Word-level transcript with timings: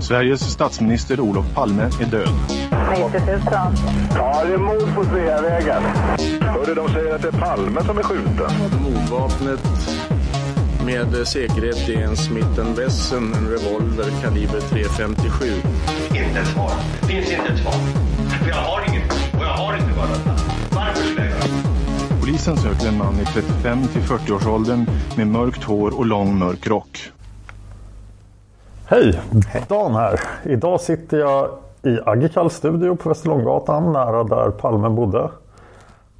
Sveriges 0.00 0.40
statsminister 0.52 1.20
Olof 1.20 1.54
Palme 1.54 1.82
är 1.82 2.06
död. 2.06 2.28
90 2.90 3.20
000. 3.26 3.40
Ja, 4.14 4.44
det 4.44 4.54
är 4.54 4.58
mord 4.58 4.94
på 4.94 5.04
Sveavägen. 5.04 5.82
Hörde 6.40 6.74
de 6.74 6.88
säger 6.88 7.14
att 7.14 7.22
det 7.22 7.28
är 7.28 7.32
Palme 7.32 7.84
som 7.84 7.98
är 7.98 8.02
skjuten. 8.02 8.50
Mordvapnet 8.82 9.60
med 10.86 11.26
säkerhet 11.28 11.88
är 11.88 12.02
en 12.02 12.16
Smith 12.16 12.60
Wesson, 12.76 13.34
en 13.34 13.48
revolver 13.48 14.22
kaliber 14.22 14.60
.357. 14.60 15.54
Inte 16.08 16.40
ett 16.40 16.46
svar. 16.46 16.70
Det 17.00 17.06
finns 17.06 17.30
inte 17.30 17.52
ett 17.52 17.58
svar. 17.58 17.72
För 18.42 18.48
jag 18.48 18.56
har 18.56 18.88
inget 18.88 19.12
och 19.12 19.44
jag 19.44 19.54
har 19.54 19.76
inte 19.76 19.98
varit 19.98 20.26
Varför 20.70 21.02
skulle 21.02 21.20
jag 21.20 21.30
göra 21.30 22.20
Polisen 22.20 22.56
söker 22.56 22.88
en 22.88 22.98
man 22.98 23.20
i 23.20 23.24
35 23.24 23.86
till 23.86 24.02
40-årsåldern 24.02 24.86
med 25.16 25.26
mörkt 25.26 25.64
hår 25.64 25.98
och 25.98 26.06
lång 26.06 26.38
mörk 26.38 26.66
rock. 26.66 27.10
Hej! 28.88 29.20
Dan 29.68 29.94
här. 29.94 30.20
Idag 30.44 30.80
sitter 30.80 31.18
jag 31.18 31.48
i 31.82 31.98
Agikals 32.06 32.54
studio 32.54 32.96
på 32.96 33.08
Västerlånggatan 33.08 33.92
nära 33.92 34.24
där 34.24 34.50
Palme 34.50 34.88
bodde. 34.88 35.28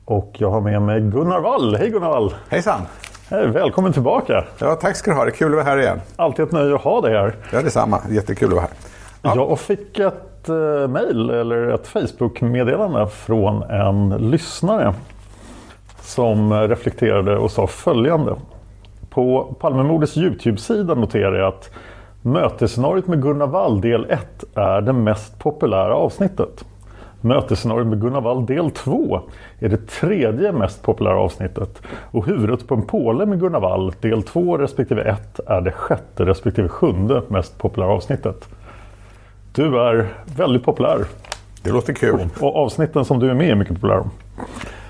Och 0.04 0.34
jag 0.38 0.50
har 0.50 0.60
med 0.60 0.82
mig 0.82 1.00
Gunnar 1.00 1.40
Wall. 1.40 1.76
Hej 1.76 1.90
Gunnar 1.90 2.08
Wall! 2.08 2.34
Hejsan! 2.48 2.80
Hej, 3.30 3.46
välkommen 3.46 3.92
tillbaka! 3.92 4.44
Ja, 4.58 4.74
tack 4.74 4.96
ska 4.96 5.10
du 5.10 5.16
ha. 5.16 5.24
Det 5.24 5.30
är 5.30 5.32
kul 5.32 5.46
att 5.46 5.54
vara 5.54 5.64
här 5.64 5.78
igen. 5.78 6.00
Alltid 6.16 6.44
ett 6.44 6.52
nöje 6.52 6.74
att 6.74 6.80
ha 6.80 7.00
dig 7.00 7.14
här. 7.14 7.34
Ja, 7.52 7.62
detsamma. 7.62 8.00
Jättekul 8.10 8.48
att 8.48 8.54
vara 8.54 8.62
här. 8.62 8.70
Ja. 9.22 9.34
Jag 9.36 9.60
fick 9.60 9.98
ett 9.98 10.48
eh, 10.48 10.88
mail 10.88 11.30
eller 11.30 11.68
ett 11.68 11.86
Facebook-meddelande 11.86 13.06
från 13.06 13.62
en 13.62 14.08
lyssnare 14.08 14.94
som 16.00 16.52
reflekterade 16.68 17.38
och 17.38 17.50
sa 17.50 17.66
följande. 17.66 18.34
På 19.10 19.54
Palmemordets 19.60 20.16
YouTube-sida 20.16 20.94
noterar 20.94 21.34
jag 21.34 21.48
att 21.48 21.70
mötesscenariot 22.26 23.06
med 23.06 23.22
Gunnar 23.22 23.46
Wall 23.46 23.80
del 23.80 24.06
1 24.10 24.44
är 24.54 24.80
det 24.80 24.92
mest 24.92 25.38
populära 25.38 25.94
avsnittet. 25.94 26.64
Mötesscenariot 27.20 27.86
med 27.86 28.00
Gunnar 28.00 28.20
Wall 28.20 28.46
del 28.46 28.70
2 28.70 29.20
är 29.58 29.68
det 29.68 29.86
tredje 29.86 30.52
mest 30.52 30.82
populära 30.82 31.18
avsnittet. 31.18 31.82
Och 32.10 32.26
huvudet 32.26 32.68
på 32.68 32.74
en 32.74 32.82
påle 32.82 33.26
med 33.26 33.40
Gunnar 33.40 33.60
Wall 33.60 33.92
del 34.00 34.22
2 34.22 34.58
respektive 34.58 35.02
1 35.02 35.40
är 35.46 35.60
det 35.60 35.72
sjätte 35.72 36.24
respektive 36.24 36.68
sjunde 36.68 37.22
mest 37.28 37.58
populära 37.58 37.90
avsnittet. 37.90 38.48
Du 39.52 39.80
är 39.80 40.06
väldigt 40.36 40.64
populär. 40.64 41.04
Det 41.62 41.70
låter 41.70 41.92
kul. 41.92 42.28
Och 42.40 42.56
avsnitten 42.56 43.04
som 43.04 43.18
du 43.18 43.30
är 43.30 43.34
med 43.34 43.50
är 43.50 43.54
mycket 43.54 43.74
populära. 43.74 44.04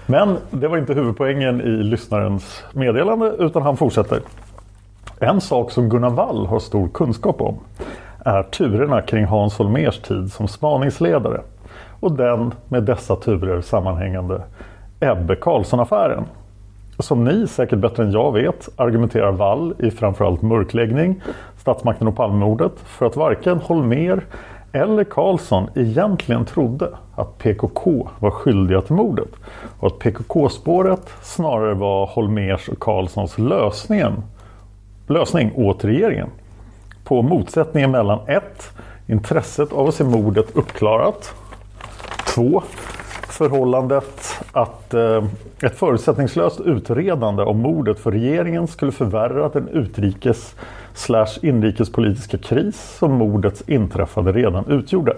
Men 0.07 0.37
det 0.51 0.69
var 0.69 0.79
inte 0.79 0.95
huvudpoängen 0.95 1.61
i 1.61 1.69
lyssnarens 1.69 2.65
meddelande 2.73 3.35
utan 3.39 3.63
han 3.63 3.77
fortsätter. 3.77 4.21
En 5.21 5.41
sak 5.41 5.71
som 5.71 5.89
Gunnar 5.89 6.11
Wall 6.11 6.47
har 6.47 6.59
stor 6.59 6.89
kunskap 6.89 7.41
om 7.41 7.59
är 8.19 8.43
turerna 8.43 9.03
kring 9.03 9.25
Hans 9.25 9.59
Holmers 9.59 9.99
tid 9.99 10.33
som 10.33 10.49
spaningsledare 10.49 11.41
och 12.01 12.13
den 12.13 12.55
med 12.69 12.83
dessa 12.83 13.17
turer 13.17 13.61
sammanhängande 13.61 14.43
Ebbe 15.01 15.37
Carlsson-affären. 15.37 16.25
Som 16.99 17.25
ni 17.25 17.47
säkert 17.47 17.79
bättre 17.79 18.03
än 18.03 18.13
jag 18.13 18.33
vet 18.33 18.69
argumenterar 18.77 19.33
Wall 19.33 19.75
i 19.79 19.91
framförallt 19.91 20.43
mörkläggning, 20.43 21.21
statsmakten 21.57 22.09
och 22.09 22.17
Palmemordet 22.17 22.73
för 22.85 23.07
att 23.07 23.17
varken 23.17 23.59
Holmer 23.59 24.25
eller 24.73 25.05
Karlsson 25.05 25.69
egentligen 25.75 26.45
trodde 26.45 26.89
att 27.15 27.39
PKK 27.39 28.09
var 28.19 28.31
skyldiga 28.31 28.81
till 28.81 28.95
mordet 28.95 29.31
och 29.81 29.87
att 29.87 29.99
PKK-spåret 29.99 31.09
snarare 31.23 31.75
var 31.75 32.07
Holmers 32.07 32.69
och 32.69 32.79
Karlssons 32.79 33.39
lösningen, 33.39 34.23
lösning 35.07 35.53
åt 35.55 35.85
regeringen 35.85 36.29
på 37.05 37.23
motsättningen 37.23 37.91
mellan 37.91 38.19
1. 38.27 38.43
Intresset 39.07 39.73
av 39.73 39.89
att 39.89 39.95
se 39.95 40.05
mordet 40.05 40.47
uppklarat 40.57 41.35
2. 42.35 42.63
Förhållandet 43.29 44.39
att 44.53 44.95
eh, 44.95 45.25
ett 45.63 45.79
förutsättningslöst 45.79 46.61
utredande 46.61 47.43
om 47.43 47.59
mordet 47.59 47.99
för 47.99 48.13
regeringen 48.13 48.67
skulle 48.69 48.93
förvärra 48.93 49.49
den 49.49 49.69
utrikes 49.69 50.55
slash 50.95 51.39
inrikespolitiska 51.43 52.39
kris 52.39 52.97
som 52.99 53.13
mordets 53.13 53.63
inträffade 53.67 54.33
redan 54.33 54.67
utgjorde. 54.67 55.17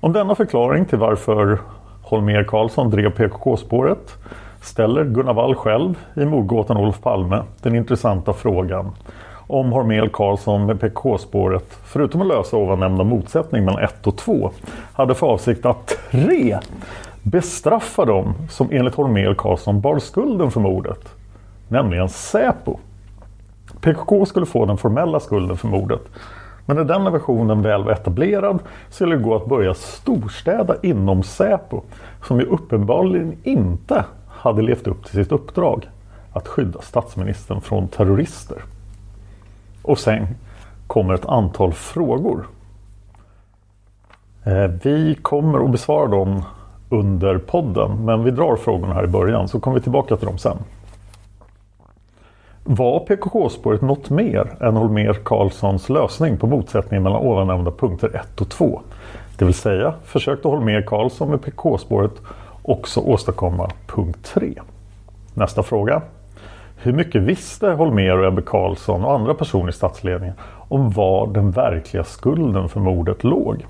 Om 0.00 0.12
denna 0.12 0.34
förklaring 0.34 0.84
till 0.84 0.98
varför 0.98 1.58
Holmer 2.02 2.44
Karlsson 2.44 2.90
drev 2.90 3.10
PKK-spåret 3.10 4.18
ställer 4.64 5.04
Gunnar 5.04 5.34
Wall 5.34 5.54
själv 5.54 5.94
i 6.14 6.24
mordgåtan 6.24 6.76
Olof 6.76 7.00
Palme 7.00 7.42
den 7.62 7.74
intressanta 7.74 8.32
frågan 8.32 8.90
om 9.46 9.72
Hormel 9.72 10.08
Karlsson 10.08 10.66
med 10.66 10.80
PK-spåret, 10.80 11.78
förutom 11.84 12.20
att 12.20 12.26
lösa 12.26 12.56
ovannämnda 12.56 13.04
motsättning 13.04 13.64
mellan 13.64 13.84
1 13.84 14.06
och 14.06 14.16
2, 14.16 14.50
hade 14.92 15.14
för 15.14 15.26
avsikt 15.26 15.66
att 15.66 15.86
3. 16.10 16.58
bestraffa 17.22 18.04
dem 18.04 18.34
som 18.50 18.68
enligt 18.70 18.94
Hormel 18.94 19.34
Karlsson 19.34 19.80
bar 19.80 19.98
skulden 19.98 20.50
för 20.50 20.60
mordet, 20.60 21.08
nämligen 21.68 22.08
Säpo. 22.08 22.78
PKK 23.80 24.26
skulle 24.26 24.46
få 24.46 24.66
den 24.66 24.76
formella 24.76 25.20
skulden 25.20 25.56
för 25.56 25.68
mordet. 25.68 26.02
Men 26.66 26.76
när 26.76 26.84
den 26.84 27.12
versionen 27.12 27.62
väl 27.62 27.84
var 27.84 27.92
etablerad 27.92 28.58
skulle 28.88 29.16
det 29.16 29.22
gå 29.22 29.36
att 29.36 29.46
börja 29.46 29.74
storstäda 29.74 30.76
inom 30.82 31.22
Säpo 31.22 31.82
som 32.22 32.40
ju 32.40 32.46
uppenbarligen 32.46 33.36
inte 33.42 34.04
hade 34.44 34.62
levt 34.62 34.86
upp 34.86 35.04
till 35.04 35.24
sitt 35.24 35.32
uppdrag 35.32 35.88
att 36.32 36.48
skydda 36.48 36.80
statsministern 36.82 37.60
från 37.60 37.88
terrorister. 37.88 38.62
Och 39.82 39.98
sen 39.98 40.26
kommer 40.86 41.14
ett 41.14 41.26
antal 41.26 41.72
frågor. 41.72 42.46
Eh, 44.44 44.70
vi 44.82 45.14
kommer 45.22 45.64
att 45.64 45.70
besvara 45.70 46.06
dem 46.06 46.42
under 46.88 47.38
podden 47.38 48.04
men 48.04 48.24
vi 48.24 48.30
drar 48.30 48.56
frågorna 48.56 48.94
här 48.94 49.04
i 49.04 49.06
början 49.06 49.48
så 49.48 49.60
kommer 49.60 49.76
vi 49.76 49.82
tillbaka 49.82 50.16
till 50.16 50.26
dem 50.26 50.38
sen. 50.38 50.56
Var 52.64 53.00
PKK-spåret 53.00 53.82
något 53.82 54.10
mer 54.10 54.56
än 54.60 54.76
Holmér 54.76 55.12
Karlssons 55.12 55.88
lösning 55.88 56.36
på 56.36 56.46
motsättningen 56.46 57.02
mellan 57.02 57.22
ovannämnda 57.22 57.70
punkter 57.70 58.16
1 58.16 58.40
och 58.40 58.48
2? 58.48 58.80
Det 59.38 59.44
vill 59.44 59.54
säga, 59.54 59.94
försökte 60.04 60.48
Holmér 60.48 60.82
Karlsson 60.82 61.30
med 61.30 61.42
PKK-spåret 61.42 62.12
också 62.64 63.00
åstadkomma 63.00 63.70
punkt 63.86 64.18
3? 64.22 64.54
Nästa 65.34 65.62
fråga. 65.62 66.02
Hur 66.76 66.92
mycket 66.92 67.22
visste 67.22 67.66
Holmér 67.66 68.16
och 68.18 68.26
Ebbe 68.26 68.42
Karlsson 68.42 69.04
och 69.04 69.14
andra 69.14 69.34
personer 69.34 69.68
i 69.68 69.72
statsledningen 69.72 70.34
om 70.68 70.90
var 70.90 71.26
den 71.26 71.50
verkliga 71.50 72.04
skulden 72.04 72.68
för 72.68 72.80
mordet 72.80 73.24
låg? 73.24 73.66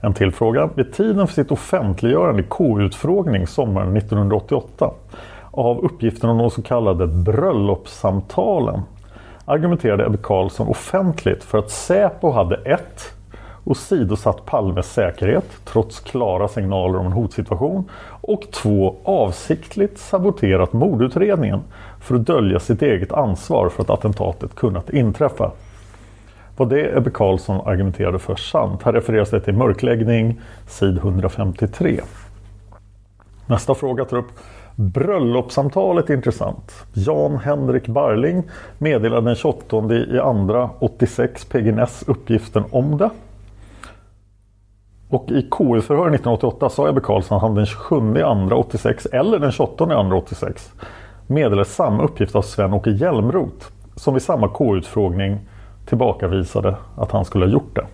En 0.00 0.14
till 0.14 0.32
fråga. 0.32 0.70
Vid 0.74 0.92
tiden 0.92 1.26
för 1.26 1.34
sitt 1.34 1.50
offentliggörande 1.50 2.42
i 2.42 2.46
KU-utfrågning 2.50 3.46
sommaren 3.46 3.96
1988 3.96 4.90
av 5.50 5.78
uppgifterna 5.78 6.32
om 6.32 6.38
de 6.38 6.50
så 6.50 6.62
kallade 6.62 7.06
bröllopssamtalen 7.06 8.82
argumenterade 9.44 10.06
Ebbe 10.06 10.18
Karlsson 10.22 10.68
offentligt 10.68 11.44
för 11.44 11.58
att 11.58 11.70
Säpo 11.70 12.30
hade 12.30 12.56
ett 12.56 13.19
åsidosatt 13.64 14.46
Palmes 14.46 14.92
säkerhet 14.92 15.44
trots 15.64 16.00
klara 16.00 16.48
signaler 16.48 16.98
om 16.98 17.06
en 17.06 17.12
hotsituation 17.12 17.84
och 18.20 18.42
två 18.52 18.96
avsiktligt 19.04 19.98
saboterat 19.98 20.72
mordutredningen 20.72 21.60
för 22.00 22.14
att 22.14 22.26
dölja 22.26 22.60
sitt 22.60 22.82
eget 22.82 23.12
ansvar 23.12 23.68
för 23.68 23.82
att 23.82 23.90
attentatet 23.90 24.54
kunnat 24.54 24.90
inträffa. 24.90 25.50
Var 26.56 26.66
det 26.66 26.96
Ebbe 26.96 27.10
Karlsson 27.10 27.66
argumenterade 27.66 28.18
för 28.18 28.36
sant? 28.36 28.82
Här 28.82 28.92
refereras 28.92 29.30
det 29.30 29.40
till 29.40 29.54
mörkläggning, 29.54 30.40
sid 30.66 30.96
153. 30.96 32.00
Nästa 33.46 33.74
fråga 33.74 34.04
tar 34.04 34.16
upp 34.16 34.32
Bröllopssamtalet 34.76 36.10
är 36.10 36.14
intressant. 36.14 36.72
Jan 36.92 37.38
Henrik 37.38 37.86
Barling 37.86 38.42
meddelade 38.78 39.26
den 39.26 39.34
28 39.34 39.94
i 39.94 40.18
andra 40.18 40.70
86 40.78 41.44
PGNS 41.44 42.04
uppgiften 42.06 42.64
om 42.70 42.98
det. 42.98 43.10
Och 45.10 45.30
i 45.30 45.42
KU-förhör 45.50 46.06
1988 46.06 46.68
sa 46.68 46.88
Ebbe 46.88 47.00
Karlsson 47.00 47.36
att 47.36 47.42
han 47.42 47.54
den 47.54 47.66
27 47.66 48.22
andra 48.22 48.56
86 48.56 49.06
eller 49.06 49.38
den 49.38 49.52
28 49.52 49.84
andra 49.84 50.16
86 50.16 50.72
meddelade 51.26 51.64
samma 51.64 52.02
uppgift 52.02 52.36
av 52.36 52.42
Sven-Åke 52.42 52.90
Hjälmroth 52.90 53.66
som 53.96 54.14
vid 54.14 54.22
samma 54.22 54.48
KU-utfrågning 54.48 55.38
tillbakavisade 55.86 56.76
att 56.96 57.10
han 57.10 57.24
skulle 57.24 57.44
ha 57.44 57.52
gjort 57.52 57.76
det. 57.76 57.86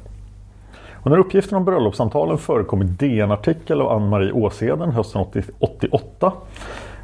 Och 0.93 1.11
när 1.11 1.19
uppgiften 1.19 1.59
om 1.59 1.65
bröllopssamtalen 1.65 2.39
förekom 2.39 2.83
i 2.83 2.85
DN-artikel 2.85 3.81
av 3.81 3.93
Ann-Marie 3.93 4.33
Åseden 4.33 4.91
hösten 4.91 5.27
88 5.59 6.33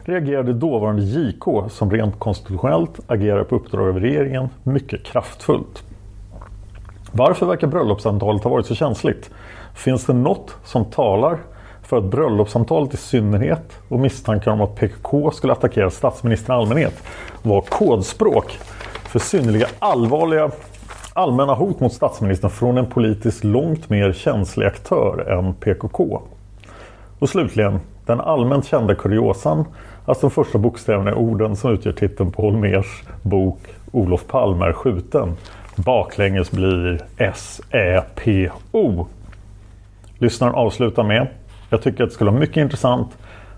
reagerade 0.04 0.52
dåvarande 0.52 1.02
JK, 1.02 1.70
som 1.70 1.90
rent 1.90 2.18
konstitutionellt 2.18 3.00
agerar 3.06 3.44
på 3.44 3.56
uppdrag 3.56 3.88
av 3.88 4.00
regeringen, 4.00 4.48
mycket 4.62 5.04
kraftfullt. 5.04 5.82
Varför 7.12 7.46
verkar 7.46 7.66
bröllopssamtalet 7.66 8.44
ha 8.44 8.50
varit 8.50 8.66
så 8.66 8.74
känsligt? 8.74 9.30
Finns 9.74 10.04
det 10.04 10.12
något 10.12 10.56
som 10.64 10.84
talar 10.84 11.38
för 11.82 11.98
att 11.98 12.04
bröllopssamtalet 12.04 12.94
i 12.94 12.96
synnerhet 12.96 13.78
och 13.88 14.00
misstankar 14.00 14.50
om 14.50 14.60
att 14.60 14.74
PKK 14.74 15.30
skulle 15.30 15.52
attackera 15.52 15.90
statsministern 15.90 16.56
i 16.56 16.58
allmänhet 16.58 17.02
var 17.42 17.60
kodspråk 17.60 18.58
för 19.04 19.18
synnerliga 19.18 19.66
allvarliga 19.78 20.50
allmänna 21.14 21.54
hot 21.54 21.80
mot 21.80 21.92
statsministern 21.92 22.50
från 22.50 22.78
en 22.78 22.86
politiskt 22.86 23.44
långt 23.44 23.90
mer 23.90 24.12
känslig 24.12 24.66
aktör 24.66 25.30
än 25.30 25.54
PKK. 25.54 26.22
Och 27.18 27.28
slutligen, 27.28 27.80
den 28.06 28.20
allmänt 28.20 28.66
kända 28.66 28.94
kuriosan 28.94 29.64
att 30.04 30.20
de 30.20 30.30
första 30.30 30.58
bokstäverna 30.58 31.10
i 31.10 31.14
orden 31.14 31.56
som 31.56 31.72
utgör 31.72 31.92
titeln 31.92 32.32
på 32.32 32.42
Holmers 32.42 33.02
bok 33.22 33.58
Olof 33.92 34.26
Palme 34.26 34.64
är 34.64 34.72
skjuten 34.72 35.36
baklänges 35.76 36.50
blir 36.50 37.00
S-Ä-P-O. 37.16 39.06
Lyssnaren 40.22 40.54
avslutar 40.54 41.02
med 41.02 41.26
Jag 41.70 41.82
tycker 41.82 42.04
att 42.04 42.10
det 42.10 42.14
skulle 42.14 42.30
vara 42.30 42.40
mycket 42.40 42.56
intressant 42.56 43.08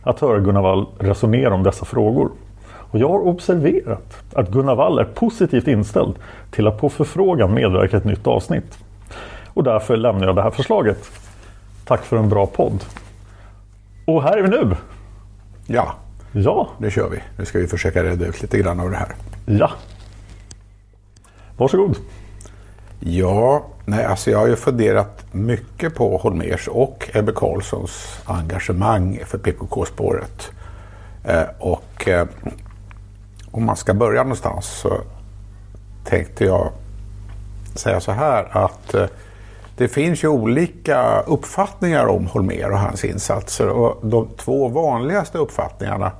att 0.02 0.20
höra 0.20 0.40
Gunnar 0.40 0.62
Wall 0.62 0.86
resonera 0.98 1.54
om 1.54 1.62
dessa 1.62 1.84
frågor. 1.84 2.30
Och 2.66 2.98
jag 2.98 3.08
har 3.08 3.26
observerat 3.26 4.22
att 4.34 4.48
Gunnar 4.48 4.74
Wall 4.74 4.98
är 4.98 5.04
positivt 5.04 5.68
inställd 5.68 6.14
till 6.50 6.66
att 6.66 6.80
på 6.80 6.88
förfrågan 6.88 7.54
medverka 7.54 7.96
i 7.96 7.98
ett 7.98 8.04
nytt 8.04 8.26
avsnitt. 8.26 8.78
Och 9.46 9.64
därför 9.64 9.96
lämnar 9.96 10.26
jag 10.26 10.36
det 10.36 10.42
här 10.42 10.50
förslaget. 10.50 11.10
Tack 11.84 12.04
för 12.04 12.16
en 12.16 12.28
bra 12.28 12.46
podd. 12.46 12.84
Och 14.04 14.22
här 14.22 14.36
är 14.38 14.42
vi 14.42 14.48
nu. 14.48 14.76
Ja, 15.66 15.94
Ja, 16.32 16.68
nu 16.78 16.90
kör 16.90 17.08
vi. 17.08 17.18
Nu 17.38 17.44
ska 17.44 17.58
vi 17.58 17.66
försöka 17.66 18.02
reda 18.04 18.26
ut 18.26 18.42
lite 18.42 18.58
grann 18.58 18.80
av 18.80 18.90
det 18.90 18.96
här. 18.96 19.08
ja. 19.46 19.70
Varsågod. 21.56 21.96
Ja, 23.00 23.66
nej, 23.84 24.04
alltså 24.04 24.30
jag 24.30 24.38
har 24.38 24.46
ju 24.46 24.56
funderat 24.56 25.24
mycket 25.32 25.94
på 25.94 26.16
Holmers 26.16 26.68
och 26.68 27.10
Ebbe 27.14 27.32
Carlssons 27.32 28.18
engagemang 28.24 29.20
för 29.26 29.38
PKK-spåret. 29.38 30.50
Eh, 31.24 31.44
och 31.58 32.08
eh, 32.08 32.26
om 33.50 33.64
man 33.64 33.76
ska 33.76 33.94
börja 33.94 34.22
någonstans 34.22 34.66
så 34.66 35.00
tänkte 36.04 36.44
jag 36.44 36.72
säga 37.74 38.00
så 38.00 38.12
här 38.12 38.48
att 38.56 38.94
eh, 38.94 39.06
det 39.76 39.88
finns 39.88 40.24
ju 40.24 40.28
olika 40.28 41.20
uppfattningar 41.20 42.06
om 42.06 42.26
Holmer 42.26 42.70
och 42.70 42.78
hans 42.78 43.04
insatser. 43.04 43.68
Och 43.68 44.06
de 44.06 44.28
två 44.36 44.68
vanligaste 44.68 45.38
uppfattningarna 45.38 46.12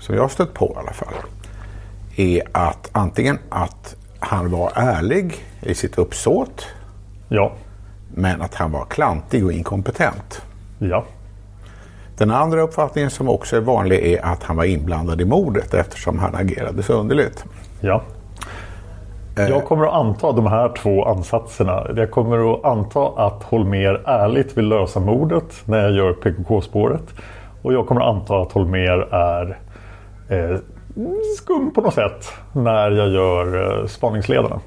som 0.00 0.14
jag 0.14 0.22
har 0.22 0.28
stött 0.28 0.54
på 0.54 0.72
i 0.76 0.78
alla 0.78 0.92
fall 0.92 1.14
är 2.16 2.42
att 2.52 2.88
antingen 2.92 3.38
att 3.48 3.96
han 4.18 4.50
var 4.50 4.72
ärlig 4.74 5.46
i 5.60 5.74
sitt 5.74 5.98
uppsåt 5.98 6.66
Ja, 7.32 7.52
men 8.14 8.42
att 8.42 8.54
han 8.54 8.72
var 8.72 8.84
klantig 8.84 9.44
och 9.44 9.52
inkompetent. 9.52 10.42
ja, 10.78 11.04
Den 12.18 12.30
andra 12.30 12.60
uppfattningen 12.60 13.10
som 13.10 13.28
också 13.28 13.56
är 13.56 13.60
vanlig 13.60 14.12
är 14.12 14.24
att 14.24 14.42
han 14.42 14.56
var 14.56 14.64
inblandad 14.64 15.20
i 15.20 15.24
mordet 15.24 15.74
eftersom 15.74 16.18
han 16.18 16.34
agerade 16.34 16.82
så 16.82 16.92
underligt. 16.92 17.44
ja. 17.80 18.02
Jag 19.36 19.64
kommer 19.64 19.86
att 19.86 19.92
anta 19.92 20.32
de 20.32 20.46
här 20.46 20.68
två 20.68 21.04
ansatserna. 21.04 21.86
Jag 21.96 22.10
kommer 22.10 22.54
att 22.54 22.64
anta 22.64 23.08
att 23.16 23.42
Holmer 23.42 24.02
ärligt 24.06 24.58
vill 24.58 24.68
lösa 24.68 25.00
mordet 25.00 25.62
när 25.64 25.78
jag 25.78 25.92
gör 25.92 26.12
PKK-spåret. 26.12 27.02
Och 27.62 27.72
jag 27.72 27.86
kommer 27.86 28.00
att 28.00 28.14
anta 28.16 28.36
att 28.42 28.52
Holmer 28.52 29.14
är 29.14 29.58
eh, 30.28 30.56
skum 31.38 31.72
på 31.74 31.80
något 31.80 31.94
sätt 31.94 32.32
när 32.52 32.90
jag 32.90 33.08
gör 33.08 33.78
eh, 33.80 33.86
spaningsledarna. 33.86 34.60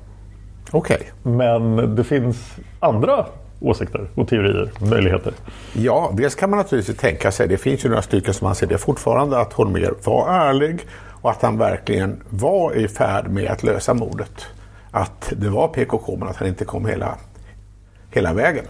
Okej. 0.74 1.12
Men 1.24 1.96
det 1.96 2.04
finns 2.04 2.56
andra 2.80 3.25
åsikter 3.60 4.10
och 4.16 4.28
teorier 4.28 4.72
och 4.80 4.88
möjligheter. 4.88 5.34
Ja, 5.74 6.12
dels 6.14 6.36
kan 6.36 6.50
man 6.50 6.58
naturligtvis 6.58 6.98
tänka 6.98 7.31
sig, 7.31 7.48
det 7.48 7.58
finns 7.58 7.86
ju 7.86 7.89
några 7.89 8.01
stycken 8.01 8.34
som 8.34 8.48
anser 8.48 8.68
det 8.68 8.77
fortfarande, 8.77 9.39
att 9.39 9.53
Holmér 9.53 9.94
var 10.03 10.34
ärlig 10.34 10.88
och 11.22 11.32
att 11.32 11.42
han 11.42 11.58
verkligen 11.58 12.24
var 12.30 12.74
i 12.74 12.88
färd 12.88 13.27
med 13.27 13.51
att 13.51 13.63
lösa 13.63 13.94
mordet. 13.94 14.46
Att 14.92 15.34
det 15.38 15.50
var 15.50 15.68
PKK 15.68 16.15
men 16.18 16.27
att 16.27 16.36
han 16.36 16.48
inte 16.48 16.65
kom 16.65 16.86
hela, 16.86 17.18
hela 18.12 18.34
vägen. 18.34 18.65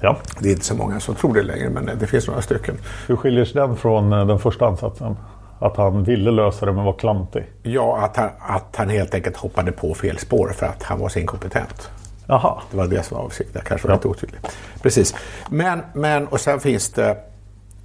Ja. 0.00 0.16
Det 0.40 0.48
är 0.48 0.52
inte 0.52 0.64
så 0.64 0.74
många 0.74 1.00
som 1.00 1.14
tror 1.14 1.34
det 1.34 1.42
längre 1.42 1.70
men 1.70 1.90
det 1.98 2.06
finns 2.06 2.28
några 2.28 2.42
stycken. 2.42 2.78
Hur 3.06 3.16
skiljer 3.16 3.44
sig 3.44 3.60
den 3.60 3.76
från 3.76 4.12
eh, 4.12 4.26
den 4.26 4.38
första 4.38 4.66
ansatsen? 4.66 5.16
Att 5.58 5.76
han 5.76 6.04
ville 6.04 6.30
lösa 6.30 6.66
det 6.66 6.72
men 6.72 6.84
var 6.84 6.92
klantig? 6.92 7.44
Ja, 7.62 7.98
att 7.98 8.16
han, 8.16 8.30
att 8.40 8.76
han 8.76 8.88
helt 8.88 9.14
enkelt 9.14 9.36
hoppade 9.36 9.72
på 9.72 9.94
fel 9.94 10.18
spår 10.18 10.52
för 10.56 10.66
att 10.66 10.82
han 10.82 10.98
var 10.98 11.08
så 11.08 11.18
inkompetent. 11.18 11.90
Jaha. 12.26 12.62
Det 12.70 12.76
var 12.76 12.86
det 12.86 13.02
som 13.02 13.16
var 13.16 13.24
avsikten. 13.24 13.62
Kanske 13.66 13.88
var 13.88 13.94
lite 13.94 14.08
otydlig. 14.08 14.40
Precis. 14.82 15.14
Men, 15.50 15.82
men, 15.92 16.26
och 16.26 16.40
sen 16.40 16.60
finns 16.60 16.90
det 16.90 17.16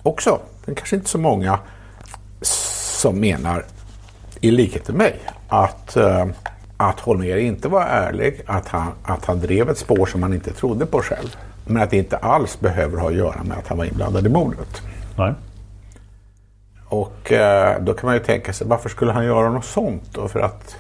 också, 0.04 0.40
men 0.66 0.76
kanske 0.76 0.96
inte 0.96 1.10
så 1.10 1.18
många, 1.18 1.60
som 2.42 3.20
menar, 3.20 3.66
i 4.42 4.52
likhet 4.52 4.88
med 4.88 4.98
mig, 4.98 5.20
att, 5.48 5.98
eh, 5.98 6.26
att 6.78 7.00
Holmér 7.00 7.38
inte 7.38 7.68
var 7.68 7.82
ärlig, 7.82 8.42
att 8.46 8.68
han, 8.68 8.92
att 9.04 9.26
han 9.26 9.40
drev 9.40 9.70
ett 9.70 9.78
spår 9.78 10.06
som 10.06 10.24
han 10.24 10.34
inte 10.34 10.54
trodde 10.54 10.86
på 10.86 11.02
själv. 11.02 11.36
Men 11.66 11.84
att 11.84 11.90
det 11.90 11.98
inte 11.98 12.18
alls 12.18 12.60
behöver 12.60 12.98
ha 12.98 13.08
att 13.08 13.16
göra 13.16 13.44
med 13.44 13.58
att 13.58 13.68
han 13.68 13.78
var 13.78 13.86
inblandad 13.86 14.26
i 14.26 14.30
mordet. 14.30 14.82
Nej. 15.18 15.34
Och 16.92 17.32
eh, 17.32 17.82
då 17.82 17.94
kan 17.94 18.08
man 18.08 18.16
ju 18.16 18.24
tänka 18.24 18.54
sig, 18.54 18.68
varför 18.68 18.90
skulle 18.90 19.12
han 19.12 19.26
göra 19.26 19.50
något 19.50 19.66
sånt 19.66 20.04
då? 20.14 20.28
För 20.28 20.40
att 20.40 20.76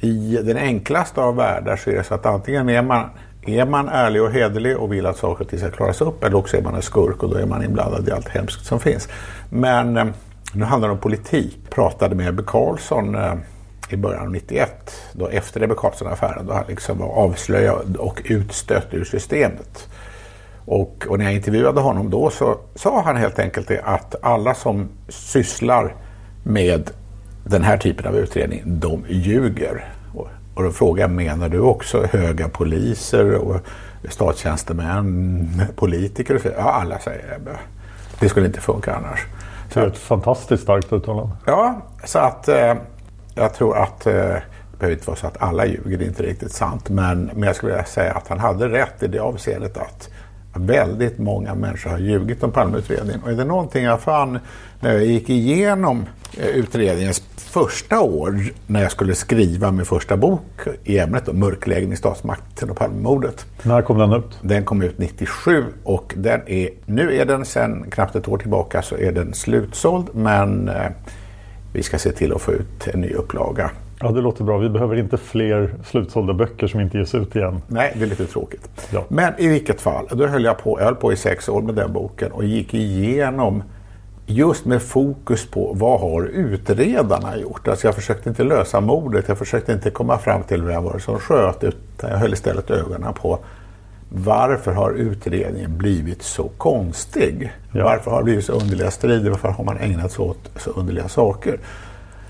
i 0.00 0.38
den 0.42 0.56
enklaste 0.56 1.20
av 1.20 1.36
världar 1.36 1.76
så 1.76 1.90
är 1.90 1.94
det 1.94 2.04
så 2.04 2.14
att 2.14 2.26
antingen 2.26 2.68
är 2.68 2.82
man, 2.82 3.10
är 3.46 3.66
man 3.66 3.88
ärlig 3.88 4.22
och 4.22 4.32
hederlig 4.32 4.76
och 4.76 4.92
vill 4.92 5.06
att 5.06 5.16
saker 5.16 5.44
och 5.44 5.50
ting 5.50 5.58
ska 5.58 5.70
klaras 5.70 6.00
upp 6.00 6.24
eller 6.24 6.36
också 6.36 6.56
är 6.56 6.62
man 6.62 6.74
en 6.74 6.82
skurk 6.82 7.22
och 7.22 7.30
då 7.30 7.36
är 7.36 7.46
man 7.46 7.64
inblandad 7.64 8.08
i 8.08 8.12
allt 8.12 8.28
hemskt 8.28 8.66
som 8.66 8.80
finns. 8.80 9.08
Men 9.50 9.96
eh, 9.96 10.06
nu 10.52 10.64
handlar 10.64 10.88
det 10.88 10.92
om 10.92 11.00
politik. 11.00 11.58
Jag 11.62 11.70
pratade 11.70 12.14
med 12.14 12.28
Ebbe 12.28 12.42
Carlsson 12.46 13.14
eh, 13.14 13.34
i 13.90 13.96
början 13.96 14.22
av 14.22 14.30
91, 14.30 14.92
då 15.12 15.28
efter 15.28 15.62
Ebbe 15.62 15.74
Carlsson-affären, 15.74 16.46
då 16.46 16.52
han 16.52 16.64
liksom 16.68 16.98
var 16.98 17.08
avslöjad 17.08 17.96
och 17.96 18.22
utstött 18.24 18.86
ur 18.90 19.04
systemet. 19.04 19.88
Och, 20.70 21.06
och 21.08 21.18
när 21.18 21.24
jag 21.24 21.34
intervjuade 21.34 21.80
honom 21.80 22.10
då 22.10 22.30
så 22.30 22.58
sa 22.74 23.02
han 23.02 23.16
helt 23.16 23.38
enkelt 23.38 23.68
det 23.68 23.82
att 23.82 24.14
alla 24.22 24.54
som 24.54 24.88
sysslar 25.08 25.94
med 26.42 26.90
den 27.44 27.62
här 27.62 27.76
typen 27.76 28.06
av 28.06 28.16
utredning, 28.16 28.62
de 28.64 29.04
ljuger. 29.08 29.92
Och, 30.14 30.28
och 30.54 30.62
då 30.62 30.70
frågar 30.70 31.04
jag, 31.04 31.10
menar 31.10 31.48
du 31.48 31.60
också 31.60 32.06
höga 32.12 32.48
poliser 32.48 33.34
och 33.34 33.56
statstjänstemän, 34.08 35.62
politiker? 35.76 36.34
Och 36.34 36.40
så? 36.40 36.48
Ja, 36.56 36.72
alla 36.72 36.98
säger 36.98 37.38
det. 37.44 37.58
Det 38.20 38.28
skulle 38.28 38.46
inte 38.46 38.60
funka 38.60 38.94
annars. 38.94 39.26
Det 39.74 39.80
är 39.80 39.86
ett 39.86 39.98
fantastiskt 39.98 40.62
starkt 40.62 40.92
uttalande. 40.92 41.36
Ja, 41.44 41.82
så 42.04 42.18
att 42.18 42.48
eh, 42.48 42.74
jag 43.34 43.54
tror 43.54 43.76
att 43.76 44.06
eh, 44.06 44.12
det 44.12 44.42
behöver 44.78 44.94
inte 44.94 45.06
vara 45.06 45.16
så 45.16 45.26
att 45.26 45.42
alla 45.42 45.66
ljuger, 45.66 45.98
det 45.98 46.04
är 46.04 46.08
inte 46.08 46.22
riktigt 46.22 46.52
sant. 46.52 46.88
Men, 46.88 47.30
men 47.34 47.42
jag 47.42 47.56
skulle 47.56 47.72
vilja 47.72 47.84
säga 47.84 48.12
att 48.12 48.28
han 48.28 48.38
hade 48.38 48.68
rätt 48.68 49.02
i 49.02 49.06
det 49.06 49.18
avseendet 49.18 49.76
att 49.76 50.08
väldigt 50.58 51.18
många 51.18 51.54
människor 51.54 51.90
har 51.90 51.98
ljugit 51.98 52.42
om 52.42 52.52
Palmeutredningen. 52.52 53.22
Och 53.22 53.30
är 53.30 53.36
det 53.36 53.44
någonting 53.44 53.84
jag 53.84 54.00
fann 54.00 54.38
när 54.80 54.92
jag 54.92 55.04
gick 55.04 55.30
igenom 55.30 56.06
eh, 56.36 56.46
utredningens 56.46 57.22
första 57.36 58.00
år 58.00 58.40
när 58.66 58.82
jag 58.82 58.92
skulle 58.92 59.14
skriva 59.14 59.72
min 59.72 59.86
första 59.86 60.16
bok 60.16 60.42
i 60.84 60.98
ämnet 60.98 61.26
då, 61.26 61.32
Mörklägen 61.32 61.92
i 61.92 61.96
statsmakten 61.96 62.70
och 62.70 62.76
Palmemordet. 62.76 63.46
När 63.62 63.82
kom 63.82 63.98
den 63.98 64.12
ut? 64.12 64.38
Den 64.42 64.64
kom 64.64 64.82
ut 64.82 64.98
97 64.98 65.64
och 65.84 66.14
den 66.16 66.40
är, 66.46 66.70
nu 66.86 67.16
är 67.16 67.24
den 67.24 67.44
sedan 67.44 67.90
knappt 67.90 68.16
ett 68.16 68.28
år 68.28 68.38
tillbaka 68.38 68.82
så 68.82 68.96
är 68.96 69.12
den 69.12 69.34
slutsåld 69.34 70.08
men 70.12 70.68
eh, 70.68 70.90
vi 71.72 71.82
ska 71.82 71.98
se 71.98 72.12
till 72.12 72.32
att 72.32 72.40
få 72.40 72.52
ut 72.52 72.86
en 72.86 73.00
ny 73.00 73.10
upplaga. 73.10 73.70
Ja, 74.00 74.10
det 74.10 74.20
låter 74.20 74.44
bra. 74.44 74.58
Vi 74.58 74.68
behöver 74.68 74.96
inte 74.96 75.16
fler 75.16 75.74
slutsålda 75.84 76.32
böcker 76.32 76.66
som 76.66 76.80
inte 76.80 76.98
ges 76.98 77.14
ut 77.14 77.36
igen. 77.36 77.62
Nej, 77.66 77.92
det 77.96 78.04
är 78.04 78.06
lite 78.06 78.26
tråkigt. 78.26 78.88
Ja. 78.90 79.04
Men 79.08 79.32
i 79.38 79.48
vilket 79.48 79.80
fall, 79.80 80.06
då 80.12 80.26
höll 80.26 80.44
jag 80.44 80.58
på, 80.58 80.78
jag 80.80 80.84
höll 80.84 80.94
på 80.94 81.12
i 81.12 81.16
sex 81.16 81.48
år 81.48 81.62
med 81.62 81.74
den 81.74 81.92
boken 81.92 82.32
och 82.32 82.44
gick 82.44 82.74
igenom 82.74 83.62
just 84.26 84.64
med 84.64 84.82
fokus 84.82 85.46
på 85.50 85.72
vad 85.74 86.00
har 86.00 86.22
utredarna 86.22 87.36
gjort? 87.36 87.68
Alltså 87.68 87.86
jag 87.86 87.94
försökte 87.94 88.28
inte 88.28 88.44
lösa 88.44 88.80
mordet, 88.80 89.24
jag 89.28 89.38
försökte 89.38 89.72
inte 89.72 89.90
komma 89.90 90.18
fram 90.18 90.42
till 90.42 90.62
vem 90.62 90.84
var 90.84 90.92
det 90.92 91.00
som 91.00 91.18
sköt 91.18 91.64
utan 91.64 92.10
jag 92.10 92.18
höll 92.18 92.32
istället 92.32 92.70
ögonen 92.70 93.14
på 93.14 93.38
varför 94.08 94.72
har 94.72 94.90
utredningen 94.90 95.78
blivit 95.78 96.22
så 96.22 96.48
konstig? 96.48 97.52
Ja. 97.72 97.84
Varför 97.84 98.10
har 98.10 98.18
det 98.18 98.24
blivit 98.24 98.44
så 98.44 98.52
underliga 98.52 98.90
strider? 98.90 99.30
Varför 99.30 99.48
har 99.48 99.64
man 99.64 99.78
ägnat 99.78 100.12
sig 100.12 100.24
åt 100.24 100.50
så 100.56 100.70
underliga 100.70 101.08
saker? 101.08 101.58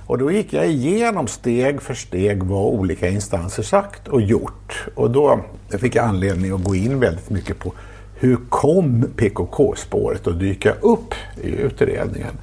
Och 0.08 0.18
då 0.18 0.30
gick 0.30 0.52
jag 0.52 0.68
igenom 0.68 1.26
steg 1.26 1.82
för 1.82 1.94
steg 1.94 2.42
vad 2.42 2.64
olika 2.64 3.08
instanser 3.08 3.62
sagt 3.62 4.08
och 4.08 4.20
gjort. 4.20 4.86
Och 4.94 5.10
då 5.10 5.40
fick 5.68 5.94
jag 5.94 6.04
anledning 6.04 6.52
att 6.52 6.64
gå 6.64 6.74
in 6.74 7.00
väldigt 7.00 7.30
mycket 7.30 7.58
på 7.58 7.72
hur 8.14 8.38
kom 8.48 9.06
PKK-spåret 9.16 10.26
att 10.26 10.38
dyka 10.38 10.72
upp 10.72 11.14
i 11.42 11.48
utredningen? 11.50 12.34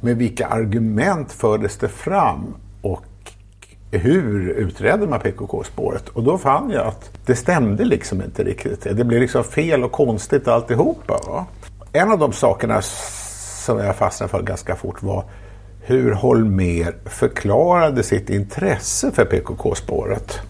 Med 0.00 0.16
vilka 0.16 0.46
argument 0.46 1.32
fördes 1.32 1.76
det 1.76 1.88
fram? 1.88 2.54
Och 2.82 3.04
hur 3.90 4.48
utredde 4.48 5.06
man 5.06 5.20
PKK-spåret? 5.20 6.08
Och 6.08 6.22
då 6.22 6.38
fann 6.38 6.70
jag 6.70 6.86
att 6.86 7.10
det 7.26 7.36
stämde 7.36 7.84
liksom 7.84 8.22
inte 8.22 8.44
riktigt. 8.44 8.82
Det 8.82 9.04
blev 9.04 9.20
liksom 9.20 9.44
fel 9.44 9.84
och 9.84 9.92
konstigt 9.92 10.48
alltihopa. 10.48 11.18
Va? 11.26 11.46
En 11.92 12.12
av 12.12 12.18
de 12.18 12.32
sakerna 12.32 12.82
som 12.82 13.78
jag 13.78 13.96
fastnade 13.96 14.30
för 14.30 14.42
ganska 14.42 14.76
fort 14.76 15.02
var 15.02 15.24
hur 15.88 16.12
Holmer 16.12 16.94
förklarade 17.04 18.02
sitt 18.02 18.30
intresse 18.30 19.10
för 19.12 19.24
PKK-spåret. 19.24 20.40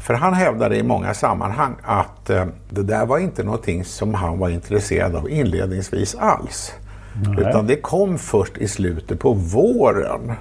För 0.00 0.14
han 0.14 0.34
hävdade 0.34 0.76
i 0.76 0.82
många 0.82 1.14
sammanhang 1.14 1.74
att 1.82 2.30
eh, 2.30 2.46
det 2.70 2.82
där 2.82 3.06
var 3.06 3.18
inte 3.18 3.42
någonting 3.42 3.84
som 3.84 4.14
han 4.14 4.38
var 4.38 4.48
intresserad 4.48 5.16
av 5.16 5.30
inledningsvis 5.30 6.14
alls. 6.14 6.72
Nej. 7.26 7.40
Utan 7.48 7.66
det 7.66 7.76
kom 7.76 8.18
först 8.18 8.58
i 8.58 8.68
slutet 8.68 9.20
på 9.20 9.32
våren. 9.32 10.32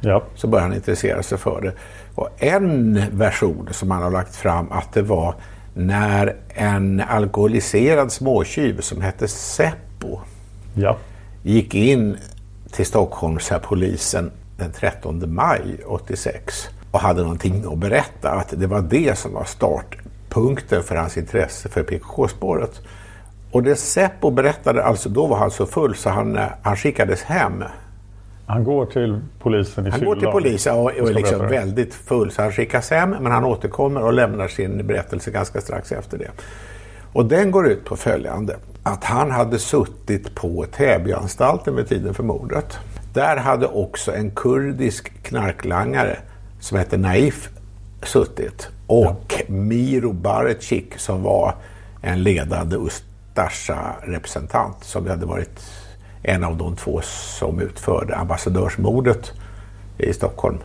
Ja. 0.00 0.22
Så 0.34 0.46
började 0.46 0.68
han 0.68 0.76
intressera 0.76 1.22
sig 1.22 1.38
för 1.38 1.60
det. 1.60 1.72
Och 2.14 2.28
en 2.38 3.02
version 3.12 3.68
som 3.70 3.90
han 3.90 4.02
har 4.02 4.10
lagt 4.10 4.36
fram 4.36 4.72
att 4.72 4.92
det 4.92 5.02
var 5.02 5.34
när 5.74 6.36
en 6.48 7.02
alkoholiserad 7.08 8.12
småtjuv 8.12 8.80
som 8.80 9.00
hette 9.02 9.28
Seppo 9.28 10.20
Ja. 10.74 10.96
gick 11.42 11.74
in 11.74 12.16
till 12.72 12.86
Stockholmspolisen 12.86 14.30
den 14.56 14.72
13 14.72 15.34
maj 15.34 15.80
86 15.86 16.68
och 16.90 17.00
hade 17.00 17.22
någonting 17.22 17.64
att 17.72 17.78
berätta. 17.78 18.30
Att 18.30 18.54
det 18.56 18.66
var 18.66 18.80
det 18.80 19.18
som 19.18 19.34
var 19.34 19.44
startpunkten 19.44 20.82
för 20.82 20.96
hans 20.96 21.16
intresse 21.16 21.68
för 21.68 21.82
PKK-spåret. 21.82 22.80
Och 23.50 23.62
det 23.62 23.76
Seppo 23.76 24.30
berättade, 24.30 24.84
alltså 24.84 25.08
då 25.08 25.26
var 25.26 25.36
han 25.36 25.50
så 25.50 25.66
full 25.66 25.94
så 25.94 26.10
han, 26.10 26.36
eh, 26.36 26.44
han 26.62 26.76
skickades 26.76 27.22
hem. 27.22 27.64
Han 28.46 28.64
går 28.64 28.86
till 28.86 29.20
polisen 29.38 29.86
i 29.86 29.90
Han 29.90 30.04
går 30.04 30.16
till 30.16 30.28
polisen 30.28 30.74
och, 30.74 30.84
och 30.84 30.90
är 30.92 31.14
liksom 31.14 31.38
berätta 31.38 31.54
väldigt 31.54 31.94
full 31.94 32.30
så 32.30 32.42
han 32.42 32.52
skickas 32.52 32.90
hem 32.90 33.10
men 33.10 33.32
han 33.32 33.44
återkommer 33.44 34.02
och 34.02 34.12
lämnar 34.12 34.48
sin 34.48 34.86
berättelse 34.86 35.30
ganska 35.30 35.60
strax 35.60 35.92
efter 35.92 36.18
det. 36.18 36.30
Och 37.12 37.26
den 37.26 37.50
går 37.50 37.68
ut 37.68 37.84
på 37.84 37.96
följande. 37.96 38.56
Att 38.88 39.04
han 39.04 39.30
hade 39.30 39.58
suttit 39.58 40.34
på 40.34 40.66
Täbyanstalten 40.76 41.74
med 41.74 41.88
tiden 41.88 42.14
för 42.14 42.22
mordet. 42.22 42.78
Där 43.14 43.36
hade 43.36 43.66
också 43.66 44.14
en 44.14 44.30
kurdisk 44.30 45.22
knarklangare 45.22 46.18
som 46.60 46.78
hette 46.78 46.96
Naif 46.96 47.48
suttit. 48.02 48.68
Och 48.86 49.42
Miro 49.48 50.12
Barecik 50.12 50.98
som 50.98 51.22
var 51.22 51.54
en 52.02 52.22
ledande 52.22 52.76
Ustasja-representant 52.76 54.84
som 54.84 55.06
hade 55.06 55.26
varit 55.26 55.60
en 56.22 56.44
av 56.44 56.56
de 56.56 56.76
två 56.76 57.00
som 57.02 57.60
utförde 57.60 58.16
ambassadörsmordet 58.16 59.32
i 59.98 60.12
Stockholm 60.12 60.58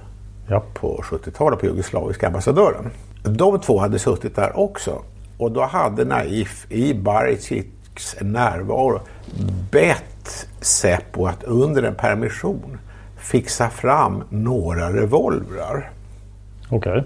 Ja. 0.47 0.63
på 0.73 1.01
70-talet 1.03 1.59
på 1.59 1.65
jugoslaviska 1.65 2.27
ambassadören. 2.27 2.89
De 3.23 3.59
två 3.59 3.79
hade 3.79 3.99
suttit 3.99 4.35
där 4.35 4.59
också. 4.59 5.01
Och 5.37 5.51
då 5.51 5.61
hade 5.61 6.05
Naif 6.05 6.65
i 6.69 6.93
Bariciks 6.93 7.82
närvaro 8.21 9.01
bett 9.71 10.47
Seppo 10.61 11.25
att 11.25 11.43
under 11.43 11.83
en 11.83 11.95
permission 11.95 12.77
fixa 13.17 13.69
fram 13.69 14.23
några 14.29 14.93
revolvrar. 14.93 15.91
Okej. 16.69 17.03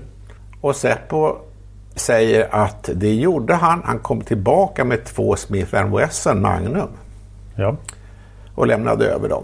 Och 0.62 0.75
Seppo 0.75 1.36
säger 1.96 2.56
att 2.56 2.89
det 2.96 3.13
gjorde 3.15 3.53
han. 3.53 3.82
Han 3.86 4.00
kom 4.00 4.22
tillbaka 4.22 4.86
med 4.86 5.06
två 5.06 5.36
Smith 5.36 5.86
Wesson 5.96 6.41
Magnum 6.41 6.89
Ja. 7.56 7.75
och 8.56 8.67
lämnade 8.67 9.06
över 9.06 9.29
dem. 9.29 9.44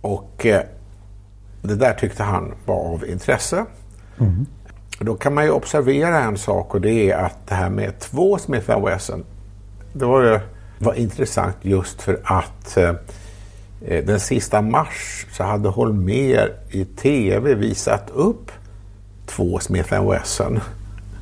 Och 0.00 0.46
eh, 0.46 0.62
det 1.62 1.74
där 1.74 1.92
tyckte 1.94 2.22
han 2.22 2.54
var 2.66 2.76
av 2.94 3.06
intresse. 3.06 3.64
Då 5.00 5.14
kan 5.14 5.34
man 5.34 5.44
ju 5.44 5.50
observera 5.50 6.18
en 6.20 6.38
sak 6.38 6.74
och 6.74 6.80
det 6.80 7.10
är 7.10 7.16
att 7.18 7.46
det 7.46 7.54
här 7.54 7.70
med 7.70 7.98
två 7.98 8.38
Smith 8.38 8.84
Wesson 8.84 9.24
det 9.98 10.06
var, 10.06 10.40
var 10.78 10.94
intressant 10.94 11.56
just 11.62 12.02
för 12.02 12.20
att 12.24 12.76
eh, 12.76 12.94
den 14.04 14.20
sista 14.20 14.62
mars 14.62 15.26
så 15.32 15.42
hade 15.42 15.68
Holmer 15.68 16.52
i 16.70 16.84
tv 16.84 17.54
visat 17.54 18.10
upp 18.14 18.50
två 19.26 19.58
Smith 19.58 20.10
Wesson 20.10 20.60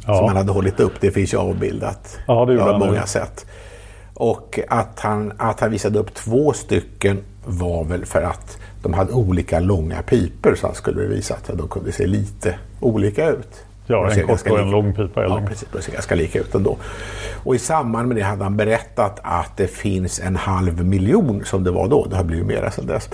Ja. 0.06 0.16
som 0.18 0.28
han 0.28 0.36
hade 0.36 0.52
hållit 0.52 0.80
upp. 0.80 0.92
Det 1.00 1.10
finns 1.10 1.34
ju 1.34 1.38
avbildat 1.38 2.18
Ja, 2.26 2.44
det 2.44 2.52
gjorde 2.52 2.64
han. 2.70 2.78
många 2.80 3.06
sätt. 3.06 3.46
Och 4.14 4.60
att 4.68 5.00
han, 5.00 5.32
att 5.38 5.60
han 5.60 5.70
visade 5.70 5.98
upp 5.98 6.14
två 6.14 6.52
stycken 6.52 7.18
var 7.46 7.84
väl 7.84 8.06
för 8.06 8.22
att 8.22 8.58
de 8.82 8.94
hade 8.94 9.12
olika 9.12 9.60
långa 9.60 10.02
piper 10.02 10.54
så 10.54 10.66
han 10.66 10.74
skulle 10.76 11.02
visa 11.06 11.34
att 11.34 11.58
de 11.58 11.68
kunde 11.68 11.92
se 11.92 12.06
lite 12.06 12.58
olika 12.80 13.28
ut. 13.28 13.64
Ja, 13.86 14.10
en 14.10 14.26
kort 14.26 14.40
och 14.40 14.46
en 14.46 14.52
lika- 14.54 14.70
lång 14.70 14.94
pipa 14.94 15.20
är 15.24 15.28
Ja, 15.28 15.42
precis. 15.48 15.68
De 15.72 15.82
ser 15.82 15.92
ganska 15.92 16.14
lika 16.14 16.38
ut 16.38 16.54
ändå. 16.54 16.76
Och 17.44 17.54
i 17.54 17.58
samband 17.58 18.08
med 18.08 18.16
det 18.16 18.22
hade 18.22 18.44
han 18.44 18.56
berättat 18.56 19.20
att 19.22 19.56
det 19.56 19.66
finns 19.66 20.20
en 20.20 20.36
halv 20.36 20.84
miljon, 20.86 21.44
som 21.44 21.64
det 21.64 21.70
var 21.70 21.88
då, 21.88 22.06
det 22.06 22.16
har 22.16 22.24
blivit 22.24 22.46
mera 22.46 22.70
sedan 22.70 22.86
dess, 22.86 23.08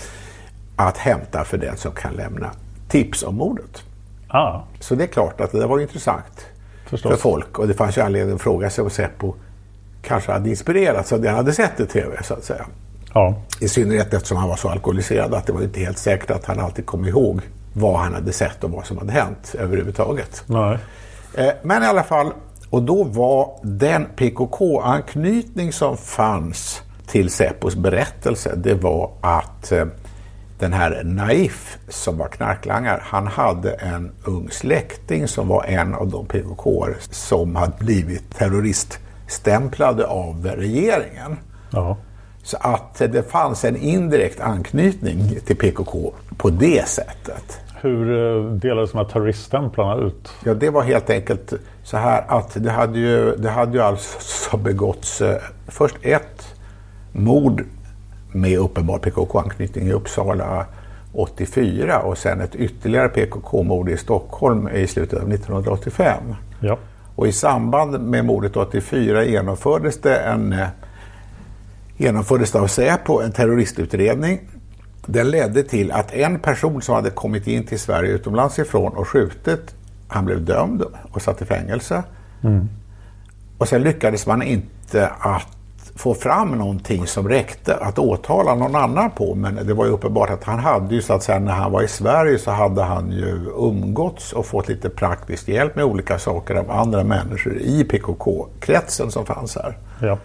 att 0.76 0.96
hämta 0.98 1.44
för 1.44 1.58
den 1.58 1.76
som 1.76 1.92
kan 1.92 2.12
lämna 2.14 2.50
tips 2.88 3.22
om 3.22 3.34
mordet. 3.36 3.82
Ah, 4.28 4.60
Så 4.80 4.94
det 4.94 5.04
är 5.04 5.08
klart 5.08 5.40
att 5.40 5.52
det 5.52 5.58
där 5.58 5.66
var 5.66 5.80
intressant 5.80 6.46
Förstås. 6.86 7.10
för 7.12 7.18
folk. 7.18 7.58
Och 7.58 7.68
det 7.68 7.74
fanns 7.74 7.98
ju 7.98 8.02
anledning 8.02 8.34
att 8.34 8.40
fråga 8.42 8.70
sig 8.70 8.84
om 8.84 8.90
Seppo 8.90 9.34
kanske 10.02 10.32
hade 10.32 10.50
inspirerats 10.50 11.12
av 11.12 11.20
det 11.20 11.28
han 11.28 11.36
hade 11.36 11.52
sett 11.52 11.80
i 11.80 11.86
tv, 11.86 12.22
så 12.22 12.34
att 12.34 12.44
säga. 12.44 12.66
ja. 13.14 13.34
I 13.60 13.68
synnerhet 13.68 14.14
eftersom 14.14 14.36
han 14.36 14.48
var 14.48 14.56
så 14.56 14.68
alkoholiserad 14.68 15.34
att 15.34 15.46
det 15.46 15.52
var 15.52 15.62
inte 15.62 15.80
helt 15.80 15.98
säkert 15.98 16.30
att 16.30 16.44
han 16.44 16.60
alltid 16.60 16.86
kom 16.86 17.04
ihåg 17.04 17.40
vad 17.72 17.98
han 18.00 18.14
hade 18.14 18.32
sett 18.32 18.64
och 18.64 18.70
vad 18.70 18.86
som 18.86 18.98
hade 18.98 19.12
hänt 19.12 19.54
överhuvudtaget. 19.58 20.42
Nej. 20.46 20.78
Eh, 21.34 21.50
Men 21.62 21.82
i 21.82 21.86
alla 21.86 22.02
fall, 22.02 22.32
och 22.70 22.82
då 22.82 23.04
var 23.04 23.58
den 23.62 24.06
PKK-anknytning 24.16 25.72
som 25.72 25.96
fanns 25.96 26.82
till 27.06 27.30
Seppos 27.30 27.76
berättelse, 27.76 28.54
det 28.56 28.74
var 28.74 29.10
att 29.20 29.72
eh, 29.72 29.84
den 30.58 30.72
här 30.72 31.02
Naif 31.04 31.78
som 31.88 32.18
var 32.18 32.28
knarklangare, 32.28 33.00
han 33.04 33.26
hade 33.26 33.72
en 33.72 34.12
ung 34.24 34.50
släkting 34.50 35.28
som 35.28 35.48
var 35.48 35.64
en 35.64 35.94
av 35.94 36.08
de 36.08 36.26
PKK 36.26 36.86
som 37.10 37.56
hade 37.56 37.72
blivit 37.78 38.36
terroriststämplade 38.38 40.06
av 40.06 40.46
regeringen. 40.56 41.36
Ja. 41.70 41.96
Så 42.50 42.57
att 42.61 42.95
det 42.95 43.30
fanns 43.30 43.64
en 43.64 43.76
indirekt 43.76 44.40
anknytning 44.40 45.38
till 45.47 45.57
PKK 45.57 46.12
på 46.37 46.50
det 46.50 46.88
sättet. 46.88 47.61
Hur 47.80 48.37
eh, 48.37 48.52
delades 48.52 48.92
de 48.92 48.99
här 48.99 49.04
terroriststämplarna 49.04 50.07
ut? 50.07 50.33
Ja, 50.45 50.54
det 50.54 50.71
var 50.71 50.83
helt 50.83 51.11
enkelt 51.11 51.52
så 51.83 51.97
här 51.97 52.25
att 52.28 52.64
det 52.64 52.71
hade 52.71 52.99
ju, 52.99 53.37
det 53.37 53.50
hade 53.50 53.73
ju 53.73 53.83
alltså 53.83 54.57
begåtts 54.64 55.21
eh, 55.21 55.37
först 55.69 55.97
ett 56.02 56.54
mord 57.12 57.64
med 58.33 58.59
uppenbar 58.59 58.99
PKK-anknytning 58.99 59.88
i 59.88 59.92
Uppsala 59.92 60.66
84 61.12 61.99
och 61.99 62.19
sen 62.19 62.40
ett 62.40 62.54
ytterligare 62.54 63.09
PKK-mord 63.09 63.88
i 63.88 63.97
Stockholm 63.97 64.69
i 64.69 64.87
slutet 64.87 65.23
av 65.23 65.33
1985. 65.33 66.35
Ja. 66.61 66.78
Och 67.14 67.26
i 67.26 67.33
samband 67.33 68.00
med 68.00 68.25
mordet 68.25 68.57
84 68.57 69.25
genomfördes 69.25 70.00
det 70.00 70.16
en 70.16 70.52
eh, 70.52 70.66
genomfördes 72.00 72.54
av 72.54 72.66
Säpo 72.66 73.21
en 73.21 73.33
terroristutredning. 73.33 74.40
Den 75.07 75.30
ledde 75.30 75.62
till 75.62 75.92
att 75.92 76.12
en 76.12 76.38
person 76.38 76.83
som 76.83 76.95
hade 76.95 77.11
kommit 77.11 77.47
in 77.47 77.66
till 77.66 77.78
Sverige 77.78 78.11
utomlands 78.11 78.59
ifrån 78.59 78.92
och 78.92 79.09
skjutit, 79.09 79.75
han 80.09 80.25
blev 80.25 80.45
dömd 80.45 80.85
och 81.12 81.23
satt 81.23 81.42
i 81.42 81.45
fängelse. 81.45 82.02
Mm. 82.42 82.69
Och 83.59 83.69
sen 83.69 83.83
lyckades 83.83 84.26
man 84.26 84.42
inte 84.42 85.11
att 85.19 85.57
få 85.95 86.14
fram 86.14 86.50
någonting 86.50 87.07
som 87.07 87.28
räckte 87.28 87.76
att 87.76 87.99
åtala 87.99 88.54
någon 88.54 88.75
annan 88.75 89.11
på. 89.11 89.35
Men 89.35 89.66
det 89.66 89.75
var 89.75 89.85
ju 89.85 89.90
uppenbart 89.90 90.30
att 90.30 90.45
han 90.45 90.59
hade 90.59 90.95
ju 90.95 91.02
så 91.02 91.12
att 91.12 91.23
säga 91.23 91.38
när 91.38 91.52
han 91.52 91.73
var 91.73 91.83
i 91.83 91.88
Sverige 91.88 92.38
så 92.38 92.50
hade 92.50 92.83
han 92.83 93.12
ju 93.12 93.50
umgåtts 93.57 94.33
och 94.33 94.47
fått 94.47 94.69
lite 94.69 94.90
praktisk 94.90 95.49
hjälp 95.49 95.76
med 95.76 95.85
olika 95.85 96.19
saker 96.19 96.54
av 96.54 96.71
andra 96.71 97.04
människor 97.04 97.57
i 97.59 97.85
PKK-kretsen 97.85 99.11
som 99.11 99.26
fanns 99.26 99.57
här. 99.57 99.76
Ja. 100.00 100.19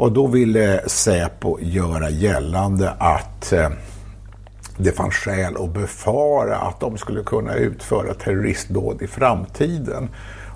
Och 0.00 0.12
då 0.12 0.26
ville 0.26 0.88
Säpo 0.88 1.58
göra 1.60 2.10
gällande 2.10 2.90
att 2.98 3.52
eh, 3.52 3.68
det 4.76 4.92
fanns 4.92 5.14
skäl 5.14 5.56
att 5.56 5.70
befara 5.70 6.56
att 6.56 6.80
de 6.80 6.98
skulle 6.98 7.22
kunna 7.22 7.54
utföra 7.54 8.14
terroristdåd 8.14 9.02
i 9.02 9.06
framtiden. 9.06 10.08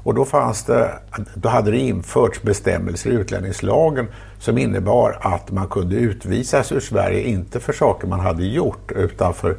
Och 0.05 0.15
då, 0.15 0.25
fanns 0.25 0.65
det, 0.65 0.91
då 1.35 1.49
hade 1.49 1.71
det 1.71 1.79
införts 1.79 2.43
bestämmelser 2.43 3.11
i 3.11 3.13
utlänningslagen 3.13 4.07
som 4.39 4.59
innebar 4.59 5.19
att 5.21 5.51
man 5.51 5.69
kunde 5.69 5.97
utvisas 5.97 6.73
ur 6.73 6.81
Sverige, 6.81 7.23
inte 7.23 7.61
för 7.61 7.73
saker 7.73 8.09
man 8.09 8.21
hade 8.21 8.45
gjort, 8.45 8.93
utan 8.93 9.35
för 9.35 9.57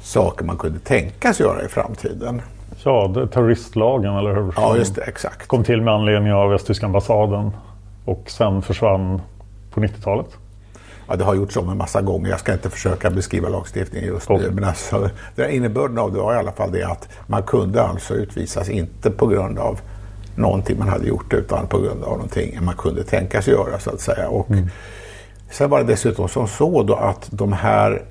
saker 0.00 0.44
man 0.44 0.56
kunde 0.56 0.78
tänkas 0.78 1.40
göra 1.40 1.64
i 1.64 1.68
framtiden. 1.68 2.42
Ja, 2.84 3.14
terroristlagen, 3.32 4.16
eller 4.16 4.34
hur? 4.34 4.52
Ja, 4.56 4.76
just 4.76 4.94
det, 4.94 5.02
exakt. 5.02 5.46
Kom 5.46 5.64
till 5.64 5.82
med 5.82 5.94
anledning 5.94 6.32
av 6.32 6.50
västtyska 6.50 6.86
ambassaden 6.86 7.50
och 8.04 8.30
sen 8.30 8.62
försvann 8.62 9.22
på 9.70 9.80
90-talet. 9.80 10.26
Ja, 11.08 11.16
det 11.16 11.24
har 11.24 11.34
gjorts 11.34 11.56
om 11.56 11.68
en 11.68 11.76
massa 11.76 12.00
gånger. 12.02 12.30
Jag 12.30 12.40
ska 12.40 12.52
inte 12.52 12.70
försöka 12.70 13.10
beskriva 13.10 13.48
lagstiftningen 13.48 14.08
just 14.08 14.28
nu. 14.28 14.50
Men 14.50 14.64
alltså, 14.64 15.10
den 15.34 15.50
innebörden 15.50 15.98
av 15.98 16.12
det 16.12 16.18
var 16.18 16.34
i 16.34 16.36
alla 16.36 16.52
fall 16.52 16.72
det 16.72 16.82
att 16.82 17.08
man 17.26 17.42
kunde 17.42 17.82
alltså 17.82 18.14
utvisas 18.14 18.68
inte 18.68 19.10
på 19.10 19.26
grund 19.26 19.58
av 19.58 19.80
någonting 20.34 20.78
man 20.78 20.88
hade 20.88 21.06
gjort 21.06 21.32
utan 21.32 21.66
på 21.66 21.78
grund 21.78 22.04
av 22.04 22.10
någonting 22.12 22.64
man 22.64 22.76
kunde 22.76 23.04
tänkas 23.04 23.46
göra 23.48 23.78
så 23.78 23.90
att 23.90 24.00
säga. 24.00 24.28
Och 24.28 24.50
Mm. 24.50 24.68
Sen 25.52 25.70
var 25.70 25.78
det 25.78 25.84
dessutom 25.84 26.28
som 26.28 26.48
så 26.48 26.82
då 26.82 26.94
att 26.94 27.28
de 27.30 27.52
här, 27.52 28.02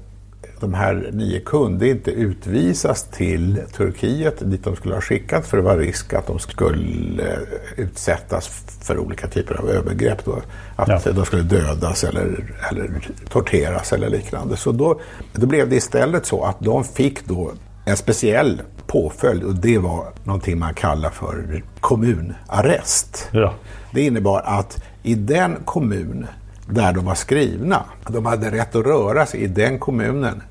de 0.62 0.74
här 0.74 1.10
nio 1.14 1.40
kunde 1.40 1.90
inte 1.90 2.12
utvisas 2.12 3.04
till 3.04 3.62
Turkiet 3.78 4.52
dit 4.52 4.64
de 4.64 4.76
skulle 4.76 4.94
ha 4.94 5.02
skickats 5.02 5.50
för 5.50 5.58
det 5.58 5.64
var 5.64 5.78
risk 5.78 6.14
att 6.14 6.28
de 6.28 6.40
skulle 6.40 7.38
utsättas 7.78 8.48
för 8.82 8.98
olika 8.98 9.28
typer 9.28 9.56
av 9.56 9.70
övergrepp. 9.70 10.26
Då. 10.26 10.42
Att 10.76 11.06
Ja. 11.06 11.12
de 11.12 11.26
skulle 11.26 11.42
dödas 11.44 12.04
eller, 12.04 12.54
eller 12.72 12.90
torteras 13.30 13.94
eller 13.94 14.10
liknande. 14.10 14.58
Så 14.58 14.72
då, 14.72 15.00
då 15.34 15.46
blev 15.46 15.70
det 15.70 15.76
istället 15.76 16.26
så 16.26 16.44
att 16.44 16.60
de 16.60 16.84
fick 16.84 17.26
då 17.26 17.52
en 17.86 17.98
speciell 17.98 18.62
påföljd 18.88 19.44
och 19.44 19.56
det 19.56 19.78
var 19.78 20.06
någonting 20.24 20.60
man 20.60 20.74
kallar 20.74 21.10
för 21.10 21.64
kommunarrest. 21.80 23.30
Ja. 23.32 23.54
Det 23.94 24.02
innebar 24.02 24.42
att 24.46 24.84
i 25.04 25.16
den 25.16 25.56
kommun 25.66 26.28
där 26.70 26.94
de 26.94 27.06
var 27.06 27.16
skrivna, 27.16 27.84
de 28.08 28.26
hade 28.26 28.52
rätt 28.52 28.76
att 28.76 28.86
röra 28.86 29.26
sig 29.26 29.40
i 29.40 29.48
den 29.48 29.80
kommunen 29.80 30.42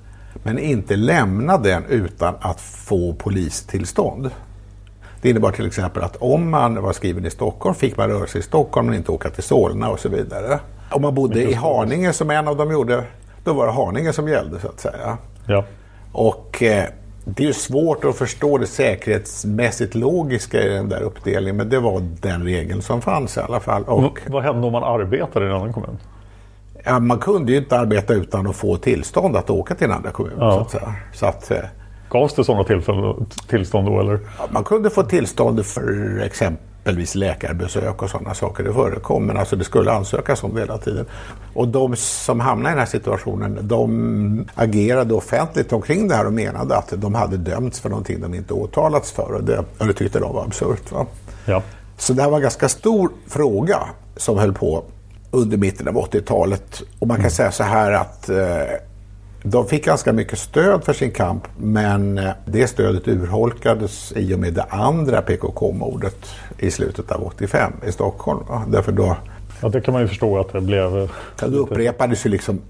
men 0.42 0.59
inte 0.59 0.96
lämna 0.96 1.59
den 1.59 1.85
utan 1.88 2.35
att 2.40 2.61
få 2.61 3.14
polistillstånd. 3.14 4.31
Det 5.22 5.31
innebar 5.31 5.50
till 5.50 5.66
exempel 5.66 6.03
att 6.03 6.16
om 6.16 6.50
man 6.50 6.83
var 6.83 6.92
skriven 6.92 7.26
i 7.26 7.31
Stockholm 7.31 7.74
fick 7.74 7.96
man 7.96 8.09
röra 8.09 8.26
sig 8.26 8.38
i 8.38 8.42
Stockholm 8.42 8.87
men 8.87 8.96
inte 8.96 9.12
åka 9.12 9.31
till 9.31 9.42
Solna 9.42 9.88
och 9.88 10.00
så 10.00 10.09
vidare. 10.09 10.59
Om 10.90 11.03
man 11.03 11.14
bodde 11.14 11.42
i 11.42 11.55
Haninge 11.55 12.12
som 12.12 12.31
en 12.31 12.48
av 12.48 12.57
dem 12.57 12.72
gjorde, 12.72 13.05
då 13.44 13.53
var 13.53 13.66
det 13.66 13.72
Haninge 13.72 14.12
som 14.12 14.29
gällde 14.29 14.61
så 14.61 14.68
att 14.68 14.81
säga. 14.81 15.18
Ja. 15.46 15.64
Och 16.12 16.62
eh, 16.62 16.85
det 17.24 17.42
är 17.42 17.46
ju 17.46 17.53
svårt 17.53 18.05
att 18.05 18.16
förstå 18.16 18.59
det 18.59 18.66
säkerhetsmässigt 18.66 19.94
logiska 19.94 20.62
i 20.62 20.68
den 20.68 20.88
där 20.88 21.00
uppdelningen 21.00 21.57
men 21.57 21.68
det 21.68 21.79
var 21.79 22.00
den 22.20 22.44
regeln 22.44 22.83
som 22.83 23.00
fanns 23.00 23.37
i 23.37 23.40
alla 23.40 23.61
fall. 23.61 23.85
Och, 23.85 24.18
vad 24.26 24.42
hände 24.42 24.66
om 24.66 24.72
man 24.72 24.85
arbetade 24.85 25.46
i 25.46 25.48
en 25.48 25.55
annan 25.55 25.72
kommun? 25.72 25.98
Ja, 26.84 26.98
man 26.98 27.18
kunde 27.18 27.52
ju 27.52 27.58
inte 27.58 27.78
arbeta 27.78 28.14
utan 28.14 28.46
att 28.46 28.56
få 28.56 28.76
tillstånd 28.76 29.36
att 29.36 29.50
åka 29.50 29.74
till 29.74 29.86
en 29.86 29.92
annan 29.92 30.12
kommun. 30.12 30.34
Ja. 30.38 30.52
Så 30.52 30.60
att 30.60 30.70
säga. 30.70 30.94
Så 31.12 31.26
att, 31.26 31.70
Gavs 32.10 32.34
det 32.34 32.44
sådana 32.44 32.64
tillstånd 33.48 33.86
då 33.86 34.00
eller? 34.00 34.18
Ja, 34.38 34.48
Man 34.50 34.64
kunde 34.64 34.90
få 34.90 35.02
tillstånd 35.02 35.66
för 35.66 36.20
exempelvis 36.24 37.14
läkarbesök 37.14 38.02
och 38.02 38.10
sådana 38.10 38.34
saker. 38.34 38.64
Det 38.64 38.72
förekom, 38.72 39.26
men 39.26 39.36
alltså 39.36 39.56
det 39.56 39.64
skulle 39.64 39.92
ansökas 39.92 40.44
om 40.44 40.54
det 40.54 40.60
hela 40.60 40.78
tiden. 40.78 41.06
Och 41.54 41.68
de 41.68 41.96
som 41.96 42.40
hamnade 42.40 42.68
i 42.68 42.72
den 42.72 42.78
här 42.78 42.86
situationen, 42.86 43.58
de 43.62 44.48
agerade 44.54 45.14
offentligt 45.14 45.72
omkring 45.72 46.08
det 46.08 46.14
här 46.14 46.26
och 46.26 46.32
menade 46.32 46.76
att 46.76 46.92
de 46.96 47.14
hade 47.14 47.36
dömts 47.36 47.80
för 47.80 47.88
någonting 47.88 48.20
de 48.20 48.34
inte 48.34 48.54
åtalats 48.54 49.12
för. 49.12 49.34
Och 49.34 49.44
det, 49.44 49.64
och 49.78 49.86
det 49.86 49.92
tyckte 49.92 50.18
de 50.18 50.34
var 50.34 50.44
absurt. 50.44 50.92
Va? 50.92 51.06
Ja. 51.46 51.62
Så 51.96 52.12
det 52.12 52.22
här 52.22 52.30
var 52.30 52.36
en 52.36 52.42
ganska 52.42 52.68
stor 52.68 53.10
fråga 53.26 53.78
som 54.16 54.38
höll 54.38 54.52
på 54.52 54.84
under 55.30 55.56
mitten 55.56 55.88
av 55.88 55.94
80-talet. 55.94 56.82
Och 56.98 57.06
man 57.06 57.20
kan 57.20 57.30
säga 57.30 57.52
så 57.52 57.62
här 57.62 57.92
att 57.92 58.28
eh, 58.28 58.36
de 59.42 59.66
fick 59.66 59.84
ganska 59.84 60.12
mycket 60.12 60.38
stöd 60.38 60.84
för 60.84 60.92
sin 60.92 61.10
kamp 61.10 61.48
men 61.56 62.18
eh, 62.18 62.30
det 62.44 62.66
stödet 62.66 63.08
urholkades 63.08 64.12
i 64.16 64.34
och 64.34 64.38
med 64.38 64.52
det 64.54 64.62
andra 64.62 65.22
PKK-mordet 65.22 66.26
i 66.58 66.70
slutet 66.70 67.12
av 67.12 67.22
85 67.22 67.72
i 67.86 67.92
Stockholm. 67.92 68.40
Därför 68.68 68.92
då, 68.92 69.16
ja, 69.60 69.68
det 69.68 69.80
kan 69.80 69.92
man 69.92 70.02
ju 70.02 70.08
förstå 70.08 70.38
att 70.38 70.52
det 70.52 70.60
blev... 70.60 70.98
eh, 70.98 71.10
ja, 71.40 71.48
då 71.48 71.58
upprepades 71.58 72.26
ju 72.26 72.30
liksom 72.30 72.60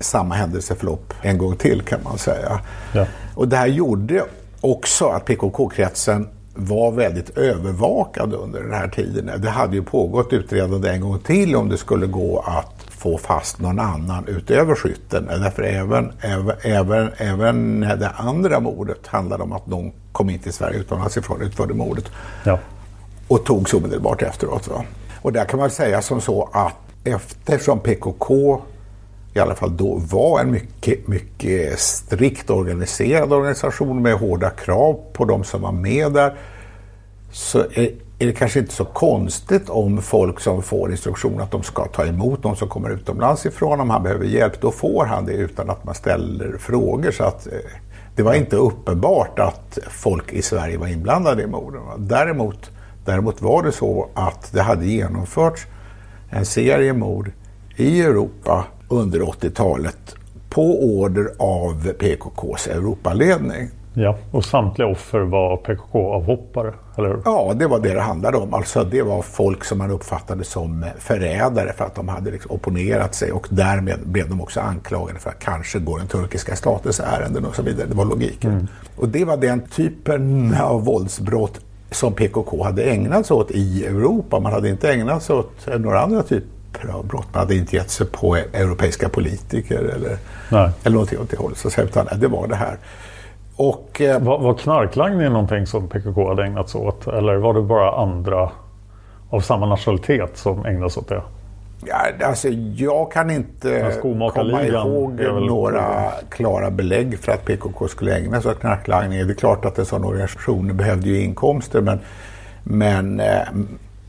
samma 0.00 0.34
händelseförlopp 0.34 1.14
en 1.22 1.38
gång 1.38 1.56
till 1.56 1.82
kan 1.82 2.00
man 2.04 2.18
säga. 2.18 2.60
Ja. 2.92 3.06
Och 3.34 3.48
det 3.48 3.56
här 3.56 3.66
gjorde 3.66 4.24
också 4.60 5.06
att 5.06 5.24
PKK-kretsen 5.24 6.28
var 6.56 6.90
väldigt 6.92 7.38
övervakad 7.38 8.34
under 8.34 8.62
den 8.62 8.72
här 8.72 8.88
tiden. 8.88 9.30
Det 9.42 9.50
hade 9.50 9.76
ju 9.76 9.82
pågått 9.82 10.32
utredande 10.32 10.90
en 10.90 11.00
gång 11.00 11.18
till 11.18 11.56
om 11.56 11.68
det 11.68 11.76
skulle 11.76 12.06
gå 12.06 12.38
att 12.46 12.86
få 12.90 13.18
fast 13.18 13.60
någon 13.60 13.78
annan 13.78 14.24
utöver 14.28 14.74
skytten. 14.74 15.26
Därför 15.26 15.62
även, 15.62 16.12
även, 16.20 16.52
även, 16.62 17.10
även 17.16 17.80
det 17.80 18.10
andra 18.16 18.60
mordet 18.60 19.06
handlade 19.06 19.42
om 19.42 19.52
att 19.52 19.66
någon 19.66 19.92
kom 20.12 20.30
in 20.30 20.38
till 20.38 20.52
Sverige 20.52 20.78
utomlands 20.78 21.16
ifrån 21.16 21.42
utförde 21.42 21.74
mordet 21.74 22.04
Ja. 22.44 22.58
och 23.28 23.44
togs 23.44 23.74
omedelbart 23.74 24.22
efteråt. 24.22 24.68
Va? 24.68 24.84
Och 25.22 25.32
där 25.32 25.44
kan 25.44 25.58
man 25.60 25.70
säga 25.70 26.02
som 26.02 26.20
så 26.20 26.48
att 26.52 26.74
eftersom 27.04 27.78
PKK 27.78 28.60
i 29.36 29.40
alla 29.40 29.54
fall 29.54 29.76
då 29.76 29.94
var 29.94 30.40
en 30.40 30.50
mycket, 30.50 31.08
mycket 31.08 31.78
strikt 31.78 32.50
organiserad 32.50 33.32
organisation 33.32 34.02
med 34.02 34.14
hårda 34.14 34.50
krav 34.50 35.00
på 35.12 35.24
de 35.24 35.44
som 35.44 35.62
var 35.62 35.72
med 35.72 36.12
där 36.12 36.34
så 37.32 37.58
är, 37.58 37.90
är 38.18 38.26
det 38.26 38.32
kanske 38.32 38.58
inte 38.58 38.72
så 38.72 38.84
konstigt 38.84 39.68
om 39.68 40.02
folk 40.02 40.40
som 40.40 40.62
får 40.62 40.90
instruktion 40.90 41.40
att 41.40 41.50
de 41.50 41.62
ska 41.62 41.84
ta 41.84 42.06
emot 42.06 42.44
någon 42.44 42.56
som 42.56 42.68
kommer 42.68 42.90
utomlands 42.90 43.46
ifrån. 43.46 43.80
Om 43.80 43.90
han 43.90 44.02
behöver 44.02 44.24
hjälp, 44.24 44.60
då 44.60 44.70
får 44.70 45.04
han 45.04 45.26
det 45.26 45.32
utan 45.32 45.70
att 45.70 45.84
man 45.84 45.94
ställer 45.94 46.58
frågor. 46.58 47.10
Så 47.10 47.24
att, 47.24 47.46
eh, 47.46 47.52
det 48.14 48.22
var 48.22 48.34
inte 48.34 48.56
uppenbart 48.56 49.38
att 49.38 49.78
folk 49.90 50.32
i 50.32 50.42
Sverige 50.42 50.78
var 50.78 50.86
inblandade 50.86 51.42
i 51.42 51.46
morden. 51.46 51.82
Däremot, 51.98 52.70
däremot 53.04 53.42
var 53.42 53.62
det 53.62 53.72
så 53.72 54.08
att 54.14 54.52
det 54.52 54.62
hade 54.62 54.86
genomförts 54.86 55.66
en 56.30 56.46
serie 56.46 56.92
mord 56.92 57.30
i 57.76 58.00
Europa 58.02 58.66
under 58.88 59.20
80-talet 59.20 60.14
på 60.50 60.84
order 60.84 61.28
av 61.38 61.92
PKKs 61.92 62.66
Europaledning. 62.66 63.70
ja. 63.94 64.16
Och 64.30 64.44
samtliga 64.44 64.88
offer 64.88 65.20
var 65.20 65.56
PKK-avhoppare, 65.56 66.72
eller 66.96 67.08
hur? 67.08 67.20
Ja, 67.24 67.52
det 67.56 67.66
var 67.66 67.80
det 67.80 67.94
det 67.94 68.00
handlade 68.00 68.36
om. 68.36 68.54
Alltså 68.54 68.84
det 68.84 69.02
var 69.02 69.22
folk 69.22 69.64
som 69.64 69.78
man 69.78 69.90
uppfattade 69.90 70.44
som 70.44 70.84
förrädare 70.98 71.72
för 71.72 71.84
att 71.84 71.94
de 71.94 72.08
hade 72.08 72.30
liksom 72.30 72.50
opponerat 72.50 73.14
sig 73.14 73.32
och 73.32 73.46
därmed 73.50 73.98
blev 74.04 74.28
de 74.28 74.40
också 74.40 74.60
anklagade 74.60 75.18
för 75.18 75.30
att 75.30 75.38
kanske 75.38 75.78
gå 75.78 75.98
den 75.98 76.06
turkiska 76.06 76.56
statens 76.56 77.00
ärenden 77.00 77.44
och 77.44 77.56
så 77.56 77.62
vidare. 77.62 77.86
Det 77.88 77.94
var 77.96 78.04
logiken. 78.04 78.68
Och 78.96 79.08
det 79.08 79.24
var 79.24 79.36
den 79.36 79.60
typen 79.60 80.54
av 80.62 80.84
våldsbrott 80.84 81.60
som 81.90 82.12
PKK 82.12 82.64
hade 82.64 82.82
ägnat 82.82 83.26
sig 83.26 83.34
åt 83.34 83.50
i 83.50 83.86
Europa. 83.86 84.40
Man 84.40 84.52
hade 84.52 84.68
inte 84.68 84.92
ägnat 84.92 85.22
sig 85.22 85.36
åt 85.36 85.66
några 85.78 86.00
andra 86.00 86.22
typer 86.22 86.55
brott. 87.02 87.26
Man 87.32 87.40
hade 87.40 87.54
inte 87.54 87.76
gett 87.76 87.90
sig 87.90 88.06
på 88.06 88.36
europeiska 88.36 89.08
politiker 89.08 89.78
eller, 89.78 90.16
Nej. 90.50 90.70
eller 90.84 90.94
någonting 90.94 91.18
åt 91.18 91.30
det 91.30 91.36
hållet. 91.36 91.58
Så, 91.58 91.80
utan 91.82 92.06
det 92.16 92.28
var 92.28 92.46
det 92.46 92.56
här. 92.56 92.78
Och, 93.56 94.00
eh, 94.00 94.22
Var, 94.22 94.38
var 94.38 94.54
knarklangning 94.54 95.28
någonting 95.32 95.66
som 95.66 95.88
PKK 95.88 96.28
hade 96.28 96.44
ägnat 96.44 96.68
sig 96.70 96.80
åt? 96.80 97.06
Eller 97.06 97.36
var 97.36 97.54
det 97.54 97.62
bara 97.62 98.02
andra 98.02 98.50
av 99.30 99.40
samma 99.40 99.66
nationalitet 99.66 100.30
som 100.38 100.66
ägnade 100.66 100.90
sig 100.90 101.00
åt 101.00 101.08
det? 101.08 101.22
Ja, 101.86 102.26
alltså, 102.26 102.48
jag 102.76 103.12
kan 103.12 103.30
inte 103.30 103.92
komma 104.02 104.32
ihåg 104.64 105.20
några 105.48 106.10
klara 106.30 106.70
belägg 106.70 107.18
för 107.18 107.32
att 107.32 107.44
PKK 107.44 107.88
skulle 107.88 108.16
ägna 108.16 108.40
sig 108.42 108.50
åt 108.50 108.60
knarklangning. 108.60 109.26
Det 109.26 109.32
är 109.32 109.34
klart 109.34 109.64
att 109.64 109.78
en 109.78 109.86
sån 109.86 110.04
organisation 110.04 110.76
behövde 110.76 111.08
ju 111.08 111.20
inkomster 111.20 111.80
men, 111.80 112.00
men, 112.62 113.20
eh, 113.20 113.42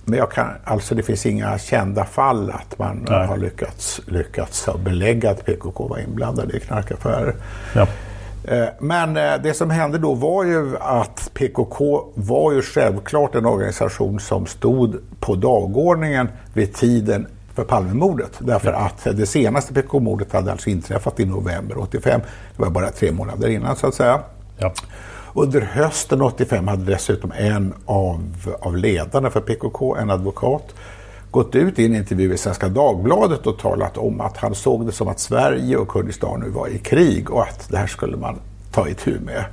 men 0.08 0.20
jag 0.20 0.32
kan, 0.32 0.48
alltså 0.64 0.96
det 0.96 1.04
finns 1.04 1.26
inga 1.26 1.58
kända 1.58 2.06
fall 2.06 2.50
att 2.52 2.80
man 2.80 3.06
Nej. 3.10 3.28
har 3.28 3.38
lyckats, 3.38 4.02
lyckats 4.06 4.70
belägga 4.84 5.32
att 5.32 5.46
PKK 5.46 5.88
var 5.88 6.00
inblandad 6.00 6.52
i 6.56 6.60
knarkaffärer. 6.60 7.36
Ja. 7.76 7.88
Eh, 8.44 8.68
Men 8.80 9.18
eh, 9.18 9.34
det 9.44 9.54
som 9.54 9.70
hände 9.70 9.98
då 9.98 10.14
var 10.14 10.44
ju 10.44 10.78
att 10.80 11.30
PKK 11.34 12.04
var 12.14 12.52
ju 12.52 12.62
självklart 12.62 13.36
en 13.36 13.46
organisation 13.46 14.20
som 14.20 14.46
stod 14.46 14.96
på 15.20 15.36
dagordningen 15.36 16.30
vid 16.54 16.74
tiden 16.74 17.28
för 17.54 17.64
Palmemordet. 17.64 18.32
Därför 18.40 18.74
att 18.74 19.04
det 19.04 19.26
senaste 19.26 19.74
PKK-mordet 19.74 20.34
hade 20.34 20.52
alltså 20.52 20.70
inträffat 20.70 21.20
i 21.20 21.26
november 21.26 21.78
85. 21.78 22.22
Det 22.56 22.62
var 22.64 22.70
bara 22.70 22.90
tre 22.92 23.12
månader 23.12 23.48
innan 23.48 23.76
så 23.76 23.88
att 23.88 23.94
säga. 23.96 24.20
Ja. 24.58 24.74
Under 25.40 25.62
hösten 25.62 26.22
85 26.22 26.68
hade 26.68 26.84
dessutom 26.84 27.32
en 27.38 27.74
av, 27.86 28.56
av 28.62 28.78
ledarna 28.78 29.30
för 29.30 29.40
PKK, 29.40 29.96
en 29.96 30.10
advokat, 30.10 30.76
gått 31.32 31.56
ut 31.56 31.80
i 31.80 31.86
en 31.86 31.96
intervju 31.96 32.34
i 32.34 32.38
Svenska 32.38 32.70
Dagbladet 32.70 33.48
och 33.48 33.60
talat 33.60 33.98
om 33.98 34.22
att 34.22 34.38
han 34.38 34.56
såg 34.56 34.86
det 34.86 34.92
som 34.92 35.08
att 35.08 35.20
Sverige 35.20 35.78
och 35.78 35.88
Kurdistan 35.88 36.40
nu 36.40 36.50
var 36.50 36.68
i 36.68 36.78
krig 36.78 37.32
och 37.32 37.42
att 37.42 37.70
det 37.70 37.78
här 37.78 37.88
skulle 37.88 38.18
man 38.18 38.40
ta 38.72 38.88
itu 38.88 39.20
med. 39.20 39.46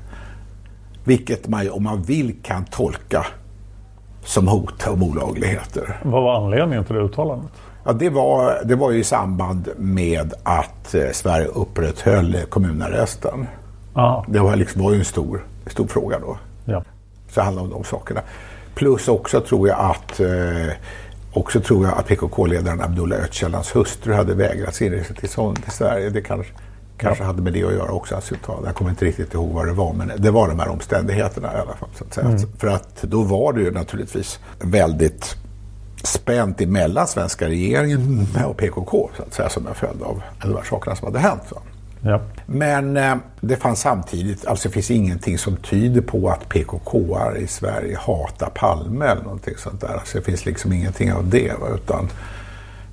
Vilket 1.05 1.49
man 1.49 1.71
om 1.71 1.83
man 1.83 2.03
vill 2.03 2.35
kan 2.43 2.65
tolka 2.65 3.27
som 4.25 4.49
hot 4.49 4.87
om 4.87 5.03
olagligheter. 5.03 6.01
Vad 6.05 6.23
var 6.23 6.45
anledningen 6.45 6.85
till 6.85 6.95
det 6.95 7.03
uttalandet? 7.03 7.53
Ja, 7.85 7.93
det, 7.93 8.11
var, 8.11 8.65
det 8.65 8.75
var 8.75 8.91
ju 8.91 8.99
i 8.99 9.05
samband 9.05 9.69
med 9.77 10.35
att 10.43 10.95
eh, 10.95 11.11
Sverige 11.13 11.47
upprätthöll 11.47 12.37
kommunarresten. 12.49 13.47
Aha. 13.95 14.25
Det 14.29 14.39
var, 14.39 14.57
liksom, 14.57 14.83
var 14.83 14.93
ju 14.93 14.99
en 14.99 15.05
stor, 15.05 15.45
stor 15.67 15.87
fråga 15.87 16.19
då. 16.19 16.39
Ja. 16.65 16.85
Så 17.29 17.41
det 17.41 17.45
handlar 17.45 17.63
om 17.63 17.71
de 17.71 17.85
sakerna. 17.85 18.21
Plus 18.75 19.09
också 19.09 19.41
tror 19.41 19.69
jag 19.69 19.79
att 19.81 20.21
eh, 20.21 20.73
också 21.33 21.61
tror 21.61 21.87
jag 21.87 21.99
att 21.99 22.07
PKK-ledaren 22.07 22.81
Abdullah 22.81 23.19
Öcalans 23.19 23.77
hustru 23.77 24.15
hade 24.15 24.35
vägrats 24.35 24.83
inresetillstånd 24.83 25.63
till 25.63 25.73
Sverige. 25.73 26.11
Det 26.11 26.23
kanske, 26.23 26.53
kanske 26.99 27.25
hade 27.25 27.43
med 27.43 27.53
det 27.53 27.65
att 27.65 27.73
göra 27.73 27.93
också. 27.93 28.15
Alltså, 28.15 28.35
jag 28.65 28.75
kommer 28.75 28.91
inte 28.91 29.05
riktigt 29.05 29.35
ihåg 29.35 29.53
vad 29.53 29.67
det 29.67 29.73
var, 29.73 29.93
men 29.93 30.13
det 30.17 30.31
var 30.31 30.49
de 30.49 30.59
här 30.59 30.69
omständigheterna 30.69 31.53
i 31.55 31.57
alla 31.57 31.75
fall. 31.75 31.89
Så 31.95 32.05
att. 32.05 32.19
Mm. 32.19 32.39
För 32.59 32.69
att 32.69 33.03
då 33.03 33.23
var 33.23 33.53
det 33.53 33.61
ju 33.61 33.71
naturligtvis 33.71 34.41
väldigt 34.61 35.37
spänt 36.03 36.61
emellan 36.61 37.07
svenska 37.07 37.49
regeringen 37.49 38.27
och 38.47 38.57
PKK 38.57 39.11
så 39.17 39.23
att 39.23 39.35
säga, 39.35 39.49
som 39.49 39.67
en 39.67 39.75
följd 39.75 40.03
av 40.03 40.23
de 40.43 40.55
här 40.55 40.63
sakerna 40.63 40.97
som 40.97 41.07
hade 41.07 41.19
hänt. 41.19 41.43
Va? 41.51 41.63
Ja. 42.05 42.21
Men 42.47 42.97
eh, 42.97 43.17
det 43.41 43.57
fanns 43.57 43.81
samtidigt, 43.81 44.47
alltså 44.47 44.69
det 44.69 44.73
finns 44.73 44.91
ingenting 44.91 45.39
som 45.39 45.57
tyder 45.57 46.01
på 46.01 46.29
att 46.29 46.49
PKK 46.49 47.19
i 47.37 47.47
Sverige 47.47 47.99
hatar 48.01 48.51
Palme 48.55 49.07
eller 49.07 49.23
någonting 49.23 49.55
sånt 49.57 49.81
där. 49.81 49.95
Alltså 49.95 50.19
det 50.19 50.25
finns 50.25 50.47
liksom 50.47 50.73
ingenting 50.73 51.13
av 51.13 51.29
det. 51.29 51.53
Va? 51.61 51.69
Utan, 51.75 52.09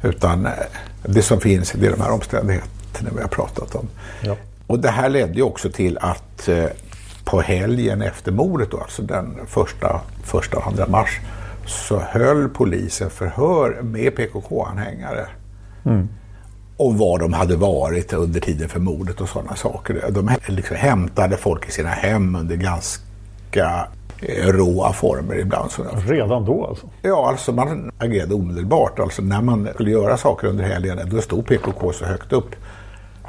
utan 0.04 0.46
eh, 0.46 0.52
det 1.04 1.22
som 1.22 1.40
finns 1.40 1.72
det 1.72 1.88
är 1.88 1.92
de 1.92 2.02
här 2.02 2.12
omständigheterna 2.12 3.10
vi 3.16 3.22
har 3.22 3.28
pratat 3.28 3.76
om. 3.76 3.88
Ja. 4.22 4.36
Och 4.68 4.80
det 4.80 4.90
här 4.90 5.10
ledde 5.10 5.34
ju 5.34 5.42
också 5.42 5.72
till 5.72 5.98
att 5.98 6.48
eh, 6.48 6.66
på 7.24 7.42
helgen 7.42 8.02
efter 8.02 8.32
mordet, 8.32 8.72
då, 8.72 8.78
alltså 8.78 9.02
den 9.02 9.40
första, 9.48 10.02
första 10.24 10.58
och 10.58 10.68
andra 10.68 10.88
mars, 10.88 11.20
så 11.66 12.00
höll 12.00 12.50
polisen 12.50 13.10
förhör 13.10 13.82
med 13.82 14.16
PKK-anhängare 14.16 15.28
om 16.82 16.98
var 16.98 17.20
de 17.20 17.34
hade 17.34 17.56
varit 17.56 18.14
under 18.14 18.40
tiden 18.40 18.70
för 18.70 18.80
mordet 18.80 19.22
och 19.22 19.30
sådana 19.30 19.56
saker. 19.56 20.06
De 20.10 20.30
liksom 20.48 20.76
hämtade 20.76 21.38
folk 21.38 21.68
i 21.68 21.72
sina 21.72 21.90
hem 21.90 22.36
under 22.36 22.56
ganska 22.56 23.88
eh, 24.22 24.48
råa 24.48 24.94
former 24.94 25.36
ibland. 25.36 25.72
Redan 26.08 26.46
då 26.46 26.66
alltså? 26.66 26.88
Ja, 27.02 27.30
alltså 27.30 27.52
man 27.52 27.92
agerade 27.98 28.34
omedelbart. 28.34 29.00
Alltså 29.00 29.22
när 29.22 29.42
man 29.42 29.68
skulle 29.74 29.92
göra 29.92 30.18
saker 30.18 30.48
under 30.48 30.64
helgen, 30.64 31.00
då 31.12 31.22
stod 31.22 31.46
PKK 31.46 31.94
så 31.94 32.06
högt 32.06 32.34
upp 32.34 32.56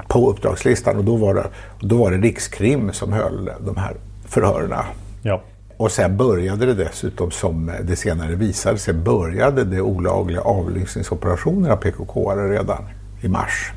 på 0.08 0.30
uppdragslistan 0.30 0.96
och 0.96 1.04
då 1.04 1.16
var 1.16 1.34
det, 1.34 1.46
då 1.80 1.96
var 1.96 2.10
det 2.10 2.16
Rikskrim 2.16 2.92
som 2.92 3.12
höll 3.12 3.50
de 3.60 3.76
här 3.76 3.96
förhörerna. 4.24 4.84
Ja. 5.22 5.42
Och 5.76 5.90
sen 5.90 6.16
började 6.16 6.66
det 6.66 6.74
dessutom, 6.74 7.30
som 7.30 7.72
det 7.82 7.96
senare 7.96 8.34
visade 8.34 8.78
sig, 8.78 8.94
började 8.94 9.64
det 9.64 9.80
olagliga 9.80 10.40
avlyssningsoperationer 10.40 11.70
av 11.70 11.76
PKK 11.76 12.34
redan 12.34 12.84
i 13.22 13.28
mars. 13.28 13.72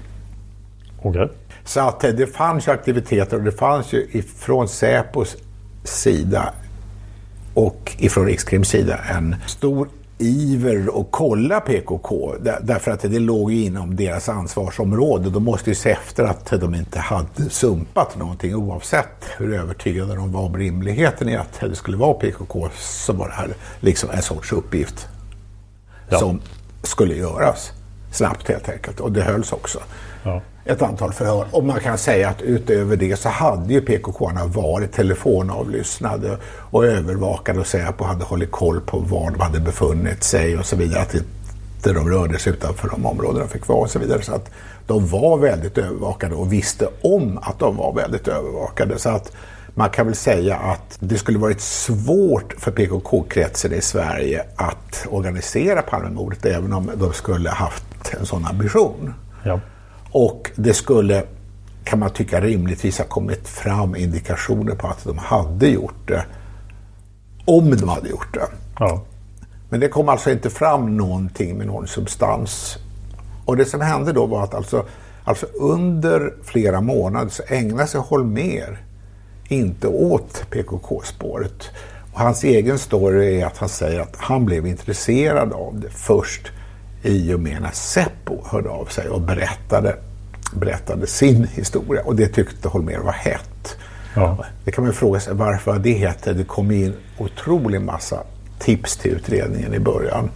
Okej. 1.01 1.29
Så 1.63 1.79
att 1.79 2.03
eh, 2.03 2.11
det 2.11 2.27
fanns 2.27 2.67
ju 2.67 2.71
aktiviteter 2.71 3.37
och 3.37 3.43
det 3.43 3.51
fanns 3.51 3.93
ju 3.93 4.07
ifrån 4.11 4.67
Säpos 4.67 5.35
sida 5.83 6.53
och 7.53 7.95
ifrån 7.97 8.25
Rikskrims 8.25 8.67
sida 8.69 8.97
en 8.97 9.35
stor 9.47 9.89
iver 10.17 10.99
att 10.99 11.07
kolla 11.11 11.59
PKK 11.59 12.33
där- 12.41 12.59
därför 12.63 12.91
att 12.91 12.99
det 13.01 13.19
låg 13.19 13.51
ju 13.51 13.63
inom 13.65 13.95
deras 13.95 14.29
ansvarsområde. 14.29 15.29
De 15.29 15.43
måste 15.43 15.69
ju 15.69 15.75
se 15.75 15.91
efter 15.91 16.23
att 16.23 16.45
de 16.45 16.75
inte 16.75 16.99
hade 16.99 17.49
sumpat 17.49 18.17
någonting 18.17 18.55
oavsett 18.55 19.25
hur 19.37 19.53
övertygade 19.53 20.15
de 20.15 20.31
var 20.31 20.41
om 20.41 20.57
rimligheten 20.57 21.29
i 21.29 21.35
att 21.35 21.59
det 21.59 21.75
skulle 21.75 21.97
vara 21.97 22.13
PKK 22.13 22.69
så 22.75 23.13
var 23.13 23.27
det 23.27 23.33
här 23.33 23.49
liksom 23.79 24.09
en 24.09 24.21
sorts 24.21 24.51
uppgift 24.51 25.07
Ja. 26.09 26.19
som 26.19 26.41
skulle 26.83 27.15
göras 27.15 27.71
snabbt 28.15 28.47
helt 28.47 28.69
enkelt 28.69 28.99
och 28.99 29.11
det 29.11 29.21
hölls 29.21 29.51
också 29.51 29.79
Ja. 30.23 30.41
ett 30.65 30.81
antal 30.81 31.13
förhör. 31.13 31.45
Och 31.51 31.63
man 31.63 31.79
kan 31.79 31.97
säga 31.97 32.29
att 32.29 32.41
utöver 32.41 32.95
det 32.95 33.19
så 33.19 33.29
hade 33.29 33.73
ju 33.73 33.81
PKK 33.81 34.31
varit 34.45 34.91
telefonavlyssnade 34.91 36.37
och 36.71 36.85
övervakade 36.85 37.59
och 37.59 37.67
Säpo 37.67 38.03
hade 38.03 38.23
hållit 38.25 38.51
koll 38.51 38.81
på 38.81 38.99
var 38.99 39.31
de 39.31 39.39
hade 39.39 39.59
befunnit 39.59 40.23
sig 40.23 40.57
och 40.57 40.65
så 40.65 40.75
vidare. 40.75 41.01
Att 41.01 41.13
inte 41.15 41.93
de 41.93 42.09
rörde 42.09 42.39
sig 42.39 42.53
utanför 42.53 42.89
de 42.89 43.05
områden 43.05 43.39
de 43.41 43.47
fick 43.49 43.67
vara 43.67 43.79
och 43.79 43.89
så 43.89 43.99
vidare. 43.99 44.21
Så 44.21 44.33
att 44.35 44.49
de 44.87 45.07
var 45.07 45.37
väldigt 45.37 45.77
övervakade 45.77 46.35
och 46.35 46.53
visste 46.53 46.87
om 47.01 47.37
att 47.41 47.59
de 47.59 47.77
var 47.77 47.93
väldigt 47.93 48.27
övervakade. 48.27 48.99
Så 48.99 49.09
att 49.09 49.31
man 49.77 49.89
kan 49.89 50.05
väl 50.05 50.15
säga 50.15 50.55
att 50.55 50.97
det 50.99 51.17
skulle 51.17 51.39
varit 51.39 51.61
svårt 51.61 52.53
för 52.57 52.71
PKK-kretsen 52.71 53.73
i 53.73 53.81
Sverige 53.81 54.45
att 54.55 55.07
organisera 55.09 55.81
Palmemordet 55.81 56.45
även 56.45 56.73
om 56.73 56.91
de 56.95 57.13
skulle 57.13 57.49
haft 57.49 58.13
en 58.19 58.25
sån 58.25 58.45
ambition. 58.45 59.13
Ja. 59.43 59.59
Och 60.11 60.51
det 60.55 60.73
skulle, 60.73 61.23
kan 61.83 61.99
man 61.99 62.09
tycka, 62.09 62.41
rimligtvis 62.41 62.97
ha 62.97 63.05
kommit 63.05 63.47
fram 63.47 63.95
indikationer 63.95 64.75
på 64.75 64.87
att 64.87 65.03
de 65.03 65.17
hade 65.17 65.67
gjort 65.67 66.07
det. 66.07 66.25
Om 67.45 67.77
de 67.77 67.89
hade 67.89 68.09
gjort 68.09 68.33
det. 68.33 68.47
Ja. 68.79 69.03
Men 69.69 69.79
det 69.79 69.87
kom 69.87 70.09
alltså 70.09 70.31
inte 70.31 70.49
fram 70.49 70.97
någonting 70.97 71.57
med 71.57 71.67
någon 71.67 71.87
substans. 71.87 72.77
Och 73.45 73.57
det 73.57 73.65
som 73.65 73.81
hände 73.81 74.13
då 74.13 74.25
var 74.25 74.43
att 74.43 74.53
alltså, 74.53 74.85
alltså 75.23 75.45
under 75.45 76.33
flera 76.43 76.81
månader 76.81 77.29
så 77.29 77.43
ägnade 77.47 77.87
sig 77.87 78.01
Holmer 78.01 78.84
inte 79.47 79.87
åt 79.87 80.45
PKK-spåret. 80.49 81.71
Och 82.13 82.19
hans 82.19 82.43
egen 82.43 82.79
story 82.79 83.41
är 83.41 83.45
att 83.45 83.57
han 83.57 83.69
säger 83.69 83.99
att 83.99 84.15
han 84.17 84.45
blev 84.45 84.67
intresserad 84.67 85.53
av 85.53 85.79
det 85.79 85.89
först 85.89 86.51
i 87.03 87.33
och 87.33 87.39
med 87.39 87.61
när 87.61 87.71
Seppo 87.71 88.45
hörde 88.45 88.69
av 88.69 88.85
sig 88.85 89.09
och 89.09 89.21
berättade, 89.21 89.95
berättade 90.53 91.07
sin 91.07 91.47
historia. 91.47 92.01
Och 92.03 92.15
det 92.15 92.27
tyckte 92.27 92.67
Holmer 92.67 92.97
var 92.97 93.11
hett. 93.11 93.77
Ja. 94.15 94.45
Det 94.65 94.71
kan 94.71 94.83
man 94.83 94.93
fråga 94.93 95.19
sig 95.19 95.33
varför 95.33 95.79
det 95.79 95.91
heter. 95.91 96.33
Det 96.33 96.43
kom 96.43 96.71
in 96.71 96.93
otrolig 97.17 97.81
massa 97.81 98.23
tips 98.59 98.97
till 98.97 99.11
utredningen 99.11 99.73
i 99.73 99.79
början. 99.79 100.29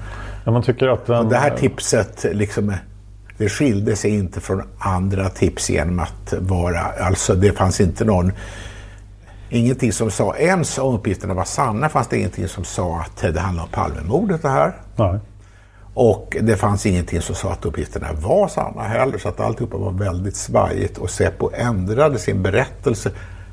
ja 0.46 0.52
man 0.52 0.64
tycker 0.64 0.88
att 0.88 1.06
den, 1.06 1.18
Och 1.18 1.32
det 1.32 1.38
här 1.38 1.58
tipset 1.58 2.26
liksom, 2.32 2.74
det 3.38 3.50
skilde 3.50 3.96
sig 3.96 4.12
inte 4.12 4.40
från 4.40 4.64
andra 4.80 5.30
tips 5.30 5.70
genom 5.70 6.00
att 6.00 6.34
vara, 6.40 6.80
alltså 6.80 7.36
det 7.36 7.52
fanns 7.52 7.82
inte 7.82 8.06
någon, 8.06 8.32
ingenting 9.50 9.94
som 9.94 10.12
sa, 10.12 10.36
ens 10.36 10.78
om 10.78 10.96
uppgifterna 10.96 11.34
var 11.34 11.44
sanna 11.44 11.90
fanns 11.90 12.08
det 12.08 12.18
ingenting 12.18 12.48
som 12.48 12.64
sa 12.64 13.00
att 13.00 13.34
det 13.34 13.40
handlade 13.40 13.66
om 13.68 13.72
Palmemordet 13.72 14.42
det 14.42 14.50
här. 14.50 14.74
Nej. 14.96 15.20
Och 15.94 16.38
det 16.42 16.58
fanns 16.58 16.86
ingenting 16.86 17.22
som 17.22 17.36
sa 17.36 17.52
att 17.52 17.66
uppgifterna 17.66 18.08
var 18.14 18.48
sanna 18.48 18.84
heller, 18.84 19.18
så 19.18 19.30
att 19.30 19.40
alltihopa 19.40 19.78
var 19.78 19.92
väldigt 19.92 20.36
svajigt 20.36 20.98
och 20.98 21.10
Säpo 21.10 21.52
ändrade 21.54 22.20
sin 22.20 22.44
berättelse 22.44 23.12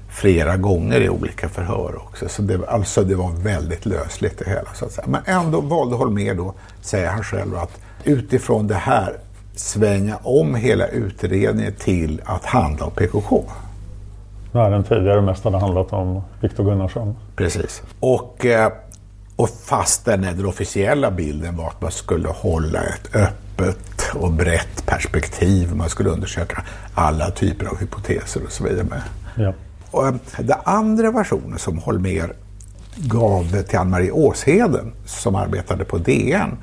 flera 0.09 0.57
gånger 0.57 1.01
i 1.01 1.09
olika 1.09 1.49
förhör 1.49 1.97
också. 1.97 2.29
Så 2.29 2.43
det, 2.43 2.69
alltså 2.69 3.03
det 3.03 3.15
var 3.15 3.31
väldigt 3.31 3.87
lösligt 3.87 4.39
det 4.39 4.51
hela 4.51 4.75
så 4.75 4.85
att 4.85 4.93
säga. 4.93 5.07
Men 5.07 5.23
ändå 5.25 5.61
valde 5.61 5.97
Holmér 5.97 6.35
då, 6.35 6.55
säger 6.81 7.11
han 7.11 7.23
själv, 7.23 7.57
att 7.57 7.81
utifrån 8.05 8.67
det 8.67 8.75
här 8.75 9.17
svänga 9.55 10.17
om 10.17 10.55
hela 10.55 10.87
utredningen 10.87 11.75
till 11.79 12.23
att 12.25 12.45
handla 12.45 12.87
om 12.87 12.93
PKK. 12.93 13.45
När 14.57 14.71
den 14.71 14.85
tidigare 14.85 15.21
mest 15.21 15.45
hade 15.45 15.59
handlat 15.59 15.93
om 15.93 16.23
Viktor 16.41 16.65
Gunnarsson. 16.65 17.17
Precis. 17.37 17.83
Och, 18.01 18.47
eh, 18.47 18.73
och 19.37 19.49
fastän 19.49 20.23
den 20.23 20.47
officiella 20.47 21.11
bilden 21.11 21.57
var 21.57 21.69
att 21.69 21.81
man 21.81 21.91
skulle 21.91 22.29
hålla 22.29 22.83
ett 22.83 23.17
öppet 23.17 24.11
och 24.15 24.33
brett 24.33 24.87
perspektiv. 24.87 25.75
Man 25.75 25.89
skulle 25.89 26.11
undersöka 26.11 26.63
alla 26.95 27.31
typer 27.31 27.67
av 27.67 27.79
hypoteser 27.79 28.45
och 28.45 28.53
så 28.53 28.65
vidare. 28.65 29.03
Ja. 29.35 29.53
Och, 29.91 30.07
eh, 30.07 30.15
den 30.39 30.59
andra 30.65 31.11
versionen 31.11 31.59
som 31.59 31.79
Holmer 31.79 32.33
gav 32.97 33.63
till 33.63 33.79
Ann-Marie 33.79 34.11
Åsheden 34.11 34.93
som 35.07 35.35
arbetade 35.35 35.85
på 35.85 35.99
DN 35.99 36.57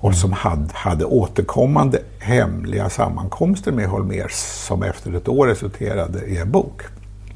och 0.00 0.14
som 0.14 0.32
hade, 0.32 0.68
hade 0.72 1.04
återkommande 1.04 1.98
hemliga 2.18 2.88
sammankomster 2.88 3.72
med 3.72 3.88
Holmér 3.88 4.28
som 4.66 4.82
efter 4.82 5.16
ett 5.16 5.28
år 5.28 5.46
resulterade 5.46 6.24
i 6.26 6.38
en 6.38 6.50
bok. 6.50 6.82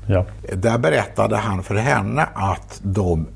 Ja. 0.07 0.27
Där 0.53 0.79
berättade 0.79 1.37
han 1.37 1.62
för 1.62 1.75
henne 1.75 2.27
att 2.35 2.81
de 2.83 3.27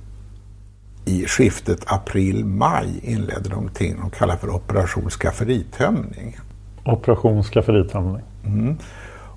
i 1.05 1.25
skiftet 1.27 1.81
april-maj 1.87 3.01
inledde 3.03 3.49
någonting 3.49 3.97
de 4.01 4.11
kallar 4.11 4.37
för 4.37 4.51
Operation 4.51 5.11
skafferitömning. 5.11 6.37
Operation 6.85 7.45
skafferitömning. 7.45 8.23
Mm. 8.45 8.77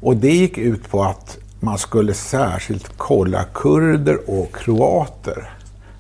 Och 0.01 0.15
det 0.15 0.31
gick 0.31 0.57
ut 0.57 0.89
på 0.89 1.03
att 1.03 1.37
man 1.59 1.77
skulle 1.77 2.13
särskilt 2.13 2.91
kolla 2.97 3.43
kurder 3.53 4.17
och 4.29 4.55
kroater. 4.55 5.49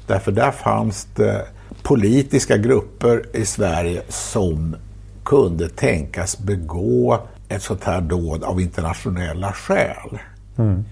Därför 0.07 0.31
där 0.31 0.51
fanns 0.51 1.07
det 1.15 1.47
politiska 1.83 2.57
grupper 2.57 3.25
i 3.33 3.45
Sverige 3.45 4.01
som 4.09 4.75
kunde 5.23 5.69
tänkas 5.69 6.39
begå 6.39 7.19
ett 7.49 7.61
sånt 7.61 7.83
här 7.83 8.01
dåd 8.01 8.43
av 8.43 8.61
internationella 8.61 9.53
skäl. 9.53 10.19
Mm. 10.57 10.85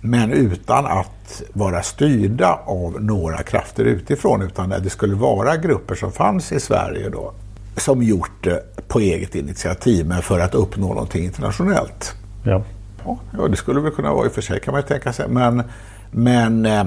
Men 0.00 0.32
utan 0.32 0.86
att 0.86 1.42
vara 1.52 1.82
styrda 1.82 2.58
av 2.64 3.02
några 3.02 3.42
krafter 3.42 3.84
utifrån 3.84 4.42
utan 4.42 4.68
det 4.68 4.90
skulle 4.90 5.14
vara 5.14 5.56
grupper 5.56 5.94
som 5.94 6.12
fanns 6.12 6.52
i 6.52 6.60
Sverige 6.60 7.08
då 7.08 7.32
som 7.76 8.02
gjort 8.02 8.44
det 8.44 8.88
på 8.88 9.00
eget 9.00 9.34
initiativ 9.34 10.06
men 10.06 10.22
för 10.22 10.40
att 10.40 10.54
uppnå 10.54 10.88
någonting 10.88 11.24
internationellt. 11.24 12.14
Ja. 12.44 12.62
Ja, 13.04 13.48
det 13.48 13.56
skulle 13.56 13.80
väl 13.80 13.92
kunna 13.92 14.12
vara 14.12 14.26
i 14.26 14.28
och 14.28 14.32
för 14.32 14.42
sig 14.42 14.60
kan 14.60 14.72
man 14.72 14.80
ju 14.80 14.86
tänka 14.86 15.12
sig. 15.12 15.28
Men, 15.28 15.62
men 16.10 16.66
eh, 16.66 16.84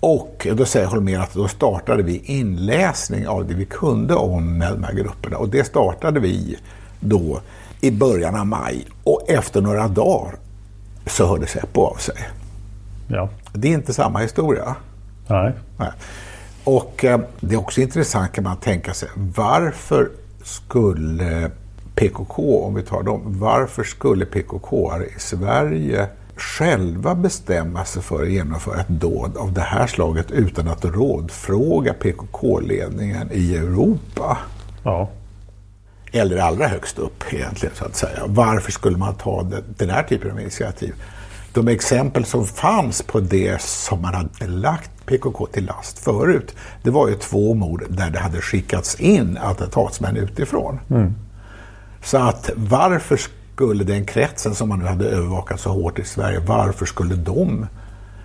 och 0.00 0.46
då 0.52 0.64
säger 0.64 0.86
Holmér 0.86 1.18
att 1.18 1.34
då 1.34 1.48
startade 1.48 2.02
vi 2.02 2.22
inläsning 2.24 3.28
av 3.28 3.48
det 3.48 3.54
vi 3.54 3.64
kunde 3.64 4.14
om 4.14 4.58
de 4.58 4.84
här 4.84 4.94
grupperna. 4.94 5.36
Och 5.36 5.48
det 5.48 5.64
startade 5.64 6.20
vi 6.20 6.58
då 7.00 7.40
i 7.80 7.90
början 7.90 8.34
av 8.34 8.46
maj. 8.46 8.86
Och 9.04 9.22
efter 9.28 9.60
några 9.60 9.88
dagar 9.88 10.34
så 11.06 11.26
hörde 11.26 11.46
Säpo 11.46 11.80
av 11.80 11.94
sig. 11.94 12.16
Ja. 13.08 13.28
Det 13.52 13.68
är 13.68 13.72
inte 13.72 13.94
samma 13.94 14.18
historia. 14.18 14.76
Nej. 15.28 15.52
Nej. 15.76 15.90
Och 16.64 17.04
eh, 17.04 17.20
det 17.40 17.54
är 17.54 17.58
också 17.58 17.80
intressant 17.80 18.32
kan 18.32 18.44
man 18.44 18.56
tänka 18.56 18.94
sig. 18.94 19.08
Varför 19.14 20.10
skulle 20.42 21.50
PKK, 21.94 22.64
om 22.64 22.74
vi 22.74 22.82
tar 22.82 23.02
dem, 23.02 23.22
varför 23.24 23.84
skulle 23.84 24.24
PKK 24.24 24.92
i 25.16 25.20
Sverige 25.20 26.08
själva 26.36 27.14
bestämma 27.14 27.84
sig 27.84 28.02
för 28.02 28.22
att 28.22 28.30
genomföra 28.30 28.80
ett 28.80 28.88
dåd 28.88 29.36
av 29.36 29.52
det 29.52 29.60
här 29.60 29.86
slaget 29.86 30.30
utan 30.30 30.68
att 30.68 30.84
rådfråga 30.84 31.94
PKK-ledningen 31.94 33.32
i 33.32 33.56
Europa? 33.56 34.38
Ja. 34.82 35.10
Eller 36.12 36.36
allra 36.36 36.66
högst 36.66 36.98
upp 36.98 37.24
egentligen 37.30 37.74
så 37.74 37.84
att 37.84 37.96
säga. 37.96 38.22
Varför 38.26 38.72
skulle 38.72 38.96
man 38.96 39.14
ta 39.14 39.50
den 39.76 39.90
här 39.90 40.02
typen 40.02 40.30
av 40.30 40.40
initiativ? 40.40 40.94
De 41.54 41.68
exempel 41.68 42.24
som 42.24 42.46
fanns 42.46 43.02
på 43.02 43.20
det 43.20 43.60
som 43.60 44.02
man 44.02 44.14
hade 44.14 44.46
lagt 44.46 44.90
PKK 45.06 45.46
till 45.46 45.64
last 45.64 45.98
förut, 45.98 46.54
det 46.82 46.90
var 46.90 47.08
ju 47.08 47.14
två 47.14 47.54
mord 47.54 47.84
där 47.88 48.10
det 48.10 48.18
hade 48.18 48.40
skickats 48.40 49.00
in 49.00 49.38
attentatsmän 49.40 50.16
utifrån. 50.16 50.80
Mm. 50.90 51.14
Så 52.02 52.18
att 52.18 52.50
varför 52.54 53.20
skulle 53.54 53.84
den 53.84 54.06
kretsen 54.06 54.54
som 54.54 54.68
man 54.68 54.78
nu 54.78 54.84
hade 54.84 55.04
övervakat 55.04 55.60
så 55.60 55.70
hårt 55.70 55.98
i 55.98 56.04
Sverige, 56.04 56.40
varför 56.46 56.86
skulle 56.86 57.14
de 57.14 57.66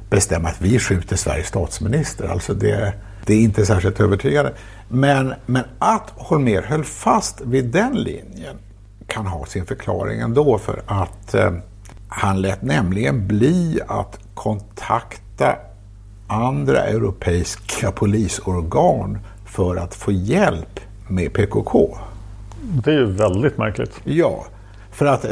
bestämma 0.09 0.49
att 0.49 0.61
vi 0.61 0.79
skjuter 0.79 1.15
Sveriges 1.15 1.47
statsminister? 1.47 2.27
Alltså 2.27 2.53
det, 2.53 2.93
det 3.25 3.33
är 3.33 3.41
inte 3.41 3.65
särskilt 3.65 3.99
övertygande. 3.99 4.53
Men, 4.87 5.33
men 5.45 5.63
att 5.79 6.09
Holmer 6.15 6.61
höll 6.61 6.83
fast 6.83 7.41
vid 7.41 7.65
den 7.65 7.93
linjen 7.93 8.55
kan 9.07 9.25
ha 9.25 9.45
sin 9.45 9.65
förklaring 9.65 10.19
ändå 10.19 10.57
för 10.57 10.81
att 10.85 11.33
eh, 11.33 11.51
han 12.09 12.41
lät 12.41 12.61
nämligen 12.61 13.27
bli 13.27 13.79
att 13.87 14.19
kontakta 14.33 15.55
andra 16.27 16.83
europeiska 16.83 17.91
polisorgan 17.91 19.17
för 19.45 19.75
att 19.75 19.95
få 19.95 20.11
hjälp 20.11 20.79
med 21.07 21.33
PKK. 21.33 21.97
Det 22.61 22.91
är 22.91 22.95
ju 22.95 23.11
väldigt 23.11 23.57
märkligt. 23.57 24.01
Ja, 24.03 24.45
för 24.91 25.05
att 25.05 25.25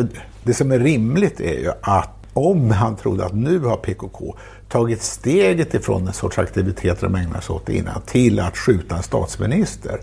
det 0.43 0.53
som 0.53 0.71
är 0.71 0.79
rimligt 0.79 1.39
är 1.39 1.59
ju 1.59 1.71
att 1.81 2.09
om 2.33 2.71
han 2.71 2.95
trodde 2.95 3.25
att 3.25 3.33
nu 3.33 3.59
har 3.59 3.77
PKK 3.77 4.35
tagit 4.69 5.01
steget 5.01 5.73
ifrån 5.73 6.07
en 6.07 6.13
sorts 6.13 6.39
aktiviteter 6.39 7.07
de 7.07 7.15
ägnar 7.15 7.41
sig 7.41 7.55
åt 7.55 7.69
innan 7.69 8.01
till 8.01 8.39
att 8.39 8.57
skjuta 8.57 8.97
en 8.97 9.03
statsminister. 9.03 9.99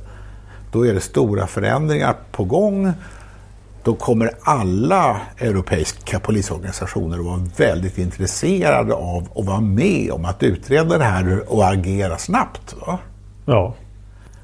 Då 0.72 0.86
är 0.86 0.94
det 0.94 1.00
stora 1.00 1.46
förändringar 1.46 2.16
på 2.32 2.44
gång. 2.44 2.92
Då 3.84 3.94
kommer 3.94 4.30
alla 4.42 5.20
europeiska 5.38 6.20
polisorganisationer 6.20 7.18
att 7.18 7.24
vara 7.24 7.40
väldigt 7.56 7.98
intresserade 7.98 8.94
av 8.94 9.28
att 9.36 9.44
vara 9.46 9.60
med 9.60 10.10
om 10.12 10.24
att 10.24 10.42
utreda 10.42 10.98
det 10.98 11.04
här 11.04 11.52
och 11.52 11.66
agera 11.68 12.18
snabbt. 12.18 12.74
Va? 12.86 12.98
Ja. 13.46 13.74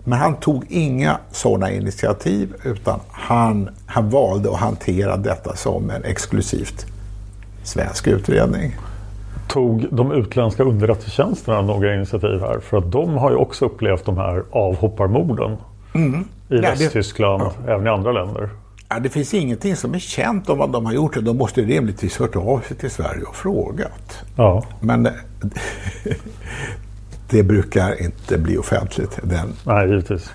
Men 0.04 0.18
han 0.18 0.34
tog 0.36 0.64
inga 0.68 1.18
sådana 1.30 1.70
initiativ 1.70 2.54
utan 2.64 3.00
han, 3.10 3.68
han 3.86 4.10
valde 4.10 4.50
att 4.50 4.56
hantera 4.60 5.16
detta 5.16 5.56
som 5.56 5.90
en 5.90 6.04
exklusivt 6.04 6.86
svensk 7.62 8.06
utredning. 8.06 8.76
Tog 9.48 9.86
de 9.90 10.12
utländska 10.12 10.62
underrättelsetjänsterna 10.62 11.62
några 11.62 11.94
initiativ 11.94 12.40
här? 12.40 12.60
För 12.60 12.76
att 12.78 12.92
de 12.92 13.14
har 13.18 13.30
ju 13.30 13.36
också 13.36 13.64
upplevt 13.64 14.04
de 14.04 14.16
här 14.16 14.42
avhopparmorden 14.50 15.56
Mm. 15.94 16.20
i 16.20 16.24
Ja, 16.48 16.56
det- 16.56 16.60
Västtyskland, 16.60 17.42
även 17.68 17.86
i 17.86 17.90
andra 17.90 18.12
länder. 18.12 18.48
Ja, 18.92 18.98
det 19.00 19.08
finns 19.08 19.34
ingenting 19.34 19.76
som 19.76 19.94
är 19.94 19.98
känt 19.98 20.48
om 20.48 20.58
vad 20.58 20.70
de 20.72 20.86
har 20.86 20.92
gjort. 20.92 21.16
De 21.22 21.36
måste 21.36 21.60
rimligtvis 21.60 22.18
hört 22.18 22.36
av 22.36 22.60
sig 22.68 22.76
till 22.76 22.90
Sverige 22.90 23.22
och 23.22 23.36
frågat. 23.36 24.18
Ja. 24.36 24.64
Men 24.80 25.06
eh, 25.06 25.12
det 27.30 27.42
brukar 27.42 28.02
inte 28.02 28.38
bli 28.38 28.58
offentligt, 28.58 29.18
den, 29.22 29.52
Nej, 29.64 29.88
givetvis. 29.88 30.30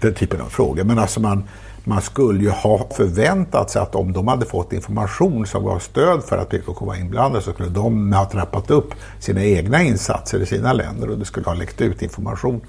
den 0.00 0.14
typen 0.14 0.40
av 0.40 0.46
frågor. 0.46 0.84
Men 0.84 0.98
alltså 0.98 1.20
man, 1.20 1.44
man 1.84 2.02
skulle 2.02 2.40
ju 2.42 2.50
ha 2.50 2.88
förväntat 2.96 3.70
sig 3.70 3.82
att 3.82 3.94
om 3.94 4.12
de 4.12 4.28
hade 4.28 4.46
fått 4.46 4.72
information 4.72 5.46
som 5.46 5.64
gav 5.64 5.78
stöd 5.78 6.22
för 6.24 6.38
att 6.38 6.48
PKK 6.48 6.84
var 6.86 6.94
inblandade 6.96 7.44
så 7.44 7.52
skulle 7.52 7.68
de 7.68 8.12
ha 8.12 8.24
trappat 8.24 8.70
upp 8.70 8.94
sina 9.20 9.44
egna 9.44 9.82
insatser 9.82 10.40
i 10.40 10.46
sina 10.46 10.72
länder 10.72 11.10
och 11.10 11.18
det 11.18 11.24
skulle 11.24 11.46
ha 11.46 11.54
läckt 11.54 11.80
ut 11.80 12.02
information 12.02 12.60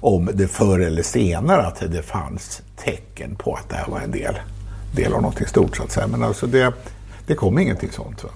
om 0.00 0.30
det 0.34 0.48
förr 0.48 0.78
eller 0.80 1.02
senare 1.02 1.62
att 1.66 1.82
det 1.92 2.02
fanns 2.02 2.62
tecken 2.76 3.36
på 3.36 3.54
att 3.54 3.68
det 3.68 3.76
här 3.76 3.86
var 3.90 4.00
en 4.00 4.10
del, 4.10 4.34
del 4.92 5.12
av 5.12 5.22
någonting 5.22 5.46
stort 5.46 5.76
så 5.76 5.82
att 5.82 5.92
säga. 5.92 6.06
Men 6.06 6.22
alltså 6.22 6.46
det, 6.46 6.72
det 7.26 7.34
kom 7.34 7.58
ingenting 7.58 7.90
sånt. 7.92 8.24
Va? 8.24 8.30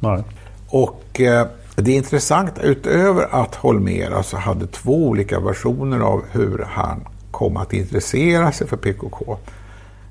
Nej. 0.00 0.22
Och 0.68 1.20
eh, 1.20 1.46
det 1.76 1.92
är 1.92 1.96
intressant, 1.96 2.52
utöver 2.62 3.28
att 3.30 3.54
Holmér 3.54 4.10
alltså 4.10 4.36
hade 4.36 4.66
två 4.66 5.06
olika 5.08 5.40
versioner 5.40 6.00
av 6.00 6.22
hur 6.32 6.66
han 6.68 7.08
kom 7.30 7.56
att 7.56 7.72
intressera 7.72 8.52
sig 8.52 8.66
för 8.66 8.76
PKK. 8.76 9.36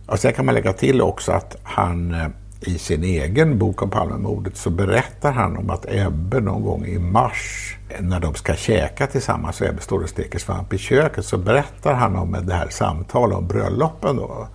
Och 0.05 0.19
sen 0.19 0.33
kan 0.33 0.45
man 0.45 0.55
lägga 0.55 0.73
till 0.73 1.01
också 1.01 1.31
att 1.31 1.55
han 1.63 2.13
eh, 2.13 2.27
i 2.61 2.77
sin 2.77 3.03
egen 3.03 3.57
bok 3.57 3.81
om 3.81 3.89
Palmemordet 3.89 4.57
så 4.57 4.69
berättar 4.69 5.31
han 5.31 5.57
om 5.57 5.69
att 5.69 5.85
Ebbe 5.89 6.39
någon 6.39 6.63
gång 6.63 6.85
i 6.85 6.99
mars 6.99 7.75
eh, 7.89 8.01
när 8.01 8.19
de 8.19 8.35
ska 8.35 8.55
käka 8.55 9.07
tillsammans 9.07 9.61
och 9.61 9.67
Ebbe 9.67 9.81
står 9.81 10.03
och 10.03 10.09
steker 10.09 10.39
svamp 10.39 10.73
i 10.73 10.77
köket 10.77 11.25
så 11.25 11.37
berättar 11.37 11.93
han 11.93 12.15
om 12.15 12.37
det 12.43 12.53
här 12.53 12.69
samtalet 12.69 13.37
om 13.37 13.47
bröllopen 13.47 14.15
då. 14.15 14.47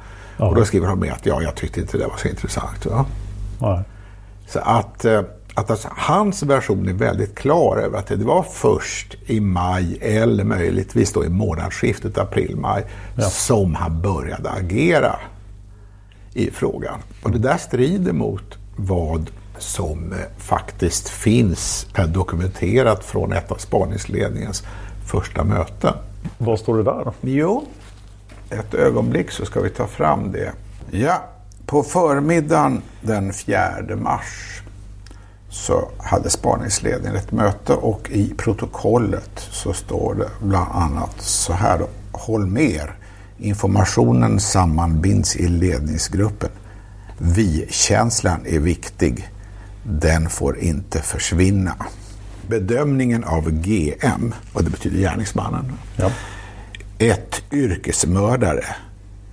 Ja. 0.43 0.49
Och 0.49 0.55
då 0.55 0.65
skriver 0.65 0.87
han 0.87 0.99
med 0.99 1.13
att 1.13 1.27
ja, 1.27 1.43
jag 1.43 1.55
tyckte 1.55 1.81
inte 1.81 1.99
det 1.99 2.07
var 2.07 2.17
så 2.17 2.29
intressant. 2.29 2.87
Va? 2.87 3.07
Nej. 3.59 3.83
Så 4.49 4.59
att, 4.59 5.05
eh, 5.05 5.21
att 5.55 5.71
alltså, 5.71 5.89
hans 5.97 6.43
version 6.43 6.89
är 6.89 6.93
väldigt 6.93 7.35
klar 7.35 7.77
över 7.77 7.99
att 7.99 8.07
det 8.07 8.17
var 8.17 8.43
först 8.43 9.17
i 9.27 9.41
maj 9.41 9.99
eller 10.01 10.45
möjligtvis 10.45 11.13
då 11.13 11.25
i 11.25 11.29
månadsskiftet 11.29 12.19
april-maj 12.19 12.85
Ja. 13.17 13.23
som 13.23 13.75
han 13.75 14.03
började 14.03 14.51
agera 14.51 15.17
i 16.35 16.51
frågan. 16.51 16.99
Och 17.23 17.31
det 17.31 17.39
där 17.39 17.57
strider 17.57 18.13
mot 18.13 18.59
vad 18.77 19.31
som 19.59 20.13
eh, 20.13 20.19
faktiskt 20.39 21.09
finns 21.09 21.87
eh, 21.99 22.07
dokumenterat 22.07 23.05
från 23.05 23.33
ett 23.33 23.53
av 23.53 23.57
spaningsledningens 23.57 24.63
första 25.07 25.45
möten. 25.45 25.95
Vad 26.39 26.59
står 26.59 26.77
det 26.77 26.83
där? 26.83 27.13
Jo, 27.21 27.65
ett 28.53 28.75
ögonblick 28.75 29.31
så 29.31 29.47
ska 29.47 29.61
vi 29.61 29.71
ta 29.71 29.87
fram 29.87 30.33
det. 30.33 30.53
Ja, 30.91 31.25
på 31.67 31.83
förmiddagen 31.83 32.83
den 33.01 33.33
4 33.33 33.97
mars 33.97 34.63
så 35.51 35.89
hade 35.99 36.31
spaningsledningen 36.31 37.17
ett 37.17 37.33
möte 37.33 37.73
och 37.73 38.11
i 38.11 38.35
protokollet 38.37 39.49
så 39.51 39.73
står 39.73 40.15
det 40.15 40.29
bland 40.47 40.73
annat 40.73 41.15
så 41.19 41.53
här 41.53 41.79
då. 41.79 41.89
Holmer. 42.13 42.95
Informationen 43.39 44.41
sammanbinds 44.41 45.37
i 45.37 45.49
ledningsgruppen. 45.49 46.51
Vi-känslan 47.19 48.47
är 48.47 48.59
viktig. 48.59 49.29
Den 49.85 50.29
får 50.29 50.59
inte 50.59 51.03
försvinna. 51.03 51.75
Bedömningen 52.49 53.25
av 53.25 53.51
GM, 53.51 54.35
och 54.53 54.65
det 54.65 54.71
betyder 54.71 54.99
gärningsmannen. 54.99 55.73
Ja. 55.97 56.11
Ett, 57.03 57.43
yrkesmördare. 57.53 58.65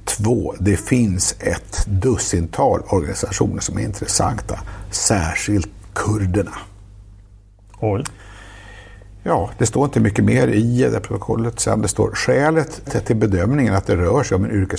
Två, 0.05 0.55
det 0.60 0.77
finns 0.77 1.36
ett 1.39 1.86
dussintal 1.88 2.82
organisationer 2.89 3.60
som 3.60 3.77
är 3.77 3.82
intressanta. 3.82 4.60
Särskilt 4.91 5.69
kurderna. 5.93 6.51
Oj. 7.79 8.03
Ja, 9.23 9.49
det 9.58 9.65
står 9.65 9.86
inte 9.86 9.99
mycket 9.99 10.25
mer 10.25 10.47
i 10.47 10.82
det 10.82 10.99
protokollet 10.99 11.60
sen. 11.60 11.82
Det 11.82 11.88
står 11.88 12.12
skälet 12.12 13.05
till 13.05 13.15
bedömningen 13.15 13.75
att 13.75 13.88
det 13.88 13.95
rör 13.95 14.23
sig 14.23 14.36
om 14.36 14.45
en 14.45 14.51
yrkes... 14.51 14.79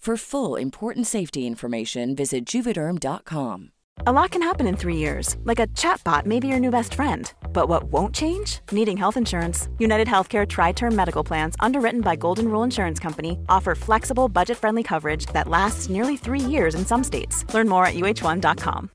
For 0.00 0.16
full 0.16 0.56
important 0.56 1.06
safety 1.06 1.46
information, 1.46 2.16
visit 2.16 2.46
juvederm.com. 2.46 3.70
A 4.06 4.12
lot 4.12 4.30
can 4.30 4.40
happen 4.40 4.66
in 4.66 4.74
three 4.74 4.96
years, 4.96 5.36
like 5.44 5.60
a 5.60 5.66
chatbot 5.76 6.24
may 6.24 6.40
be 6.40 6.48
your 6.48 6.58
new 6.58 6.70
best 6.70 6.94
friend. 6.94 7.30
But 7.52 7.68
what 7.68 7.92
won't 7.92 8.14
change? 8.14 8.60
Needing 8.72 8.96
health 8.96 9.18
insurance. 9.18 9.68
United 9.78 10.08
Healthcare 10.08 10.48
Tri 10.48 10.72
Term 10.72 10.96
Medical 10.96 11.22
Plans, 11.22 11.54
underwritten 11.60 12.00
by 12.00 12.16
Golden 12.16 12.48
Rule 12.48 12.62
Insurance 12.62 12.98
Company, 12.98 13.38
offer 13.50 13.74
flexible, 13.74 14.30
budget 14.30 14.56
friendly 14.56 14.82
coverage 14.82 15.26
that 15.34 15.48
lasts 15.48 15.90
nearly 15.90 16.16
three 16.16 16.50
years 16.50 16.74
in 16.74 16.86
some 16.86 17.04
states. 17.04 17.44
Learn 17.52 17.68
more 17.68 17.84
at 17.84 17.94
uh1.com. 17.94 18.88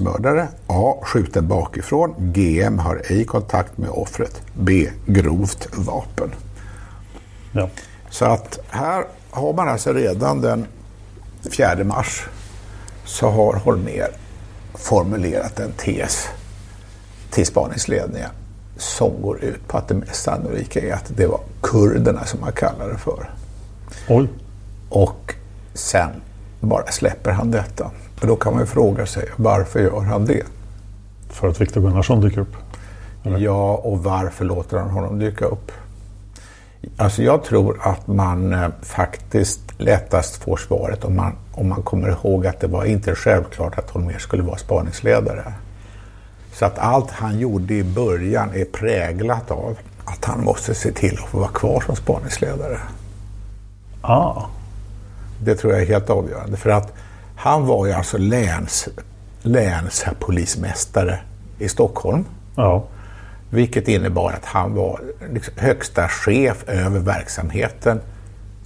Mördare 0.00 0.48
A. 0.66 1.00
Skjuten 1.04 1.48
bakifrån. 1.48 2.14
GM 2.32 2.78
har 2.78 3.02
ej 3.10 3.24
kontakt 3.24 3.78
med 3.78 3.90
offret. 3.90 4.42
B. 4.54 4.70
Grovt 5.06 5.68
vapen. 5.72 6.30
Ja. 7.52 7.68
Så 8.10 8.24
att 8.24 8.58
här 8.68 9.04
har 9.30 9.52
man 9.52 9.68
alltså 9.68 9.92
redan 9.92 10.40
den 10.40 10.66
4 11.56 11.84
mars 11.84 12.26
så 13.04 13.30
har 13.30 13.54
Holmer 13.54 14.10
formulerat 14.74 15.60
en 15.60 15.72
tes 15.72 16.28
till 17.30 17.46
spaningsledningen 17.46 18.30
som 18.76 19.22
går 19.22 19.44
ut 19.44 19.68
på 19.68 19.78
att 19.78 19.88
det 19.88 19.94
mest 19.94 20.22
sannolika 20.22 20.80
är 20.80 20.92
att 20.92 21.12
det 21.16 21.26
var 21.26 21.40
kurderna 21.62 22.24
som 22.24 22.40
man 22.40 22.52
kallar 22.52 22.88
det 22.88 22.98
för. 22.98 23.30
Oj. 24.08 24.28
Och 24.88 25.34
sen 25.74 26.10
bara 26.60 26.86
släpper 26.86 27.30
han 27.30 27.50
detta. 27.50 27.90
Och 28.20 28.26
då 28.26 28.36
kan 28.36 28.52
man 28.52 28.62
ju 28.62 28.66
fråga 28.66 29.06
sig 29.06 29.28
varför 29.36 29.80
gör 29.80 30.00
han 30.00 30.24
det? 30.24 30.42
För 31.30 31.48
att 31.48 31.60
Viktor 31.60 31.80
Gunnarsson 31.80 32.20
dyker 32.20 32.40
upp? 32.40 32.56
Eller? 33.24 33.38
Ja, 33.38 33.74
och 33.74 34.04
varför 34.04 34.44
låter 34.44 34.78
han 34.78 34.90
honom 34.90 35.18
dyka 35.18 35.44
upp? 35.44 35.72
Alltså 36.96 37.22
jag 37.22 37.44
tror 37.44 37.80
att 37.82 38.06
man 38.06 38.52
eh, 38.52 38.68
faktiskt 38.82 39.60
lättast 39.78 40.36
får 40.44 40.56
svaret 40.56 41.04
om 41.04 41.16
man, 41.16 41.32
om 41.52 41.68
man 41.68 41.82
kommer 41.82 42.08
ihåg 42.08 42.46
att 42.46 42.60
det 42.60 42.66
var 42.66 42.84
inte 42.84 43.14
självklart 43.14 43.78
att 43.78 43.90
Holmér 43.90 44.18
skulle 44.18 44.42
vara 44.42 44.58
spaningsledare. 44.58 45.52
Så 46.52 46.64
att 46.64 46.78
allt 46.78 47.10
han 47.10 47.38
gjorde 47.38 47.74
i 47.74 47.84
början 47.84 48.50
är 48.54 48.64
präglat 48.64 49.50
av 49.50 49.78
att 50.04 50.24
han 50.24 50.44
måste 50.44 50.74
se 50.74 50.92
till 50.92 51.18
att 51.22 51.28
få 51.28 51.38
vara 51.38 51.48
kvar 51.48 51.82
som 51.86 51.96
spaningsledare. 51.96 52.78
Ah. 54.00 54.42
Det 55.42 55.54
tror 55.54 55.72
jag 55.72 55.82
är 55.82 55.86
helt 55.86 56.10
avgörande. 56.10 56.56
För 56.56 56.70
att 56.70 56.92
han 57.36 57.66
var 57.66 57.86
ju 57.86 57.92
alltså 57.92 58.18
läns, 58.18 58.88
länspolismästare 59.42 61.20
i 61.58 61.68
Stockholm. 61.68 62.24
Ja. 62.54 62.84
Vilket 63.50 63.88
innebar 63.88 64.32
att 64.32 64.44
han 64.44 64.74
var 64.74 65.00
liksom 65.32 65.54
högsta 65.56 66.08
chef 66.08 66.64
över 66.66 67.00
verksamheten 67.00 68.00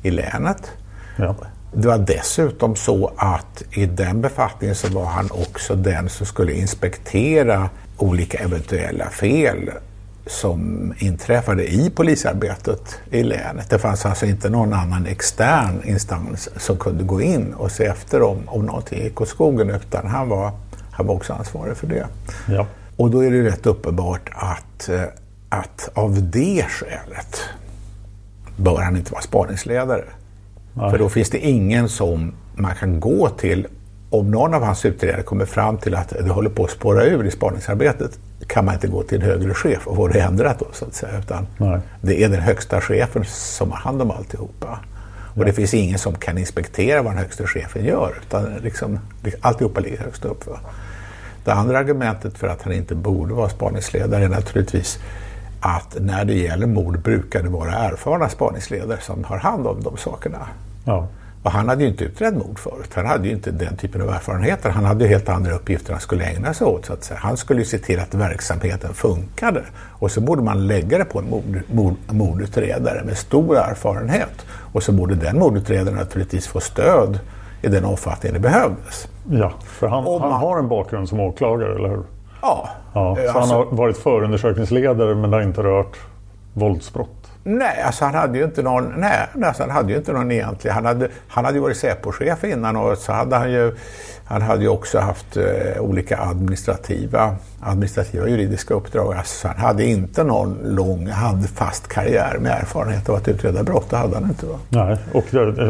i 0.03 0.11
länet. 0.11 0.71
Ja. 1.17 1.37
Det 1.75 1.89
var 1.89 1.99
dessutom 1.99 2.77
så 2.77 3.13
att 3.17 3.63
i 3.71 3.87
den 3.87 4.21
befattningen 4.21 4.77
så 4.77 4.89
var 4.89 5.05
han 5.05 5.29
också 5.31 5.75
den 5.75 6.09
som 6.09 6.27
skulle 6.27 6.53
inspektera 6.53 7.71
olika 7.97 8.39
eventuella 8.39 9.11
fel 9.11 9.71
som 10.27 10.93
inträffade 10.99 11.73
i 11.73 11.91
polisarbetet 11.91 13.01
i 13.11 13.23
länet. 13.23 13.71
Det 13.71 13.79
fanns 13.79 14.07
alltså 14.07 14.27
inte 14.27 14.51
någon 14.51 14.73
annan 14.73 15.07
extern 15.07 15.83
instans 15.85 16.49
som 16.57 16.77
kunde 16.77 17.05
gå 17.05 17.21
in 17.21 17.55
och 17.55 17.71
se 17.71 17.85
efter 17.85 18.23
om, 18.23 18.39
om 18.47 18.67
någonting 18.67 19.03
gick 19.03 19.21
åt 19.21 19.29
skogen 19.29 19.71
utan 19.71 20.07
han 20.07 20.29
var, 20.29 20.53
han 20.93 21.07
var 21.07 21.15
också 21.15 21.33
ansvarig 21.33 21.77
för 21.77 21.87
det. 21.87 22.07
Ja. 22.49 22.67
Och 23.03 23.11
då 23.11 23.25
är 23.25 23.31
det 23.31 23.43
rätt 23.43 23.67
uppenbart 23.67 24.31
att, 24.33 24.89
eh, 24.89 25.03
att 25.49 25.91
av 25.95 26.31
det 26.31 26.65
skälet 26.69 27.41
bör 28.57 28.81
han 28.81 28.97
inte 28.97 29.13
vara 29.13 29.23
spaningsledare. 29.23 30.05
Nej. 30.75 30.91
För 30.91 30.99
då 30.99 31.09
finns 31.09 31.31
det 31.31 31.39
ingen 31.39 31.89
som 31.89 32.35
man 32.55 32.75
kan 32.75 33.01
gå 33.01 33.29
till 33.29 33.67
om 34.11 34.31
någon 34.31 34.55
av 34.55 34.63
hans 34.63 34.85
utredare 34.85 35.23
kommer 35.23 35.45
fram 35.45 35.79
till 35.79 35.95
att 35.95 36.09
det 36.09 36.31
håller 36.31 36.51
på 36.51 36.65
att 36.65 36.71
spåra 36.71 37.05
ur 37.05 37.25
i 37.25 37.31
spaningsarbetet 37.31 38.19
kan 38.47 38.65
man 38.65 38.75
inte 38.75 38.89
gå 38.89 39.03
till 39.03 39.23
en 39.23 39.27
högre 39.29 39.55
chef 39.55 39.87
och 39.87 39.97
få 39.97 40.09
det 40.09 40.21
ändrat 40.21 40.59
då 40.59 40.67
så 40.73 40.85
att 40.85 40.95
säga. 40.95 41.19
Utan 41.19 41.47
Nej. 41.59 41.81
det 42.01 42.25
är 42.25 42.29
den 42.29 42.41
högsta 42.41 42.81
chefen 42.81 43.25
som 43.25 43.71
har 43.71 43.79
hand 43.79 44.03
om 44.03 44.11
alltihopa. 44.11 44.79
Och 45.35 45.45
det 45.45 45.53
finns 45.53 45.75
ingen 45.75 45.99
som 45.99 46.15
kan 46.15 46.39
inspektera 46.39 47.03
vad 47.03 47.13
den 47.13 47.19
högsta 47.19 47.47
chefen 47.47 47.85
gör. 47.85 48.15
Utan 48.27 48.55
liksom, 48.63 48.99
alltihopa 49.41 49.81
ligger 49.81 49.99
högst 49.99 50.25
upp. 50.25 50.47
Va? 50.47 50.61
Det 51.45 51.53
andra 51.53 51.79
argumentet 51.79 52.39
för 52.39 52.49
att 52.49 52.63
han 52.63 52.73
inte 52.73 52.95
borde 52.95 53.35
vara 53.35 53.49
spaningsledare 53.49 54.25
är 54.25 54.29
naturligtvis 54.29 54.99
att 55.61 55.97
när 56.01 56.25
det 56.25 56.35
gäller 56.35 56.67
mord 56.67 57.03
brukar 57.03 57.43
det 57.43 57.49
vara 57.49 57.73
erfarna 57.73 58.29
spaningsledare 58.29 59.01
som 59.01 59.25
har 59.25 59.39
hand 59.39 59.67
om 59.67 59.83
de 59.83 59.97
sakerna. 59.97 60.49
Ja. 60.85 61.09
Och 61.43 61.51
han 61.51 61.69
hade 61.69 61.83
ju 61.83 61.89
inte 61.89 62.05
utrett 62.05 62.35
mord 62.35 62.59
förut. 62.59 62.91
Han 62.95 63.07
hade 63.07 63.29
ju 63.29 63.35
inte 63.35 63.51
den 63.51 63.77
typen 63.77 64.03
av 64.03 64.09
erfarenheter. 64.09 64.71
Han 64.71 64.85
hade 64.85 65.05
ju 65.05 65.11
helt 65.11 65.29
andra 65.29 65.55
uppgifter 65.55 65.93
han 65.93 66.01
skulle 66.01 66.25
ägna 66.25 66.55
sig 66.55 66.67
åt. 66.67 66.87
Så 66.87 66.93
att 66.93 67.05
säga. 67.05 67.21
Han 67.23 67.37
skulle 67.37 67.61
ju 67.61 67.65
se 67.65 67.79
till 67.79 68.01
att 68.01 68.15
verksamheten 68.15 68.95
funkade. 68.95 69.63
Och 69.75 70.11
så 70.11 70.21
borde 70.21 70.43
man 70.43 70.67
lägga 70.67 70.99
det 70.99 71.05
på 71.05 71.19
en 71.19 71.31
mord, 71.31 71.61
mord, 71.73 71.97
mordutredare 72.07 73.05
med 73.05 73.19
stor 73.19 73.57
erfarenhet. 73.57 74.47
Och 74.73 74.83
så 74.83 74.93
borde 74.93 75.15
den 75.15 75.39
mordutredaren 75.39 75.99
naturligtvis 75.99 76.47
få 76.47 76.61
stöd 76.61 77.19
i 77.63 77.69
den 77.69 77.85
omfattning 77.85 78.33
det 78.33 78.39
behövdes. 78.39 79.09
Ja, 79.31 79.53
för 79.65 79.89
han, 79.89 80.05
man... 80.05 80.21
han 80.21 80.33
har 80.33 80.59
en 80.59 80.69
bakgrund 80.69 81.09
som 81.09 81.21
åklagare, 81.21 81.75
eller 81.75 81.89
hur? 81.89 82.03
Ja. 82.43 82.69
ja 82.95 83.17
så 83.17 83.21
alltså... 83.21 83.39
han 83.39 83.49
har 83.49 83.77
varit 83.77 83.99
förundersökningsledare 83.99 85.15
men 85.15 85.31
det 85.31 85.37
har 85.37 85.43
inte 85.43 85.63
rört 85.63 85.99
våldsbrott? 86.53 87.23
Nej, 87.45 87.83
alltså 87.83 88.05
han 88.05 88.15
hade 88.15 88.39
ju 88.39 88.45
inte 88.45 88.63
någon, 88.63 88.93
nej, 88.97 89.19
alltså 89.45 89.63
han 89.63 89.71
hade 89.71 89.93
ju 89.93 89.99
inte 89.99 90.13
någon 90.13 90.33
egentlig, 90.33 90.71
han 90.71 90.85
hade, 90.85 91.09
han 91.29 91.45
hade 91.45 91.57
ju 91.57 91.63
varit 91.63 91.77
Säpochef 91.77 92.45
innan 92.45 92.77
och 92.77 92.99
så 92.99 93.13
hade 93.13 93.37
han 93.37 93.53
ju, 93.53 93.77
han 94.25 94.43
hade 94.43 94.63
ju 94.63 94.69
också 94.69 94.99
haft 94.99 95.37
eh, 95.37 95.81
olika 95.81 96.19
administrativa, 96.19 97.37
administrativa 97.61 98.29
juridiska 98.29 98.75
uppdrag. 98.75 99.15
Alltså 99.15 99.49
han 99.49 99.57
hade 99.57 99.85
inte 99.85 100.25
någon 100.25 100.59
lång 100.63 101.07
handfast 101.07 101.89
karriär 101.89 102.39
med 102.41 102.53
erfarenhet 102.53 103.09
av 103.09 103.15
att 103.15 103.29
utreda 103.29 103.63
brott, 103.63 103.91
det 103.91 103.97
hade 103.97 104.15
han 104.15 104.25
inte. 104.25 104.47
Va? 104.47 104.59
Nej, 104.69 104.97
och, 105.15 105.25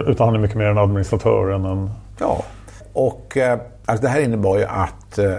utan 0.07 0.27
han 0.27 0.35
är 0.35 0.39
mycket 0.39 0.57
mer 0.57 0.67
en 0.67 0.79
administratör 0.79 1.51
än 1.51 1.65
en... 1.65 1.91
Ja, 2.19 2.45
och 2.93 3.37
eh, 3.37 3.59
alltså 3.85 4.03
det 4.03 4.09
här 4.09 4.21
innebar 4.21 4.59
ju 4.59 4.65
att 4.65 5.19
eh, 5.19 5.37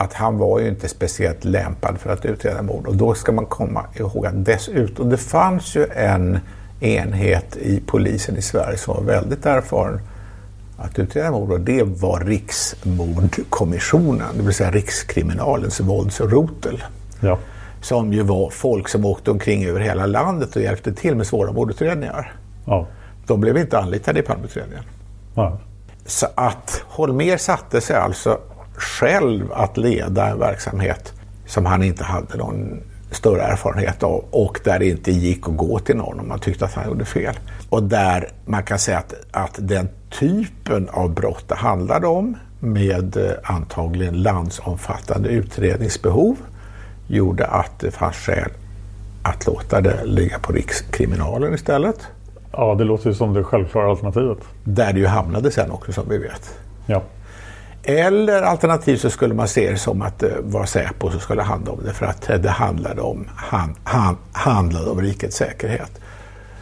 att 0.00 0.12
han 0.12 0.38
var 0.38 0.60
ju 0.60 0.68
inte 0.68 0.88
speciellt 0.88 1.44
lämpad 1.44 1.98
för 1.98 2.12
att 2.12 2.24
utreda 2.24 2.62
mord. 2.62 2.86
Och 2.86 2.96
då 2.96 3.14
ska 3.14 3.32
man 3.32 3.46
komma 3.46 3.84
ihåg 3.94 4.26
att 4.26 4.44
dessutom, 4.44 5.10
det 5.10 5.16
fanns 5.16 5.76
ju 5.76 5.86
en 5.86 6.38
enhet 6.80 7.56
i 7.56 7.82
polisen 7.86 8.36
i 8.36 8.42
Sverige 8.42 8.78
som 8.78 8.94
var 8.94 9.02
väldigt 9.02 9.46
erfaren 9.46 10.00
att 10.76 10.98
utreda 10.98 11.30
mord 11.30 11.52
och 11.52 11.60
det 11.60 11.82
var 11.82 12.20
Riksmordkommissionen, 12.20 14.36
det 14.36 14.42
vill 14.42 14.54
säga 14.54 14.70
Rikskriminalens 14.70 15.80
våldsrotel. 15.80 16.84
Ja. 17.20 17.38
Som 17.80 18.12
ju 18.12 18.22
var 18.22 18.50
folk 18.50 18.88
som 18.88 19.04
åkte 19.04 19.30
omkring 19.30 19.64
över 19.64 19.80
hela 19.80 20.06
landet 20.06 20.56
och 20.56 20.62
hjälpte 20.62 20.92
till 20.92 21.16
med 21.16 21.26
svåra 21.26 21.52
mordutredningar. 21.52 22.32
Ja. 22.64 22.86
De 23.26 23.40
blev 23.40 23.58
inte 23.58 23.78
anlitade 23.78 24.20
i 24.20 24.22
Palmeutredningen. 24.22 24.84
Ja. 25.34 25.58
Så 26.08 26.26
att 26.34 26.82
Holmer 26.86 27.36
satte 27.36 27.80
sig 27.80 27.96
alltså 27.96 28.38
själv 28.76 29.52
att 29.52 29.76
leda 29.76 30.28
en 30.28 30.38
verksamhet 30.38 31.12
som 31.46 31.66
han 31.66 31.82
inte 31.82 32.04
hade 32.04 32.36
någon 32.36 32.80
större 33.10 33.42
erfarenhet 33.42 34.02
av 34.02 34.24
och 34.30 34.60
där 34.64 34.78
det 34.78 34.86
inte 34.86 35.12
gick 35.12 35.48
att 35.48 35.56
gå 35.56 35.78
till 35.78 35.96
någon 35.96 36.20
om 36.20 36.28
man 36.28 36.38
tyckte 36.38 36.64
att 36.64 36.74
han 36.74 36.86
gjorde 36.86 37.04
fel. 37.04 37.38
Och 37.68 37.82
där 37.82 38.28
man 38.46 38.62
kan 38.62 38.78
säga 38.78 38.98
att, 38.98 39.14
att 39.30 39.54
den 39.58 39.88
typen 40.10 40.88
av 40.88 41.14
brott 41.14 41.44
det 41.48 41.54
handlade 41.54 42.06
om 42.06 42.36
med 42.60 43.16
eh, 43.16 43.32
antagligen 43.42 44.22
landsomfattande 44.22 45.28
utredningsbehov 45.28 46.36
gjorde 47.08 47.46
att 47.46 47.80
det 47.80 47.90
fanns 47.90 48.16
skäl 48.16 48.50
att 49.22 49.46
låta 49.46 49.80
det 49.80 50.04
ligga 50.04 50.38
på 50.38 50.52
Rikskriminalen 50.52 51.54
istället. 51.54 52.08
Ja, 52.52 52.74
det 52.74 52.84
låter 52.84 53.08
ju 53.08 53.14
som 53.14 53.34
det 53.34 53.44
självklara 53.44 53.90
alternativet. 53.90 54.38
Där 54.64 54.92
det 54.92 54.98
ju 54.98 55.06
hamnade 55.06 55.50
sen 55.50 55.70
också 55.70 55.92
som 55.92 56.08
vi 56.08 56.18
vet. 56.18 56.58
Ja. 56.86 57.02
Eller 57.82 58.42
alternativt 58.42 59.00
så 59.00 59.10
skulle 59.10 59.34
man 59.34 59.48
se 59.48 59.70
det 59.70 59.76
som 59.76 60.02
att 60.02 60.18
det 60.18 60.36
var 60.40 60.66
Säpo 60.66 61.10
som 61.10 61.20
skulle 61.20 61.42
handla 61.42 61.72
om 61.72 61.80
det 61.84 61.92
för 61.92 62.06
att 62.06 62.42
det 62.42 62.50
handlade 62.50 63.00
om, 63.00 63.28
han, 63.36 63.74
han, 63.84 64.16
handlade 64.32 64.90
om 64.90 65.00
rikets 65.00 65.36
säkerhet. 65.36 66.00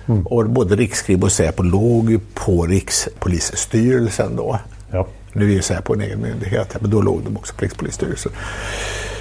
Mm. 0.06 0.26
Och 0.26 0.50
både 0.50 0.76
Rikskrim 0.76 1.22
och 1.22 1.32
Säpo 1.32 1.62
låg 1.62 2.10
ju 2.10 2.20
på 2.34 2.66
Rikspolisstyrelsen 2.66 4.36
då. 4.36 4.58
Ja. 4.90 5.06
Nu 5.32 5.44
är 5.44 5.54
ju 5.54 5.62
Säpo 5.62 5.94
en 5.94 6.00
egen 6.00 6.20
myndighet, 6.20 6.76
men 6.80 6.90
då 6.90 7.02
låg 7.02 7.22
de 7.24 7.36
också 7.36 7.54
på 7.54 7.64
Rikspolisstyrelsen. 7.64 8.32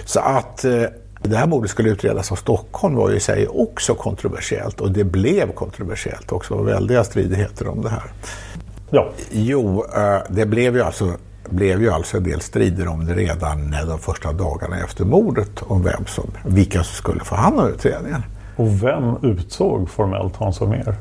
Så 0.05 0.19
att 0.19 0.65
eh, 0.65 0.83
det 1.25 1.37
här 1.37 1.47
mordet 1.47 1.71
skulle 1.71 1.89
utredas 1.89 2.31
av 2.31 2.35
Stockholm 2.35 2.95
var 2.95 3.09
ju 3.09 3.15
i 3.15 3.19
sig 3.19 3.47
också 3.47 3.95
kontroversiellt 3.95 4.81
och 4.81 4.91
det 4.91 5.03
blev 5.03 5.53
kontroversiellt 5.53 6.31
också. 6.31 6.53
Det 6.53 6.63
var 6.63 6.71
väldiga 6.71 7.03
stridigheter 7.03 7.67
om 7.67 7.81
det 7.81 7.89
här. 7.89 8.03
Ja. 8.89 9.09
Jo, 9.31 9.85
eh, 9.95 10.17
det 10.29 10.45
blev 10.45 10.75
ju 10.75 10.83
alltså 10.83 11.13
blev 11.49 11.81
ju 11.81 11.91
alltså 11.91 12.17
en 12.17 12.23
del 12.23 12.41
strider 12.41 12.87
om 12.87 13.05
det 13.05 13.13
redan 13.13 13.75
de 13.87 13.99
första 13.99 14.33
dagarna 14.33 14.79
efter 14.79 15.05
mordet 15.05 15.61
om 15.61 15.83
vem 15.83 16.05
som, 16.05 16.31
vilka 16.45 16.83
som 16.83 16.95
skulle 16.95 17.23
få 17.23 17.35
hand 17.35 17.59
om 17.59 17.67
utredningen. 17.67 18.23
Och 18.55 18.83
vem 18.83 19.15
utsåg 19.21 19.89
formellt 19.89 20.35
Hans 20.35 20.59
Holmér? 20.59 20.95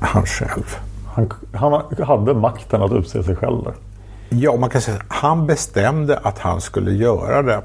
Han 0.00 0.26
själv. 0.26 0.76
Han, 1.06 1.32
han, 1.52 1.82
hade 2.02 2.34
makten 2.34 2.82
att 2.82 2.92
utse 2.92 3.22
sig 3.22 3.36
själv 3.36 3.64
där. 3.64 3.74
Ja, 4.28 4.56
man 4.56 4.70
kan 4.70 4.80
säga 4.80 4.96
att 4.96 5.02
han 5.08 5.46
bestämde 5.46 6.18
att 6.18 6.38
han 6.38 6.60
skulle 6.60 6.92
göra 6.92 7.42
det. 7.42 7.62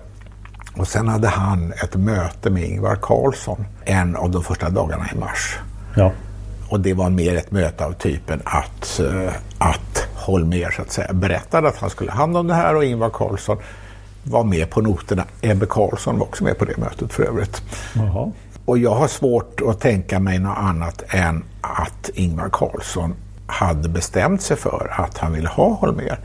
Och 0.78 0.88
sen 0.88 1.08
hade 1.08 1.28
han 1.28 1.74
ett 1.84 1.96
möte 1.96 2.50
med 2.50 2.64
Ingvar 2.64 2.96
Carlsson 3.02 3.66
en 3.86 4.16
av 4.16 4.32
de 4.32 4.44
första 4.44 4.70
dagarna 4.70 5.06
i 5.16 5.18
mars. 5.18 5.60
Ja. 5.96 6.12
Och 6.70 6.80
det 6.80 6.94
var 6.94 7.10
mer 7.10 7.36
ett 7.36 7.52
möte 7.52 7.86
av 7.86 7.92
typen 7.94 8.42
att, 8.46 9.00
eh, 9.00 9.34
att 9.58 10.08
Holmér 10.16 10.72
så 10.72 10.82
att 10.82 10.92
säga 10.92 11.14
berättade 11.14 11.68
att 11.68 11.78
han 11.78 11.90
skulle 11.90 12.12
ha 12.12 12.18
hand 12.18 12.38
om 12.38 12.48
det 12.48 12.54
här 12.54 12.76
och 12.76 12.86
Ingvar 12.86 13.10
Carlsson 13.10 13.58
var 14.24 14.44
med 14.44 14.70
på 14.70 14.82
noterna. 14.82 15.24
Ebbe 15.42 15.66
Carlsson 15.70 16.20
var 16.20 16.26
också 16.26 16.44
med 16.44 16.58
på 16.58 16.66
det 16.66 16.78
mötet 16.78 17.14
för 17.14 17.24
övrigt. 17.24 17.62
Jaha. 17.96 18.32
Och 18.66 18.78
jag 18.78 18.96
har 18.96 19.08
svårt 19.08 19.62
att 19.62 19.80
tänka 19.80 20.20
mig 20.20 20.40
något 20.40 20.58
annat 20.58 21.04
än 21.08 21.44
att 21.62 22.10
Ingvar 22.14 22.50
Carlsson 22.50 23.16
hade 23.48 23.90
bestämt 23.90 24.42
sig 24.42 24.58
för 24.58 24.92
att 24.92 25.18
han 25.18 25.34
ville 25.34 25.50
ha 25.50 25.74
Holmér. 25.82 26.18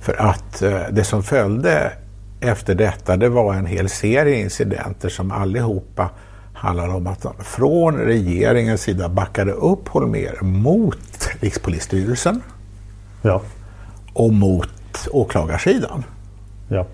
För 0.00 0.20
att 0.20 0.62
eh, 0.62 0.80
det 0.90 1.04
som 1.04 1.22
följde 1.22 1.92
efter 2.40 2.74
detta 2.74 3.16
det 3.16 3.28
var 3.28 3.54
en 3.54 3.66
hel 3.66 3.88
serie 3.88 4.40
incidenter 4.40 5.08
som 5.08 5.32
allihopa 5.32 6.10
handlar 6.54 6.88
om 6.88 7.06
att 7.06 7.26
från 7.38 7.96
regeringens 7.96 8.82
sida 8.82 9.08
backade 9.08 9.52
upp 9.52 9.88
Holmér 9.88 10.42
mot 10.42 11.28
Rikspolisstyrelsen. 11.40 12.42
Ja. 13.22 13.42
Och 14.12 14.32
mot 14.32 15.08
åklagarsidan. 15.10 16.04
Ja. 16.68 16.86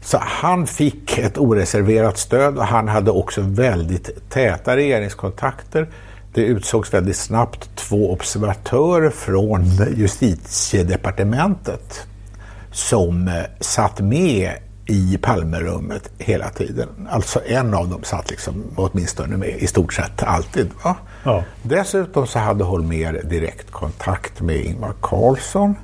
Så 0.00 0.18
han 0.20 0.66
fick 0.66 1.18
ett 1.18 1.38
oreserverat 1.38 2.18
stöd 2.18 2.58
och 2.58 2.64
han 2.64 2.88
hade 2.88 3.10
också 3.10 3.40
väldigt 3.40 4.30
täta 4.30 4.76
regeringskontakter. 4.76 5.88
Det 6.34 6.40
utsågs 6.40 6.94
väldigt 6.94 7.16
snabbt 7.16 7.76
två 7.76 8.12
observatörer 8.12 9.10
från 9.10 9.64
justitiedepartementet 9.96 12.06
som 12.72 13.28
eh, 13.28 13.34
satt 13.60 14.00
med 14.00 14.52
i 14.86 15.18
Palmerummet 15.22 16.10
hela 16.18 16.50
tiden. 16.50 16.88
Alltså 17.10 17.40
en 17.46 17.74
av 17.74 17.88
dem 17.88 18.02
satt 18.02 18.30
liksom 18.30 18.64
åtminstone 18.76 19.36
med 19.36 19.48
i 19.48 19.66
stort 19.66 19.92
sett 19.92 20.22
alltid. 20.22 20.70
Va? 20.84 20.96
Ja. 21.24 21.44
Dessutom 21.62 22.26
så 22.26 22.38
hade 22.38 22.64
Holmer 22.64 23.20
direkt 23.24 23.70
kontakt 23.70 24.40
med 24.40 24.56
Ingvar 24.56 24.94
Carlsson, 25.02 25.74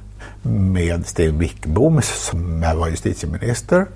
med 0.43 1.07
Sten 1.07 1.39
Wickbom 1.39 2.03
som 2.03 2.61
var 2.61 2.89
justitieminister 2.89 3.86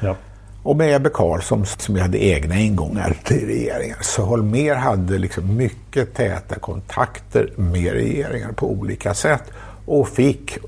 ja. 0.00 0.16
och 0.62 0.76
med 0.76 0.94
Ebbe 0.96 1.10
Carlsson 1.14 1.66
som 1.66 1.96
hade 1.96 2.24
egna 2.24 2.58
ingångar 2.58 3.16
till 3.24 3.46
regeringen. 3.46 3.96
Så 4.00 4.22
Holmer 4.22 4.74
hade 4.74 5.18
liksom 5.18 5.56
mycket 5.56 6.14
täta 6.14 6.58
kontakter 6.58 7.52
med 7.56 7.92
regeringen 7.92 8.54
på 8.54 8.70
olika 8.70 9.14
sätt 9.14 9.42
och 9.86 10.08
fick 10.08 10.58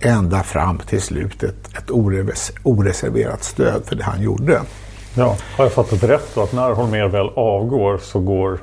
ända 0.00 0.42
fram 0.42 0.78
till 0.78 1.00
slutet 1.00 1.76
ett 1.78 1.90
oreserverat 2.62 3.44
stöd 3.44 3.82
för 3.86 3.96
det 3.96 4.04
han 4.04 4.22
gjorde. 4.22 4.60
Ja, 5.14 5.36
har 5.56 5.64
jag 5.64 5.72
fattat 5.72 6.02
rätt 6.02 6.34
då 6.34 6.42
att 6.42 6.52
när 6.52 6.70
Holmér 6.70 7.08
väl 7.08 7.28
avgår 7.36 7.98
så 7.98 8.20
går 8.20 8.58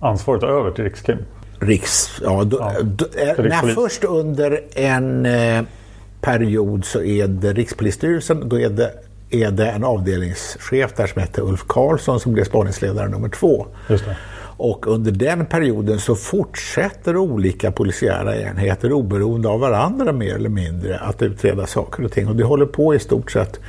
ansvaret 0.00 0.42
över 0.42 0.70
till 0.70 0.84
Rikskrim? 0.84 1.18
Riks, 1.60 2.20
ja, 2.22 2.44
då, 2.44 2.56
ja, 2.60 2.82
då, 2.82 3.04
eh, 3.04 3.62
nej, 3.62 3.74
först 3.74 4.04
under 4.04 4.60
en 4.74 5.26
eh, 5.26 5.62
period 6.20 6.84
så 6.84 7.02
är 7.02 7.26
det 7.26 7.52
Rikspolisstyrelsen, 7.52 8.48
då 8.48 8.60
är 8.60 8.68
det, 8.68 8.92
är 9.30 9.50
det 9.50 9.70
en 9.70 9.84
avdelningschef 9.84 10.92
där 10.96 11.06
som 11.06 11.22
heter 11.22 11.42
Ulf 11.42 11.64
Karlsson 11.66 12.20
som 12.20 12.32
blir 12.32 12.44
spaningsledare 12.44 13.08
nummer 13.08 13.28
två. 13.28 13.66
Just 13.88 14.04
det. 14.04 14.16
Och 14.56 14.86
under 14.86 15.12
den 15.12 15.46
perioden 15.46 15.98
så 15.98 16.14
fortsätter 16.14 17.16
olika 17.16 17.72
polisiära 17.72 18.36
enheter 18.36 18.92
oberoende 18.92 19.48
av 19.48 19.60
varandra 19.60 20.12
mer 20.12 20.34
eller 20.34 20.48
mindre 20.48 20.98
att 20.98 21.22
utreda 21.22 21.66
saker 21.66 22.04
och 22.04 22.12
ting. 22.12 22.28
Och 22.28 22.36
det 22.36 22.44
håller 22.44 22.66
på 22.66 22.94
i 22.94 22.98
stort 22.98 23.30
sett 23.30 23.60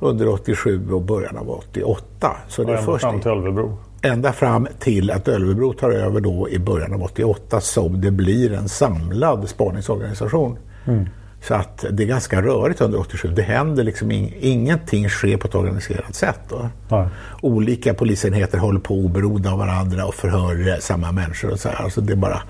under 0.00 0.28
87 0.28 0.92
och 0.92 1.02
början 1.02 1.36
av 1.36 1.50
88. 1.50 2.36
Så 2.48 2.62
det 2.62 2.72
är 2.72 2.76
ända 2.76 2.86
först 2.86 3.02
fram 3.02 3.20
till 3.20 3.30
Ölvebro? 3.30 3.78
Ända 4.02 4.32
fram 4.32 4.68
till 4.78 5.10
att 5.10 5.28
Ölvebro 5.28 5.72
tar 5.72 5.90
över 5.90 6.20
då 6.20 6.48
i 6.48 6.58
början 6.58 6.92
av 6.92 7.02
88 7.02 7.60
som 7.60 8.00
det 8.00 8.10
blir 8.10 8.52
en 8.52 8.68
samlad 8.68 9.48
spaningsorganisation. 9.48 10.58
Mm. 10.86 11.06
Så 11.48 11.54
att 11.54 11.84
det 11.90 12.02
är 12.02 12.06
ganska 12.06 12.42
rörigt 12.42 12.80
under 12.80 13.00
87. 13.00 13.28
Det 13.28 13.42
händer 13.42 13.84
liksom 13.84 14.10
in, 14.10 14.32
ingenting 14.40 15.08
sker 15.08 15.36
på 15.36 15.48
ett 15.48 15.54
organiserat 15.54 16.14
sätt. 16.14 16.40
Då. 16.48 16.68
Nej. 16.88 17.08
Olika 17.40 17.94
polisenheter 17.94 18.58
håller 18.58 18.80
på 18.80 18.94
oberoende 18.94 19.50
av 19.50 19.58
varandra 19.58 20.06
och 20.06 20.14
förhör 20.14 20.80
samma 20.80 21.12
människor 21.12 21.50
och 21.50 21.60
så 21.60 21.68
här. 21.68 21.82
Alltså 21.82 22.00
det 22.00 22.16
bara 22.16 22.42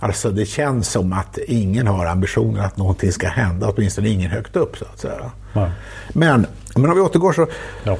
Alltså 0.00 0.30
det 0.30 0.46
känns 0.46 0.88
som 0.88 1.12
att 1.12 1.38
ingen 1.38 1.86
har 1.86 2.06
ambitionen 2.06 2.64
att 2.64 2.76
någonting 2.76 3.12
ska 3.12 3.28
hända, 3.28 3.72
åtminstone 3.76 4.08
ingen 4.08 4.30
högt 4.30 4.56
upp 4.56 4.76
så 4.76 4.84
att 4.84 4.98
säga. 4.98 5.30
Nej. 5.52 5.70
Men, 6.08 6.46
men 6.76 6.90
om 6.90 6.96
vi 6.96 7.02
återgår 7.02 7.32
så, 7.32 7.46
Ja. 7.84 7.96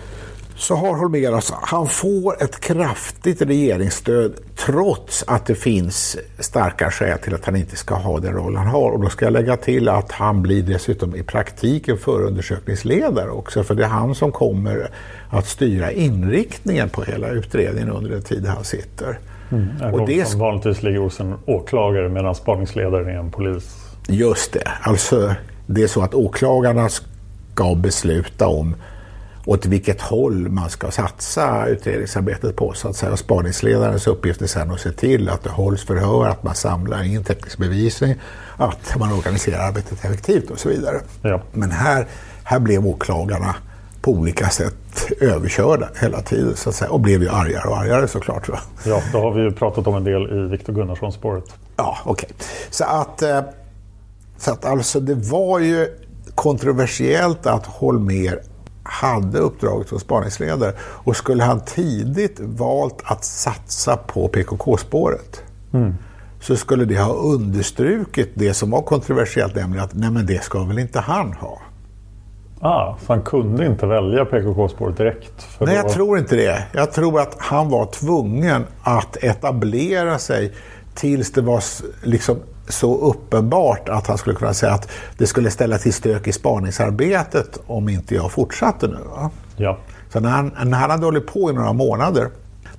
Så 0.56 0.74
har 0.74 0.94
Holmér, 0.94 1.32
alltså, 1.32 1.54
han 1.62 1.86
får 1.88 2.42
ett 2.42 2.60
kraftigt 2.60 3.42
regeringsstöd 3.42 4.32
trots 4.56 5.24
att 5.26 5.46
det 5.46 5.54
finns 5.54 6.16
starka 6.38 6.90
skäl 6.90 7.18
till 7.18 7.34
att 7.34 7.44
han 7.44 7.56
inte 7.56 7.76
ska 7.76 7.94
ha 7.94 8.20
den 8.20 8.32
roll 8.32 8.56
han 8.56 8.66
har. 8.66 8.90
Och 8.90 9.00
då 9.00 9.08
ska 9.08 9.24
jag 9.24 9.32
lägga 9.32 9.56
till 9.56 9.88
att 9.88 10.12
han 10.12 10.42
blir 10.42 10.62
dessutom 10.62 11.16
i 11.16 11.22
praktiken 11.22 11.98
förundersökningsledare 11.98 13.30
också, 13.30 13.62
för 13.62 13.74
det 13.74 13.84
är 13.84 13.88
han 13.88 14.14
som 14.14 14.32
kommer 14.32 14.90
att 15.30 15.46
styra 15.46 15.92
inriktningen 15.92 16.88
på 16.88 17.02
hela 17.02 17.28
utredningen 17.28 17.90
under 17.90 18.10
den 18.10 18.22
tid 18.22 18.46
han 18.46 18.64
sitter. 18.64 19.18
Mm. 19.52 19.94
Och 19.94 20.06
det 20.06 20.28
som 20.28 20.40
vanligtvis 20.40 20.82
ligger 20.82 20.98
hos 20.98 21.20
en 21.20 21.34
åklagare 21.46 22.08
medan 22.08 22.34
spaningsledaren 22.34 23.08
är 23.08 23.18
en 23.18 23.30
polis. 23.30 23.76
Just 24.08 24.52
det. 24.52 24.72
Alltså, 24.82 25.34
det 25.66 25.82
är 25.82 25.86
så 25.86 26.02
att 26.02 26.14
åklagarna 26.14 26.88
ska 26.88 27.74
besluta 27.74 28.46
om 28.46 28.74
åt 29.46 29.66
vilket 29.66 30.00
håll 30.00 30.48
man 30.48 30.70
ska 30.70 30.90
satsa 30.90 31.66
utredningsarbetet 31.66 32.56
på. 32.56 32.72
Så 32.72 32.88
att 32.88 32.96
säga. 32.96 33.16
Spaningsledarens 33.16 34.06
uppgift 34.06 34.42
är 34.42 34.46
sen 34.46 34.70
att 34.70 34.80
se 34.80 34.92
till 34.92 35.28
att 35.28 35.42
det 35.42 35.50
hålls 35.50 35.84
förhör, 35.84 36.26
att 36.26 36.42
man 36.42 36.54
samlar 36.54 37.02
in 37.02 37.24
teknisk 37.24 37.58
bevisning, 37.58 38.14
att 38.56 38.96
man 38.98 39.12
organiserar 39.12 39.68
arbetet 39.68 40.04
effektivt 40.04 40.50
och 40.50 40.58
så 40.58 40.68
vidare. 40.68 41.00
Ja. 41.22 41.42
Men 41.52 41.70
här, 41.70 42.06
här 42.44 42.58
blev 42.58 42.86
åklagarna 42.86 43.56
på 44.00 44.12
olika 44.12 44.48
sätt 44.48 45.12
överkörda 45.20 45.88
hela 46.00 46.20
tiden 46.20 46.56
så 46.56 46.68
att 46.68 46.74
säga, 46.74 46.90
och 46.90 47.00
blev 47.00 47.22
ju 47.22 47.28
argare 47.28 47.68
och 47.68 47.78
argare 47.78 48.08
såklart. 48.08 48.48
Va? 48.48 48.58
Ja, 48.84 49.02
det 49.12 49.18
har 49.18 49.32
vi 49.32 49.42
ju 49.42 49.50
pratat 49.50 49.86
om 49.86 49.94
en 49.94 50.04
del 50.04 50.22
i 50.22 50.48
Viktor 50.50 50.72
Gunnarsson-spåret. 50.72 51.44
Ja, 51.76 51.98
okej. 52.04 52.28
Så 52.70 52.84
att, 52.84 53.22
eh, 53.22 53.40
så 54.38 54.52
att 54.52 54.64
alltså 54.64 55.00
det 55.00 55.14
var 55.14 55.58
ju 55.58 55.88
kontroversiellt 56.34 57.46
att 57.46 57.66
Holmer 57.66 58.40
hade 58.88 59.38
uppdraget 59.38 59.88
som 59.88 60.00
spaningsledare 60.00 60.72
och 60.80 61.16
skulle 61.16 61.44
han 61.44 61.60
tidigt 61.60 62.40
valt 62.40 63.02
att 63.04 63.24
satsa 63.24 63.96
på 63.96 64.28
PKK-spåret 64.28 65.42
så 66.40 66.56
skulle 66.56 66.84
det 66.84 66.98
ha 66.98 67.12
understrukit 67.12 68.30
det 68.34 68.54
som 68.54 68.70
var 68.70 68.82
kontroversiellt, 68.82 69.54
nämligen 69.54 69.84
att 69.84 69.94
nej 69.94 70.10
men 70.10 70.26
det 70.26 70.42
ska 70.44 70.64
väl 70.64 70.78
inte 70.78 71.00
han 71.00 71.32
ha. 71.32 71.58
Ah, 72.60 72.96
så 73.06 73.12
han 73.12 73.22
kunde 73.22 73.66
inte 73.66 73.86
välja 73.86 74.24
PKK-spåret 74.24 74.96
direkt? 74.96 75.46
Nej, 75.60 75.68
då- 75.68 75.72
jag 75.74 75.88
tror 75.88 76.18
inte 76.18 76.36
det. 76.36 76.64
Jag 76.72 76.92
tror 76.92 77.20
att 77.20 77.36
han 77.38 77.68
var 77.68 77.86
tvungen 77.86 78.64
att 78.82 79.16
etablera 79.16 80.18
sig 80.18 80.52
tills 80.94 81.32
det 81.32 81.40
var 81.40 81.62
liksom 82.02 82.36
så 82.68 82.98
uppenbart 82.98 83.88
att 83.88 84.06
han 84.06 84.18
skulle 84.18 84.36
kunna 84.36 84.54
säga 84.54 84.72
att 84.72 84.88
det 85.18 85.26
skulle 85.26 85.50
ställa 85.50 85.78
till 85.78 85.92
stök 85.92 86.26
i 86.26 86.32
spaningsarbetet 86.32 87.58
om 87.66 87.88
inte 87.88 88.14
jag 88.14 88.32
fortsatte 88.32 88.86
nu. 88.86 88.98
Va? 89.10 89.30
Ja. 89.56 89.78
Så 90.12 90.20
när 90.20 90.30
han, 90.30 90.52
när 90.64 90.78
han 90.78 90.90
hade 90.90 91.04
hållit 91.04 91.26
på 91.26 91.50
i 91.50 91.52
några 91.52 91.72
månader 91.72 92.30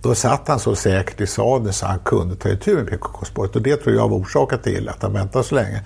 då 0.02 0.16
satt 0.16 0.48
han 0.48 0.60
så 0.60 0.76
säkert 0.76 1.22
i 1.22 1.28
sadeln 1.28 1.74
så 1.74 1.86
han 1.86 2.00
kunde 2.00 2.36
ta 2.36 2.50
itu 2.50 2.76
med 2.76 2.88
PKK-spåret. 2.88 3.56
Och 3.56 3.62
det 3.62 3.76
tror 3.76 3.96
jag 3.96 4.10
var 4.10 4.18
orsaken 4.18 4.60
till 4.60 4.90
att 4.90 5.02
han 5.02 5.14
väntade 5.14 5.44
så 5.44 5.56
länge. 5.56 5.82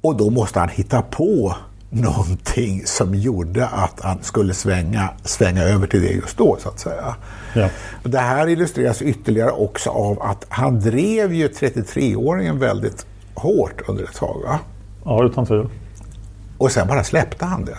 Och 0.00 0.16
då 0.16 0.30
måste 0.30 0.60
han 0.60 0.68
hitta 0.68 1.02
på 1.02 1.56
någonting 1.90 2.82
som 2.86 3.14
gjorde 3.14 3.66
att 3.66 4.00
han 4.00 4.22
skulle 4.22 4.54
svänga, 4.54 5.08
svänga 5.24 5.62
över 5.62 5.86
till 5.86 6.02
det 6.02 6.08
just 6.08 6.38
då, 6.38 6.56
så 6.60 6.68
att 6.68 6.80
säga. 6.80 7.16
Ja. 7.52 7.68
Det 8.02 8.18
här 8.18 8.48
illustreras 8.48 9.02
ytterligare 9.02 9.50
också 9.50 9.90
av 9.90 10.22
att 10.22 10.44
han 10.48 10.80
drev 10.80 11.34
ju 11.34 11.48
33-åringen 11.48 12.58
väldigt 12.58 13.06
hårt 13.34 13.88
under 13.88 14.04
ett 14.04 14.14
tag. 14.14 14.40
Va? 14.44 14.58
ja, 15.04 15.24
utan 15.24 15.46
tvivel. 15.46 15.68
Och 16.58 16.72
sen 16.72 16.88
bara 16.88 17.04
släppte 17.04 17.44
han 17.44 17.64
det. 17.64 17.78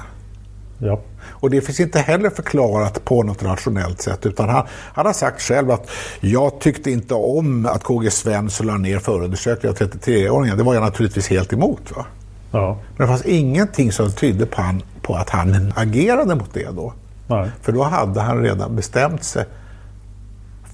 Ja. 0.78 1.00
Och 1.28 1.50
det 1.50 1.62
finns 1.62 1.80
inte 1.80 2.00
heller 2.00 2.30
förklarat 2.30 3.06
på 3.06 3.24
något 3.24 3.44
rationellt 3.44 4.02
sätt. 4.02 4.26
Utan 4.26 4.50
han, 4.50 4.68
han 4.94 5.06
har 5.06 5.14
sagt 5.14 5.42
själv 5.42 5.72
att 5.72 5.90
jag 6.20 6.60
tyckte 6.60 6.92
inte 6.92 7.14
om 7.14 7.66
att 7.66 7.84
KG 7.84 8.12
Svensson 8.12 8.68
la 8.68 8.78
ner 8.78 9.00
förundersökningen 9.00 9.78
av 9.82 9.88
33-åringen. 9.88 10.58
Det 10.58 10.64
var 10.64 10.74
jag 10.74 10.84
naturligtvis 10.84 11.28
helt 11.28 11.54
emot. 11.54 11.92
Va? 11.96 12.06
ja. 12.52 12.80
Men 12.98 13.08
det 13.08 13.08
fanns 13.08 13.26
ingenting 13.26 13.92
som 13.92 14.12
tydde 14.12 14.46
på, 14.46 14.62
han, 14.62 14.82
på 15.02 15.16
att 15.16 15.30
han 15.30 15.74
agerade 15.76 16.36
mot 16.36 16.54
det 16.54 16.76
då. 16.76 16.94
Nej. 17.28 17.52
För 17.62 17.72
då 17.72 17.84
hade 17.84 18.22
han 18.22 18.42
redan 18.42 18.76
bestämt 18.76 19.24
sig 19.24 19.46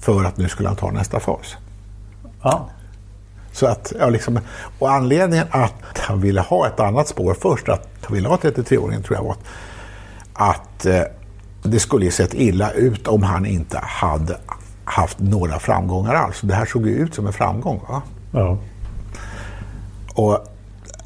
för 0.00 0.24
att 0.24 0.36
nu 0.36 0.48
skulle 0.48 0.68
han 0.68 0.76
ta 0.76 0.90
nästa 0.90 1.20
fas. 1.20 1.56
Ja. 2.42 2.68
Så 3.52 3.66
att, 3.66 3.92
ja, 3.98 4.08
liksom, 4.08 4.40
och 4.78 4.92
anledningen 4.92 5.46
att 5.50 5.98
han 5.98 6.20
ville 6.20 6.40
ha 6.40 6.66
ett 6.66 6.80
annat 6.80 7.08
spår 7.08 7.36
först, 7.40 7.68
att 7.68 7.88
han 8.02 8.14
ville 8.14 8.28
ha 8.28 8.36
33-åringen 8.36 9.02
tror 9.02 9.16
jag 9.16 9.24
var 9.24 9.36
att, 10.34 10.86
eh, 10.86 11.02
det 11.62 11.80
skulle 11.80 12.04
ju 12.04 12.10
sett 12.10 12.34
illa 12.34 12.70
ut 12.70 13.08
om 13.08 13.22
han 13.22 13.46
inte 13.46 13.78
hade 13.82 14.36
haft 14.84 15.18
några 15.18 15.58
framgångar 15.58 16.14
alls. 16.14 16.40
Det 16.40 16.54
här 16.54 16.66
såg 16.66 16.86
ju 16.86 16.94
ut 16.94 17.14
som 17.14 17.26
en 17.26 17.32
framgång. 17.32 17.80
Va? 17.88 18.02
Ja. 18.32 18.58
Och 20.14 20.46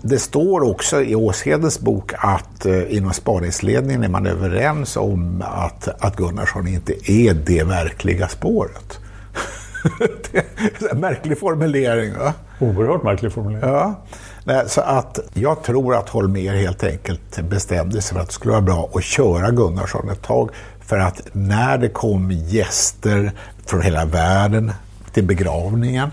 det 0.03 0.19
står 0.19 0.71
också 0.71 1.03
i 1.03 1.15
Åshedens 1.15 1.81
bok 1.81 2.13
att 2.19 2.67
eh, 2.67 2.97
inom 2.97 3.13
spaningsledningen 3.13 4.05
är 4.05 4.09
man 4.09 4.27
överens 4.27 4.97
om 4.97 5.45
att, 5.47 5.89
att 6.05 6.17
Gunnarsson 6.17 6.69
inte 6.69 7.13
är 7.13 7.35
det 7.35 7.63
verkliga 7.63 8.29
spåret. 8.29 8.99
en 10.91 11.01
märklig 11.01 11.39
formulering. 11.39 12.19
Va? 12.19 12.33
Oerhört 12.61 13.03
märklig 13.03 13.33
formulering. 13.33 13.69
Ja. 13.71 13.95
Nej, 14.45 14.65
så 14.69 14.81
att 14.81 15.19
jag 15.35 15.63
tror 15.63 15.95
att 15.97 16.09
Holmér 16.09 16.55
helt 16.55 16.85
enkelt 16.85 17.41
bestämde 17.43 18.03
sig 18.03 18.15
för 18.15 18.21
att 18.23 18.27
det 18.29 18.33
skulle 18.35 18.53
vara 18.53 18.63
bra 18.63 18.91
att 18.95 19.03
köra 19.05 19.51
Gunnarsson 19.51 20.11
ett 20.11 20.23
tag. 20.23 20.51
För 20.81 20.99
att 20.99 21.23
när 21.33 21.79
det 21.79 21.89
kom 21.89 22.31
gäster 22.31 23.33
från 23.67 23.83
hela 23.83 24.05
världen 24.05 24.73
till 25.13 25.25
begravningen 25.25 26.11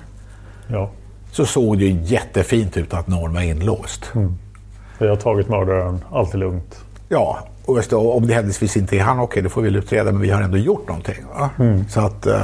Ja. 0.67 0.89
så 1.31 1.45
såg 1.45 1.77
det 1.79 1.85
ju 1.85 1.99
jättefint 2.03 2.77
ut 2.77 2.93
att 2.93 3.07
någon 3.07 3.33
var 3.33 3.41
inlåst. 3.41 4.11
Vi 4.97 5.07
har 5.07 5.15
tagit 5.15 5.49
mördaren, 5.49 6.01
allt 6.11 6.33
är 6.33 6.37
lugnt. 6.37 6.79
Ja, 7.09 7.39
och 7.65 7.93
om 8.15 8.27
det 8.27 8.33
händelsevis 8.33 8.77
inte 8.77 8.97
är 8.97 9.01
han, 9.01 9.19
okej, 9.19 9.43
det 9.43 9.49
får 9.49 9.61
vi 9.61 9.69
utreda, 9.77 10.11
men 10.11 10.21
vi 10.21 10.29
har 10.29 10.41
ändå 10.41 10.57
gjort 10.57 10.87
någonting. 10.87 11.23
Va? 11.37 11.49
Så, 11.89 11.99
att, 11.99 12.25
eh, 12.25 12.43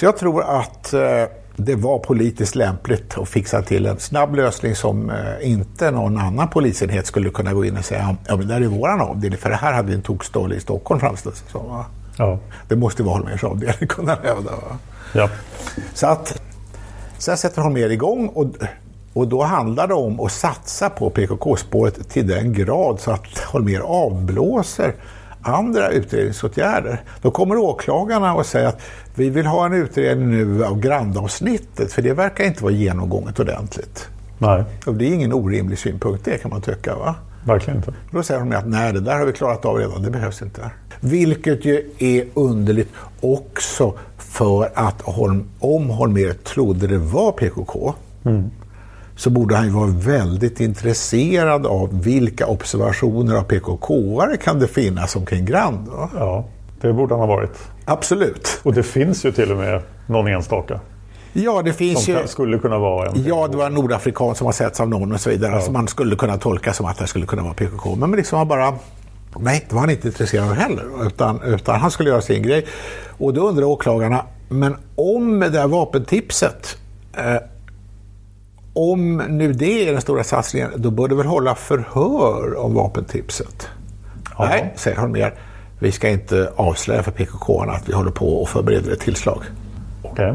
så 0.00 0.06
jag 0.06 0.16
tror 0.16 0.42
att 0.42 0.92
eh, 0.92 1.24
det 1.56 1.74
var 1.74 1.98
politiskt 1.98 2.54
lämpligt 2.54 3.18
att 3.18 3.28
fixa 3.28 3.62
till 3.62 3.86
en 3.86 3.98
snabb 3.98 4.34
lösning 4.34 4.74
som 4.74 5.10
eh, 5.10 5.16
inte 5.50 5.90
någon 5.90 6.18
annan 6.18 6.48
polisenhet 6.48 7.06
skulle 7.06 7.30
kunna 7.30 7.52
gå 7.52 7.64
in 7.64 7.76
och 7.76 7.84
säga 7.84 8.16
ja, 8.28 8.36
men 8.36 8.48
det 8.48 8.54
där 8.54 8.60
är 8.60 8.66
våran 8.66 9.00
avdelning, 9.00 9.38
för 9.38 9.50
det 9.50 9.56
här 9.56 9.72
hade 9.72 9.88
vi 9.88 9.94
en 9.94 10.02
tokstolle 10.02 10.54
i 10.54 10.60
Stockholm 10.60 11.00
framställs 11.00 11.40
det 11.40 11.50
som. 11.50 11.84
Ja. 12.16 12.38
Det 12.68 12.76
måste 12.76 13.02
vara 13.02 13.14
Holmérs 13.14 13.44
avdelning, 13.44 13.88
kunde 13.88 14.12
han 14.12 14.24
hävda. 14.24 14.50
Ja. 15.12 15.28
Så 15.94 16.06
att 16.06 16.42
sen 17.18 17.36
sätter 17.36 17.62
Holmér 17.62 17.90
igång 17.90 18.28
och, 18.28 18.46
och 19.12 19.28
då 19.28 19.42
handlar 19.42 19.86
det 19.86 19.94
om 19.94 20.20
att 20.20 20.32
satsa 20.32 20.90
på 20.90 21.10
PKK-spåret 21.10 22.08
till 22.08 22.28
den 22.28 22.52
grad 22.52 23.00
så 23.00 23.10
att 23.10 23.38
Holmér 23.38 23.80
avblåser 23.80 24.94
andra 25.42 25.88
utredningsåtgärder. 25.90 27.02
Då 27.22 27.30
kommer 27.30 27.56
åklagarna 27.56 28.34
och 28.34 28.46
säger 28.46 28.68
att 28.68 28.80
vi 29.14 29.30
vill 29.30 29.46
ha 29.46 29.66
en 29.66 29.72
utredning 29.72 30.30
nu 30.30 30.64
av 30.64 30.80
grandavsnittet 30.80 31.92
för 31.92 32.02
det 32.02 32.12
verkar 32.12 32.44
inte 32.44 32.62
vara 32.62 32.72
genomgånget 32.72 33.40
ordentligt. 33.40 34.08
Nej, 34.38 34.64
Och 34.86 34.94
det 34.94 35.04
är 35.04 35.14
ingen 35.14 35.32
orimlig 35.32 35.78
synpunkt 35.78 36.24
det 36.24 36.38
kan 36.38 36.50
man 36.50 36.60
tycka 36.60 36.94
va? 36.94 37.14
verkligen 37.44 37.76
inte. 37.76 37.94
Då 38.10 38.22
säger 38.22 38.40
de 38.40 38.52
att 38.52 38.66
nej, 38.68 38.92
det 38.92 39.00
där 39.00 39.18
har 39.18 39.26
vi 39.26 39.32
klarat 39.32 39.64
av 39.64 39.76
redan, 39.76 40.02
det 40.02 40.10
behövs 40.10 40.42
inte. 40.42 40.70
Vilket 41.00 41.64
ju 41.64 41.90
är 41.98 42.24
underligt 42.34 42.88
också 43.20 43.94
för 44.18 44.70
att 44.74 45.02
Holm, 45.02 45.48
om 45.58 45.90
Holmér 45.90 46.32
trodde 46.32 46.86
det 46.86 46.98
var 46.98 47.32
PKK 47.32 47.94
så 49.20 49.30
borde 49.30 49.56
han 49.56 49.66
ju 49.66 49.72
vara 49.72 49.86
väldigt 49.86 50.60
intresserad 50.60 51.66
av 51.66 52.02
vilka 52.02 52.46
observationer 52.46 53.34
av 53.34 53.42
PKK-are 53.42 54.36
kan 54.36 54.58
det 54.58 54.68
finnas 54.68 55.16
omkring 55.16 55.44
Grand. 55.44 55.88
Va? 55.88 56.10
Ja, 56.14 56.44
det 56.80 56.92
borde 56.92 57.14
han 57.14 57.20
ha 57.20 57.26
varit. 57.26 57.58
Absolut. 57.84 58.60
Och 58.62 58.74
det 58.74 58.82
finns 58.82 59.24
ju 59.24 59.32
till 59.32 59.50
och 59.52 59.56
med 59.58 59.82
någon 60.06 60.26
enstaka 60.26 60.80
Ja, 61.32 61.62
det 61.62 61.72
finns 61.72 62.04
som 62.04 62.14
ju... 62.14 62.26
skulle 62.26 62.58
kunna 62.58 62.78
vara 62.78 63.08
en. 63.08 63.24
Ja, 63.24 63.48
det 63.50 63.56
var 63.56 63.66
en 63.66 63.74
nordafrikan 63.74 64.34
som 64.34 64.44
har 64.44 64.52
setts 64.52 64.80
av 64.80 64.88
någon 64.88 65.12
och 65.12 65.20
så 65.20 65.30
vidare. 65.30 65.54
Alltså 65.54 65.72
man 65.72 65.88
skulle 65.88 66.16
kunna 66.16 66.38
tolka 66.38 66.72
som 66.72 66.86
att 66.86 66.98
det 66.98 67.06
skulle 67.06 67.26
kunna 67.26 67.42
vara 67.42 67.54
PKK. 67.54 67.94
Men 67.96 68.10
liksom 68.10 68.38
var 68.38 68.44
bara... 68.44 68.74
Nej, 69.38 69.66
det 69.68 69.74
var 69.74 69.80
han 69.80 69.90
inte 69.90 70.08
intresserad 70.08 70.48
av 70.48 70.54
heller. 70.54 71.06
Utan, 71.06 71.42
utan 71.42 71.80
han 71.80 71.90
skulle 71.90 72.10
göra 72.10 72.22
sin 72.22 72.42
grej. 72.42 72.66
Och 73.18 73.34
då 73.34 73.48
undrar 73.48 73.64
åklagarna, 73.64 74.24
men 74.48 74.76
om 74.94 75.40
det 75.40 75.58
här 75.58 75.68
vapentipset, 75.68 76.76
eh, 77.16 77.36
om 78.72 79.16
nu 79.16 79.52
det 79.52 79.88
är 79.88 79.92
den 79.92 80.00
stora 80.00 80.24
satsningen, 80.24 80.70
då 80.76 80.90
bör 80.90 81.08
du 81.08 81.14
väl 81.14 81.26
hålla 81.26 81.54
förhör 81.54 82.56
om 82.56 82.74
vapentipset? 82.74 83.68
Ja. 84.38 84.44
Nej, 84.44 84.72
säger 84.76 84.96
Holmér, 84.96 85.34
vi 85.78 85.92
ska 85.92 86.08
inte 86.08 86.52
avslöja 86.56 87.02
för 87.02 87.10
PKK 87.10 87.60
att 87.62 87.88
vi 87.88 87.92
håller 87.92 88.10
på 88.10 88.42
och 88.42 88.48
förbereder 88.48 88.92
ett 88.92 89.00
tillslag. 89.00 89.42
Okej. 90.02 90.34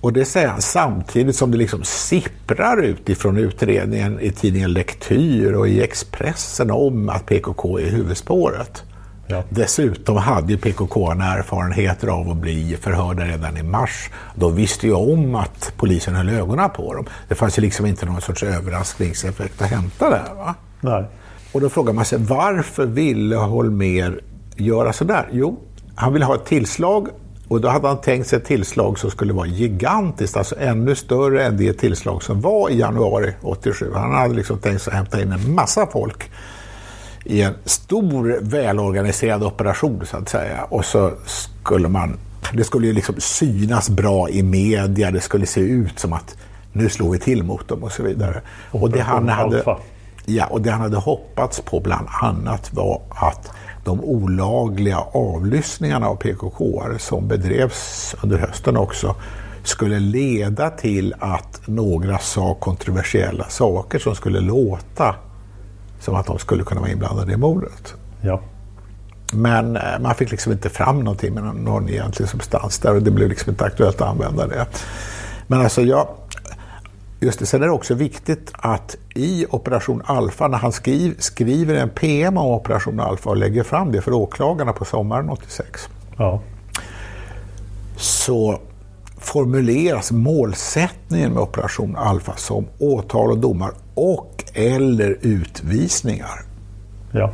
Och 0.00 0.12
det 0.12 0.24
säger 0.24 0.48
han 0.48 0.62
samtidigt 0.62 1.36
som 1.36 1.50
det 1.50 1.56
liksom 1.56 1.84
sipprar 1.84 2.82
ut 2.82 3.08
ifrån 3.08 3.36
utredningen 3.36 4.20
i 4.20 4.30
tidningen 4.30 4.72
Lektyr 4.72 5.52
och 5.52 5.68
i 5.68 5.82
Expressen 5.82 6.70
om 6.70 7.08
att 7.08 7.26
PKK 7.26 7.78
är 7.78 7.90
huvudspåret. 7.90 8.82
Ja. 9.30 9.42
Dessutom 9.48 10.16
hade 10.16 10.56
PKK 10.56 11.10
erfarenheter 11.10 12.08
av 12.08 12.30
att 12.30 12.36
bli 12.36 12.76
förhörda 12.80 13.24
redan 13.24 13.56
i 13.56 13.62
mars. 13.62 14.10
De 14.34 14.54
visste 14.54 14.86
ju 14.86 14.92
om 14.92 15.34
att 15.34 15.72
polisen 15.76 16.14
höll 16.14 16.28
ögonen 16.28 16.70
på 16.70 16.94
dem. 16.94 17.06
Det 17.28 17.34
fanns 17.34 17.58
ju 17.58 17.62
liksom 17.62 17.86
inte 17.86 18.06
någon 18.06 18.20
sorts 18.20 18.42
överraskningseffekt 18.42 19.62
att 19.62 19.70
hämta 19.70 20.10
där. 20.10 20.34
Va? 20.34 20.54
Nej. 20.80 21.04
Och 21.52 21.60
då 21.60 21.68
frågar 21.68 21.92
man 21.92 22.04
sig 22.04 22.18
varför 22.18 22.86
ville 22.86 23.36
Holmer 23.36 24.20
göra 24.56 24.92
sådär? 24.92 25.28
Jo, 25.32 25.60
han 25.94 26.12
ville 26.12 26.24
ha 26.24 26.34
ett 26.34 26.44
tillslag 26.44 27.08
och 27.48 27.60
då 27.60 27.68
hade 27.68 27.88
han 27.88 28.00
tänkt 28.00 28.28
sig 28.28 28.36
ett 28.36 28.44
tillslag 28.44 28.98
som 28.98 29.10
skulle 29.10 29.32
vara 29.32 29.46
gigantiskt, 29.46 30.36
alltså 30.36 30.54
ännu 30.58 30.94
större 30.94 31.44
än 31.44 31.56
det 31.56 31.72
tillslag 31.72 32.22
som 32.22 32.40
var 32.40 32.70
i 32.70 32.78
januari 32.78 33.34
87. 33.42 33.90
Han 33.94 34.14
hade 34.14 34.34
liksom 34.34 34.58
tänkt 34.58 34.82
sig 34.82 34.90
att 34.90 34.96
hämta 34.96 35.22
in 35.22 35.32
en 35.32 35.54
massa 35.54 35.86
folk 35.86 36.30
i 37.24 37.42
en 37.42 37.54
stor 37.64 38.38
välorganiserad 38.40 39.42
operation 39.42 40.06
så 40.06 40.16
att 40.16 40.28
säga. 40.28 40.64
Och 40.64 40.84
så 40.84 41.12
skulle 41.26 41.88
man, 41.88 42.16
det 42.52 42.64
skulle 42.64 42.86
ju 42.86 42.92
liksom 42.92 43.14
synas 43.18 43.90
bra 43.90 44.28
i 44.28 44.42
media, 44.42 45.10
det 45.10 45.20
skulle 45.20 45.46
se 45.46 45.60
ut 45.60 45.98
som 45.98 46.12
att 46.12 46.36
nu 46.72 46.88
slår 46.88 47.10
vi 47.10 47.18
till 47.18 47.42
mot 47.42 47.68
dem 47.68 47.82
och 47.82 47.92
så 47.92 48.02
vidare. 48.02 48.40
Och 48.70 48.90
det 48.90 49.00
han 49.00 49.28
hade, 49.28 49.76
ja, 50.24 50.46
och 50.46 50.60
det 50.60 50.70
han 50.70 50.80
hade 50.80 50.96
hoppats 50.96 51.60
på 51.60 51.80
bland 51.80 52.06
annat 52.22 52.74
var 52.74 53.02
att 53.10 53.50
de 53.84 54.00
olagliga 54.00 54.98
avlyssningarna 54.98 56.08
av 56.08 56.16
PKK 56.16 56.82
som 56.98 57.28
bedrevs 57.28 58.14
under 58.22 58.38
hösten 58.38 58.76
också 58.76 59.14
skulle 59.64 59.98
leda 59.98 60.70
till 60.70 61.14
att 61.18 61.60
några 61.66 62.18
sa 62.18 62.54
kontroversiella 62.54 63.44
saker 63.48 63.98
som 63.98 64.14
skulle 64.14 64.40
låta 64.40 65.14
som 66.00 66.14
att 66.14 66.26
de 66.26 66.38
skulle 66.38 66.64
kunna 66.64 66.80
vara 66.80 66.90
inblandade 66.90 67.32
i 67.32 67.36
mordet. 67.36 67.94
Ja. 68.20 68.40
Men 69.32 69.76
eh, 69.76 69.82
man 70.00 70.14
fick 70.14 70.30
liksom 70.30 70.52
inte 70.52 70.68
fram 70.68 71.00
någonting 71.00 71.34
med 71.34 71.44
någon, 71.44 71.56
någon 71.56 71.88
egentlig 71.88 72.28
substans 72.28 72.78
där 72.78 72.94
och 72.94 73.02
det 73.02 73.10
blev 73.10 73.28
liksom 73.28 73.50
inte 73.50 73.64
aktuellt 73.64 74.00
att 74.00 74.08
använda 74.08 74.46
det. 74.46 74.66
Men 75.46 75.60
alltså 75.60 75.82
jag, 75.82 76.08
just 77.20 77.38
det, 77.38 77.46
sen 77.46 77.62
är 77.62 77.66
det 77.66 77.72
också 77.72 77.94
viktigt 77.94 78.52
att 78.54 78.96
i 79.14 79.46
Operation 79.50 80.02
Alfa, 80.04 80.48
när 80.48 80.58
han 80.58 80.72
skriv, 80.72 81.16
skriver 81.18 81.74
en 81.74 81.90
PM 81.90 82.36
om 82.36 82.46
Operation 82.46 83.00
Alfa 83.00 83.30
och 83.30 83.36
lägger 83.36 83.62
fram 83.62 83.92
det 83.92 84.00
för 84.00 84.12
åklagarna 84.12 84.72
på 84.72 84.84
sommaren 84.84 85.30
86. 85.30 85.88
Ja. 86.16 86.40
Så 87.96 88.60
formuleras 89.18 90.12
målsättningen 90.12 91.32
med 91.32 91.42
Operation 91.42 91.96
Alfa 91.96 92.36
som 92.36 92.66
åtal 92.78 93.30
och 93.30 93.38
domar 93.38 93.72
och 93.94 94.29
eller 94.54 95.18
utvisningar. 95.20 96.42
Ja. 97.12 97.32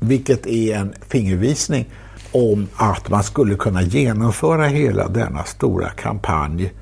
Vilket 0.00 0.46
är 0.46 0.76
en 0.76 0.94
fingervisning 1.08 1.86
om 2.32 2.68
att 2.76 3.10
man 3.10 3.22
skulle 3.22 3.54
kunna 3.54 3.82
genomföra 3.82 4.66
hela 4.66 5.08
denna 5.08 5.44
stora 5.44 5.88
kampanj 5.88 6.72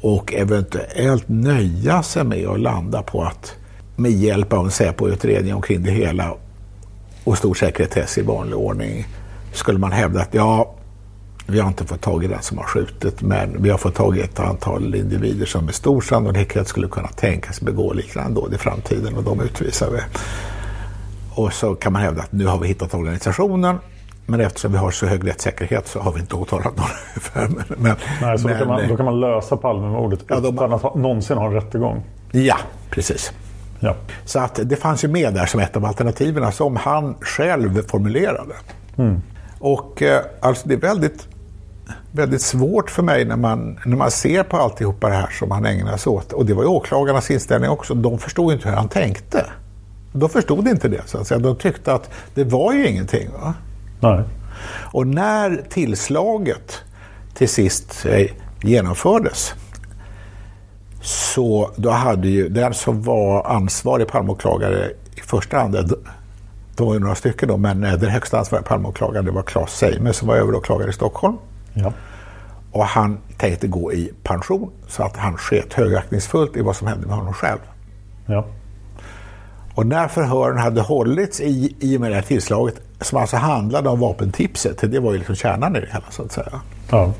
och 0.00 0.34
eventuellt 0.34 1.28
nöja 1.28 2.02
sig 2.02 2.24
med 2.24 2.46
att 2.46 2.60
landa 2.60 3.02
på 3.02 3.22
att 3.22 3.54
med 3.96 4.12
hjälp 4.12 4.52
av 4.52 4.64
en 4.64 4.70
Säpo-utredning 4.70 5.54
omkring 5.54 5.82
det 5.82 5.90
hela 5.90 6.34
och 7.24 7.38
stor 7.38 7.54
sekretess 7.54 8.18
i 8.18 8.22
vanlig 8.22 8.56
ordning 8.56 9.06
skulle 9.52 9.78
man 9.78 9.92
hävda 9.92 10.20
att 10.20 10.34
ja, 10.34 10.74
vi 11.46 11.60
har 11.60 11.68
inte 11.68 11.84
fått 11.84 12.00
tag 12.00 12.24
i 12.24 12.26
den 12.26 12.42
som 12.42 12.58
har 12.58 12.64
skjutit 12.64 13.22
men 13.22 13.62
vi 13.62 13.70
har 13.70 13.78
fått 13.78 13.94
tag 13.94 14.16
i 14.16 14.20
ett 14.20 14.40
antal 14.40 14.94
individer 14.94 15.46
som 15.46 15.64
med 15.64 15.74
stor 15.74 16.00
sannolikhet 16.00 16.68
skulle 16.68 16.88
kunna 16.88 17.08
tänkas 17.08 17.60
begå 17.60 17.92
liknande 17.92 18.40
dåd 18.40 18.54
i 18.54 18.58
framtiden 18.58 19.14
och 19.16 19.22
de 19.22 19.40
utvisar 19.40 19.90
vi. 19.90 19.98
Och 21.34 21.52
så 21.52 21.74
kan 21.74 21.92
man 21.92 22.02
hävda 22.02 22.22
att 22.22 22.32
nu 22.32 22.46
har 22.46 22.58
vi 22.58 22.68
hittat 22.68 22.94
organisationen 22.94 23.78
men 24.26 24.40
eftersom 24.40 24.72
vi 24.72 24.78
har 24.78 24.90
så 24.90 25.06
hög 25.06 25.28
rättssäkerhet 25.28 25.88
så 25.88 26.00
har 26.00 26.12
vi 26.12 26.20
inte 26.20 26.36
åtalat 26.36 26.76
någon. 26.76 26.86
Men, 27.78 27.96
Nej, 28.22 28.38
så 28.38 28.48
men, 28.48 28.58
då, 28.58 28.64
kan 28.64 28.68
man, 28.68 28.88
då 28.88 28.96
kan 28.96 29.04
man 29.04 29.20
lösa 29.20 29.56
Palmemordet 29.56 30.20
Ja, 30.28 30.40
de- 30.40 30.54
utan 30.54 30.72
att 30.72 30.82
någonsin 30.94 31.38
ha 31.38 31.46
en 31.46 31.52
rättegång. 31.52 32.02
Ja, 32.32 32.56
precis. 32.90 33.32
Ja. 33.80 33.96
Så 34.24 34.38
att 34.38 34.60
det 34.64 34.76
fanns 34.76 35.04
ju 35.04 35.08
med 35.08 35.34
där 35.34 35.46
som 35.46 35.60
ett 35.60 35.76
av 35.76 35.84
alternativen 35.84 36.52
som 36.52 36.76
han 36.76 37.14
själv 37.20 37.82
formulerade. 37.88 38.54
Mm. 38.96 39.22
Och 39.58 40.02
eh, 40.02 40.22
alltså 40.40 40.68
det 40.68 40.74
är 40.74 40.78
väldigt, 40.78 41.28
väldigt 42.14 42.42
svårt 42.42 42.90
för 42.90 43.02
mig 43.02 43.24
när 43.24 43.36
man, 43.36 43.78
när 43.84 43.96
man 43.96 44.10
ser 44.10 44.42
på 44.42 44.56
alltihopa 44.56 45.08
det 45.08 45.14
här 45.14 45.30
som 45.30 45.50
han 45.50 45.66
ägnar 45.66 45.96
sig 45.96 46.10
åt. 46.10 46.32
Och 46.32 46.46
det 46.46 46.54
var 46.54 46.62
ju 46.62 46.68
åklagarnas 46.68 47.30
inställning 47.30 47.70
också. 47.70 47.94
De 47.94 48.18
förstod 48.18 48.52
inte 48.52 48.68
hur 48.68 48.76
han 48.76 48.88
tänkte. 48.88 49.46
De 50.12 50.28
förstod 50.28 50.68
inte 50.68 50.88
det. 50.88 51.02
Så 51.06 51.18
att 51.18 51.26
säga. 51.26 51.38
De 51.38 51.56
tyckte 51.56 51.92
att 51.92 52.10
det 52.34 52.44
var 52.44 52.72
ju 52.72 52.88
ingenting. 52.88 53.28
Va? 53.40 53.54
Nej. 54.00 54.22
Och 54.92 55.06
när 55.06 55.64
tillslaget 55.68 56.82
till 57.34 57.48
sist 57.48 58.06
eh, 58.06 58.30
genomfördes 58.62 59.54
så 61.02 61.70
då 61.76 61.90
hade 61.90 62.28
ju 62.28 62.48
den 62.48 62.74
som 62.74 63.02
var 63.02 63.46
ansvarig 63.46 64.08
palmåklagare 64.08 64.90
i 65.16 65.20
första 65.20 65.58
hand, 65.58 65.72
det 65.72 65.96
det 66.76 66.84
var 66.84 66.94
ju 66.94 67.00
några 67.00 67.14
stycken 67.14 67.48
då, 67.48 67.56
men 67.56 67.84
eh, 67.84 67.92
den 67.92 68.10
högsta 68.10 68.38
ansvariga 68.38 68.66
palmåklagaren 68.66 69.24
det 69.24 69.30
var 69.30 69.42
Claes 69.42 69.70
Seime 69.70 70.12
som 70.12 70.28
var 70.28 70.36
överåklagare 70.36 70.90
i 70.90 70.92
Stockholm. 70.92 71.36
Ja. 71.74 71.92
Och 72.72 72.84
han 72.84 73.18
tänkte 73.36 73.66
gå 73.66 73.92
i 73.92 74.12
pension 74.22 74.70
så 74.88 75.02
att 75.02 75.16
han 75.16 75.36
sket 75.36 75.74
högaktningsfullt 75.74 76.56
i 76.56 76.62
vad 76.62 76.76
som 76.76 76.86
hände 76.86 77.06
med 77.06 77.16
honom 77.16 77.34
själv. 77.34 77.58
Ja. 78.26 78.46
Och 79.74 79.86
när 79.86 80.08
förhören 80.08 80.58
hade 80.58 80.80
hållits 80.80 81.40
i, 81.40 81.76
i 81.80 81.96
och 81.96 82.00
med 82.00 82.10
det 82.10 82.14
här 82.14 82.22
tillslaget, 82.22 82.80
som 83.00 83.18
alltså 83.18 83.36
handlade 83.36 83.88
om 83.88 84.00
vapentipset, 84.00 84.92
det 84.92 85.00
var 85.00 85.12
ju 85.12 85.18
liksom 85.18 85.34
kärnan 85.34 85.76
i 85.76 85.80
det 85.80 85.86
hela 85.86 86.04
så 86.10 86.22
att 86.22 86.32
säga. 86.32 86.60
Ja. 86.90 87.12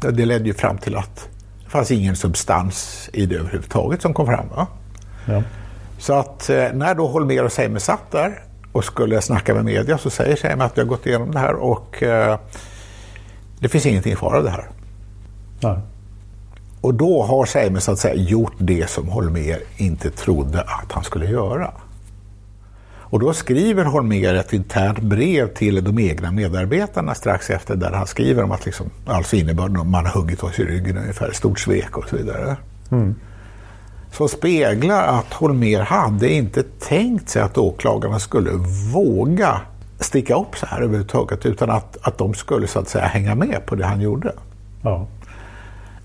Det 0.00 0.26
ledde 0.26 0.44
ju 0.44 0.54
fram 0.54 0.78
till 0.78 0.96
att 0.96 1.28
det 1.64 1.70
fanns 1.70 1.90
ingen 1.90 2.16
substans 2.16 3.10
i 3.12 3.26
det 3.26 3.36
överhuvudtaget 3.36 4.02
som 4.02 4.14
kom 4.14 4.26
fram. 4.26 4.48
Va? 4.48 4.66
Ja. 5.24 5.42
Så 5.98 6.14
att 6.14 6.50
eh, 6.50 6.72
när 6.72 6.94
då 6.94 7.06
Holmér 7.06 7.44
och 7.44 7.52
Seimer 7.52 7.78
satt 7.78 8.10
där 8.10 8.42
och 8.72 8.84
skulle 8.84 9.20
snacka 9.20 9.54
med 9.54 9.64
media 9.64 9.98
så 9.98 10.10
säger 10.10 10.36
Seimer 10.36 10.64
att 10.64 10.78
vi 10.78 10.80
har 10.80 10.88
gått 10.88 11.06
igenom 11.06 11.30
det 11.30 11.38
här 11.38 11.54
och 11.54 12.02
eh, 12.02 12.38
det 13.60 13.68
finns 13.68 13.86
ingenting 13.86 14.16
kvar 14.16 14.36
av 14.36 14.44
det 14.44 14.50
här. 14.50 14.68
Nej. 15.60 15.78
Och 16.80 16.94
då 16.94 17.22
har 17.22 17.46
Seimer 17.46 17.80
så 17.80 17.92
att 17.92 17.98
säga 17.98 18.14
gjort 18.14 18.54
det 18.58 18.90
som 18.90 19.08
Holmér 19.08 19.58
inte 19.76 20.10
trodde 20.10 20.60
att 20.60 20.92
han 20.92 21.04
skulle 21.04 21.26
göra. 21.26 21.70
Och 23.08 23.20
då 23.20 23.32
skriver 23.32 23.84
Holmér 23.84 24.34
ett 24.34 24.52
internt 24.52 25.00
brev 25.00 25.54
till 25.54 25.84
de 25.84 25.98
egna 25.98 26.32
medarbetarna 26.32 27.14
strax 27.14 27.50
efter 27.50 27.76
där 27.76 27.92
han 27.92 28.06
skriver 28.06 28.42
om 28.42 28.52
att 28.52 28.66
liksom, 28.66 28.90
alltså 29.06 29.36
innebörden 29.36 29.76
om 29.76 29.90
man 29.90 30.06
har 30.06 30.12
huggit 30.12 30.42
oss 30.42 30.58
i 30.58 30.64
ryggen 30.64 30.98
ungefär, 30.98 31.32
stort 31.32 31.60
svek 31.60 31.98
och 31.98 32.08
så 32.08 32.16
vidare. 32.16 32.56
Mm. 32.90 33.14
Som 34.12 34.28
speglar 34.28 35.06
att 35.06 35.32
Holmér 35.32 35.80
hade 35.80 36.32
inte 36.32 36.62
tänkt 36.62 37.28
sig 37.28 37.42
att 37.42 37.58
åklagarna 37.58 38.18
skulle 38.18 38.50
våga 38.92 39.60
sticka 40.00 40.36
upp 40.36 40.56
så 40.56 40.66
här 40.66 40.82
överhuvudtaget 40.82 41.46
utan 41.46 41.70
att, 41.70 41.96
att 42.00 42.18
de 42.18 42.34
skulle 42.34 42.66
så 42.66 42.78
att 42.78 42.88
säga 42.88 43.04
hänga 43.04 43.34
med 43.34 43.66
på 43.66 43.74
det 43.74 43.86
han 43.86 44.00
gjorde. 44.00 44.32
Ja. 44.82 45.06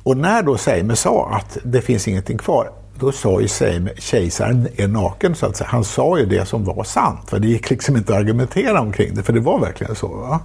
Och 0.04 0.18
när 0.18 0.44
då 0.44 0.58
Seimer 0.58 0.96
sa 0.96 1.30
att 1.30 1.58
det 1.64 1.82
finns 1.82 2.08
ingenting 2.08 2.38
kvar, 2.38 2.72
då 3.00 3.12
sa 3.12 3.42
ju 3.42 3.48
Seimer, 3.48 3.94
kejsaren 3.98 4.68
är 4.76 4.88
naken 4.88 5.36
så 5.36 5.46
att 5.46 5.58
säga. 5.58 5.68
Han 5.70 5.84
sa 5.84 6.20
ju 6.20 6.26
det 6.26 6.46
som 6.46 6.66
var 6.66 6.84
sant, 6.84 7.30
för 7.30 7.40
det 7.40 7.48
gick 7.48 7.70
liksom 7.70 7.98
inte 7.98 8.14
att 8.14 8.20
argumentera 8.20 8.82
omkring 8.82 9.16
det, 9.16 9.24
för 9.24 9.34
det 9.34 9.40
var 9.40 9.60
verkligen 9.60 9.96
så. 9.96 10.40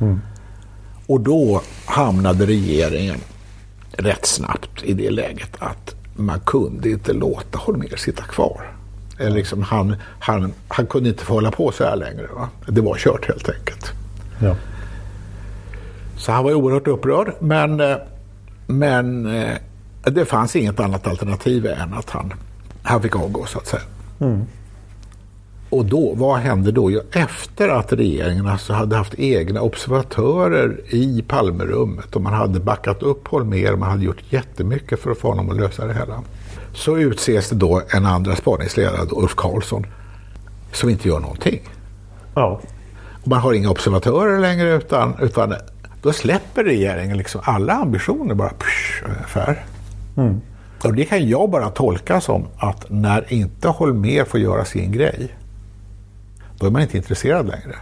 Mm. 0.00 0.20
Och 1.06 1.20
då 1.20 1.62
hamnade 1.86 2.46
regeringen 2.46 3.20
rätt 3.92 4.26
snabbt 4.26 4.82
i 4.82 4.92
det 4.92 5.10
läget 5.10 5.50
att 5.58 5.94
man 6.16 6.40
kunde 6.40 6.90
inte 6.90 7.12
låta 7.12 7.58
Holmér 7.58 7.96
sitta 7.96 8.22
kvar. 8.22 8.74
Eller 9.24 9.36
liksom 9.36 9.62
han, 9.62 9.96
han, 10.18 10.52
han 10.68 10.86
kunde 10.86 11.08
inte 11.08 11.24
få 11.24 11.34
hålla 11.34 11.50
på 11.50 11.72
så 11.72 11.84
här 11.84 11.96
längre. 11.96 12.26
Va? 12.34 12.48
Det 12.66 12.80
var 12.80 12.96
kört 12.96 13.28
helt 13.28 13.48
enkelt. 13.48 13.92
Ja. 14.42 14.56
Så 16.16 16.32
han 16.32 16.44
var 16.44 16.54
oerhört 16.54 16.86
upprörd. 16.86 17.32
Men, 17.38 17.80
eh, 17.80 17.96
men 18.66 19.26
eh, 19.26 19.56
det 20.02 20.24
fanns 20.24 20.56
inget 20.56 20.80
annat 20.80 21.06
alternativ 21.06 21.66
än 21.66 21.94
att 21.94 22.10
han, 22.10 22.34
han 22.82 23.02
fick 23.02 23.16
avgå 23.16 23.46
så 23.46 23.58
att 23.58 23.66
säga. 23.66 23.82
Mm. 24.20 24.46
Och 25.74 25.84
då, 25.84 26.14
vad 26.14 26.38
hände 26.38 26.72
då? 26.72 26.90
Jo, 26.90 27.00
efter 27.12 27.68
att 27.68 27.92
regeringen 27.92 28.46
alltså 28.46 28.72
hade 28.72 28.96
haft 28.96 29.14
egna 29.14 29.60
observatörer 29.60 30.80
i 30.94 31.24
Palmerummet 31.28 32.16
och 32.16 32.22
man 32.22 32.32
hade 32.32 32.60
backat 32.60 33.02
upp 33.02 33.28
Holmér 33.28 33.76
man 33.76 33.90
hade 33.90 34.04
gjort 34.04 34.22
jättemycket 34.32 35.00
för 35.00 35.10
att 35.10 35.18
få 35.18 35.28
honom 35.28 35.50
att 35.50 35.56
lösa 35.56 35.86
det 35.86 35.94
hela. 35.94 36.22
Så 36.74 36.98
utses 36.98 37.48
det 37.48 37.56
då 37.56 37.82
en 37.90 38.06
andra 38.06 38.36
spaningsledare, 38.36 39.06
Ulf 39.10 39.34
Karlsson, 39.34 39.86
som 40.72 40.88
inte 40.90 41.08
gör 41.08 41.20
någonting. 41.20 41.60
Ja. 42.34 42.60
Man 43.24 43.40
har 43.40 43.52
inga 43.52 43.70
observatörer 43.70 44.38
längre 44.40 44.74
utan, 44.74 45.14
utan 45.20 45.54
då 46.02 46.12
släpper 46.12 46.64
regeringen 46.64 47.18
liksom 47.18 47.40
alla 47.44 47.72
ambitioner 47.72 48.34
bara 48.34 48.50
psh, 48.50 49.04
ungefär. 49.04 49.64
Mm. 50.16 50.40
Och 50.84 50.94
det 50.94 51.04
kan 51.04 51.28
jag 51.28 51.50
bara 51.50 51.70
tolka 51.70 52.20
som 52.20 52.46
att 52.56 52.90
när 52.90 53.32
inte 53.32 53.68
Holmér 53.68 54.24
får 54.24 54.40
göra 54.40 54.64
sin 54.64 54.92
grej, 54.92 55.36
då 56.58 56.66
är 56.66 56.70
man 56.70 56.82
inte 56.82 56.96
intresserad 56.96 57.46
längre. 57.46 57.76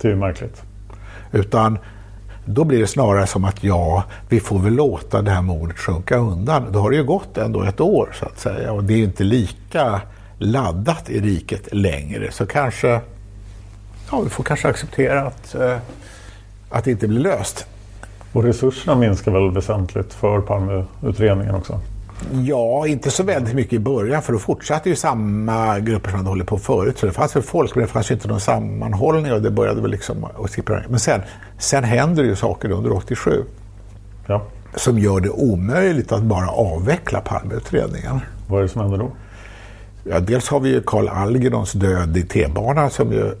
Det 0.00 0.08
är 0.08 0.12
ju 0.12 0.18
märkligt. 0.18 0.62
Utan 1.32 1.78
då 2.54 2.64
blir 2.64 2.78
det 2.78 2.86
snarare 2.86 3.26
som 3.26 3.44
att 3.44 3.64
ja, 3.64 4.04
vi 4.28 4.40
får 4.40 4.58
väl 4.58 4.72
låta 4.72 5.22
det 5.22 5.30
här 5.30 5.42
mordet 5.42 5.78
sjunka 5.78 6.16
undan. 6.16 6.72
Då 6.72 6.78
har 6.78 6.90
det 6.90 6.96
ju 6.96 7.04
gått 7.04 7.38
ändå 7.38 7.62
ett 7.62 7.80
år 7.80 8.12
så 8.18 8.26
att 8.26 8.38
säga 8.38 8.72
och 8.72 8.84
det 8.84 8.94
är 8.94 8.98
inte 8.98 9.24
lika 9.24 10.00
laddat 10.38 11.10
i 11.10 11.20
riket 11.20 11.68
längre. 11.72 12.32
Så 12.32 12.46
kanske, 12.46 13.00
ja 14.10 14.20
vi 14.20 14.30
får 14.30 14.44
kanske 14.44 14.68
acceptera 14.68 15.26
att, 15.26 15.54
eh, 15.54 15.76
att 16.70 16.84
det 16.84 16.90
inte 16.90 17.08
blir 17.08 17.20
löst. 17.20 17.66
Och 18.32 18.44
resurserna 18.44 18.96
minskar 18.96 19.32
väl 19.32 19.50
väsentligt 19.50 20.14
för 20.14 20.40
Palmeutredningen 20.40 21.54
också? 21.54 21.80
Ja, 22.32 22.86
inte 22.86 23.10
så 23.10 23.22
väldigt 23.22 23.54
mycket 23.54 23.72
i 23.72 23.78
början 23.78 24.22
för 24.22 24.32
då 24.32 24.38
fortsatte 24.38 24.88
ju 24.88 24.96
samma 24.96 25.78
grupper 25.78 26.10
som 26.10 26.18
hade 26.18 26.28
hållit 26.28 26.46
på 26.46 26.58
förut. 26.58 26.98
Så 26.98 27.06
det 27.06 27.12
fanns 27.12 27.36
väl 27.36 27.42
folk 27.42 27.74
men 27.74 27.84
det 27.84 27.90
fanns 27.90 28.10
ju 28.10 28.14
inte 28.14 28.28
någon 28.28 28.40
sammanhållning 28.40 29.32
och 29.32 29.42
det 29.42 29.50
började 29.50 29.80
väl 29.80 29.90
liksom 29.90 30.26
att 30.44 30.50
sippra 30.50 30.82
Men 30.88 31.00
sen, 31.00 31.20
sen 31.58 31.84
händer 31.84 32.24
ju 32.24 32.36
saker 32.36 32.70
under 32.70 32.92
87. 32.92 33.44
Ja. 34.26 34.42
Som 34.76 34.98
gör 34.98 35.20
det 35.20 35.30
omöjligt 35.30 36.12
att 36.12 36.22
bara 36.22 36.48
avveckla 36.48 37.20
Palmeutredningen. 37.20 38.20
Vad 38.48 38.58
är 38.58 38.62
det 38.62 38.68
som 38.68 38.80
händer 38.80 38.98
då? 38.98 39.10
Ja, 40.04 40.20
dels 40.20 40.48
har 40.48 40.60
vi 40.60 40.68
ju 40.68 40.82
Karl 40.82 41.08
Algerdons 41.08 41.72
död 41.72 42.16
i 42.16 42.22
T-banan 42.22 42.90
som 42.90 43.12
ju 43.12 43.32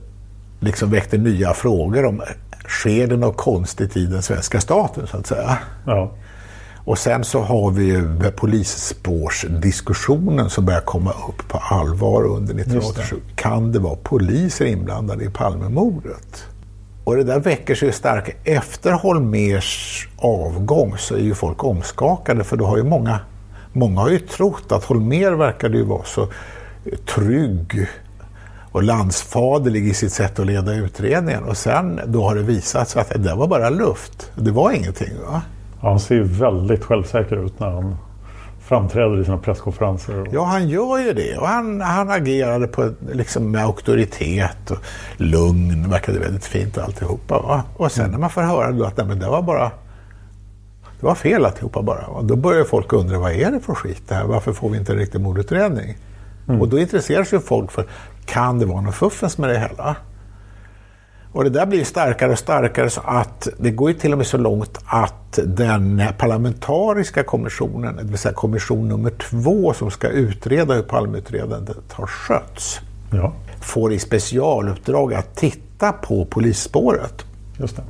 liksom 0.60 0.90
väckte 0.90 1.18
nya 1.18 1.54
frågor 1.54 2.04
om 2.04 2.22
sker 2.68 3.06
det 3.06 3.16
något 3.16 3.36
konstigt 3.36 3.96
i 3.96 4.06
den 4.06 4.22
svenska 4.22 4.60
staten 4.60 5.06
så 5.06 5.16
att 5.16 5.26
säga. 5.26 5.58
Ja. 5.86 6.12
Och 6.90 6.98
sen 6.98 7.24
så 7.24 7.40
har 7.40 7.70
vi 7.70 7.84
ju 7.84 8.30
polisspårsdiskussionen 8.36 10.50
som 10.50 10.64
börjar 10.64 10.80
komma 10.80 11.12
upp 11.28 11.48
på 11.48 11.58
allvar 11.58 12.24
under 12.24 12.54
1987. 12.54 13.16
Kan 13.34 13.72
det 13.72 13.78
vara 13.78 13.96
poliser 13.96 14.66
inblandade 14.66 15.24
i 15.24 15.28
Palmemordet? 15.28 16.44
Och 17.04 17.16
det 17.16 17.24
där 17.24 17.40
väcker 17.40 17.74
sig 17.74 17.92
starkt. 17.92 18.36
Efter 18.44 18.92
Holmers 18.92 20.08
avgång 20.16 20.98
så 20.98 21.14
är 21.14 21.20
ju 21.20 21.34
folk 21.34 21.64
omskakade 21.64 22.44
för 22.44 22.56
då 22.56 22.66
har 22.66 22.76
ju 22.76 22.84
många, 22.84 23.18
många 23.72 24.00
har 24.00 24.10
ju 24.10 24.18
trott 24.18 24.72
att 24.72 24.84
Holmer 24.84 25.32
verkade 25.32 25.76
ju 25.76 25.84
vara 25.84 26.04
så 26.04 26.28
trygg 27.14 27.86
och 28.72 28.82
landsfaderlig 28.82 29.88
i 29.88 29.94
sitt 29.94 30.12
sätt 30.12 30.38
att 30.38 30.46
leda 30.46 30.74
utredningen. 30.74 31.44
Och 31.44 31.56
sen 31.56 32.00
då 32.06 32.22
har 32.22 32.34
det 32.34 32.42
visat 32.42 32.88
sig 32.88 33.02
att 33.02 33.08
det 33.08 33.18
där 33.18 33.36
var 33.36 33.46
bara 33.46 33.70
luft. 33.70 34.30
Det 34.34 34.50
var 34.50 34.72
ingenting. 34.72 35.12
Va? 35.30 35.42
Han 35.80 36.00
ser 36.00 36.14
ju 36.14 36.22
väldigt 36.22 36.84
självsäker 36.84 37.44
ut 37.44 37.60
när 37.60 37.70
han 37.70 37.96
framträder 38.60 39.20
i 39.20 39.24
sina 39.24 39.38
presskonferenser. 39.38 40.26
Ja, 40.32 40.44
han 40.44 40.68
gör 40.68 40.98
ju 40.98 41.12
det. 41.12 41.38
Och 41.38 41.48
han, 41.48 41.80
han 41.80 42.10
agerade 42.10 42.66
på, 42.66 42.90
liksom, 43.12 43.50
med 43.50 43.64
auktoritet 43.64 44.70
och 44.70 44.78
lugn. 45.16 45.90
verkade 45.90 46.18
väldigt 46.18 46.44
fint 46.44 46.78
alltihopa. 46.78 47.42
Va? 47.42 47.62
Och 47.76 47.92
sen 47.92 48.10
när 48.10 48.18
man 48.18 48.30
får 48.30 48.42
höra 48.42 48.72
då 48.72 48.84
att 48.84 48.96
nej, 48.96 49.06
men 49.06 49.18
det 49.18 49.28
var 49.28 49.42
bara 49.42 49.70
det 51.00 51.06
var 51.06 51.14
fel 51.14 51.44
alltihopa 51.44 51.82
bara. 51.82 52.06
Och 52.06 52.24
då 52.24 52.36
börjar 52.36 52.64
folk 52.64 52.92
undra 52.92 53.18
vad 53.18 53.32
är 53.32 53.50
det 53.50 53.60
för 53.60 53.74
skit 53.74 54.02
det 54.08 54.14
här? 54.14 54.24
Varför 54.24 54.52
får 54.52 54.70
vi 54.70 54.78
inte 54.78 54.92
en 54.92 54.98
riktig 54.98 55.20
mordutredning? 55.20 55.96
Mm. 56.48 56.60
Och 56.60 56.68
då 56.68 56.78
intresserar 56.78 57.24
sig 57.24 57.40
folk 57.40 57.70
för 57.70 57.86
kan 58.24 58.58
det 58.58 58.66
vara 58.66 58.80
något 58.80 58.94
fuffens 58.94 59.38
med 59.38 59.50
det 59.50 59.58
hela? 59.58 59.96
Och 61.32 61.44
det 61.44 61.50
där 61.50 61.66
blir 61.66 61.84
starkare 61.84 62.32
och 62.32 62.38
starkare 62.38 62.90
så 62.90 63.00
att 63.04 63.48
det 63.58 63.70
går 63.70 63.90
ju 63.90 63.98
till 63.98 64.12
och 64.12 64.18
med 64.18 64.26
så 64.26 64.38
långt 64.38 64.78
att 64.86 65.38
den 65.44 66.02
parlamentariska 66.18 67.22
kommissionen, 67.22 67.96
det 67.96 68.02
vill 68.02 68.18
säga 68.18 68.34
kommission 68.34 68.88
nummer 68.88 69.10
två 69.10 69.74
som 69.74 69.90
ska 69.90 70.08
utreda 70.08 70.74
hur 70.74 70.82
Palmeutredandet 70.82 71.92
har 71.92 72.06
skötts, 72.06 72.80
ja. 73.10 73.32
får 73.60 73.92
i 73.92 73.98
specialuppdrag 73.98 75.14
att 75.14 75.36
titta 75.36 75.92
på 75.92 76.24
polisspåret. 76.24 77.24
Just 77.58 77.76
det. 77.76 77.82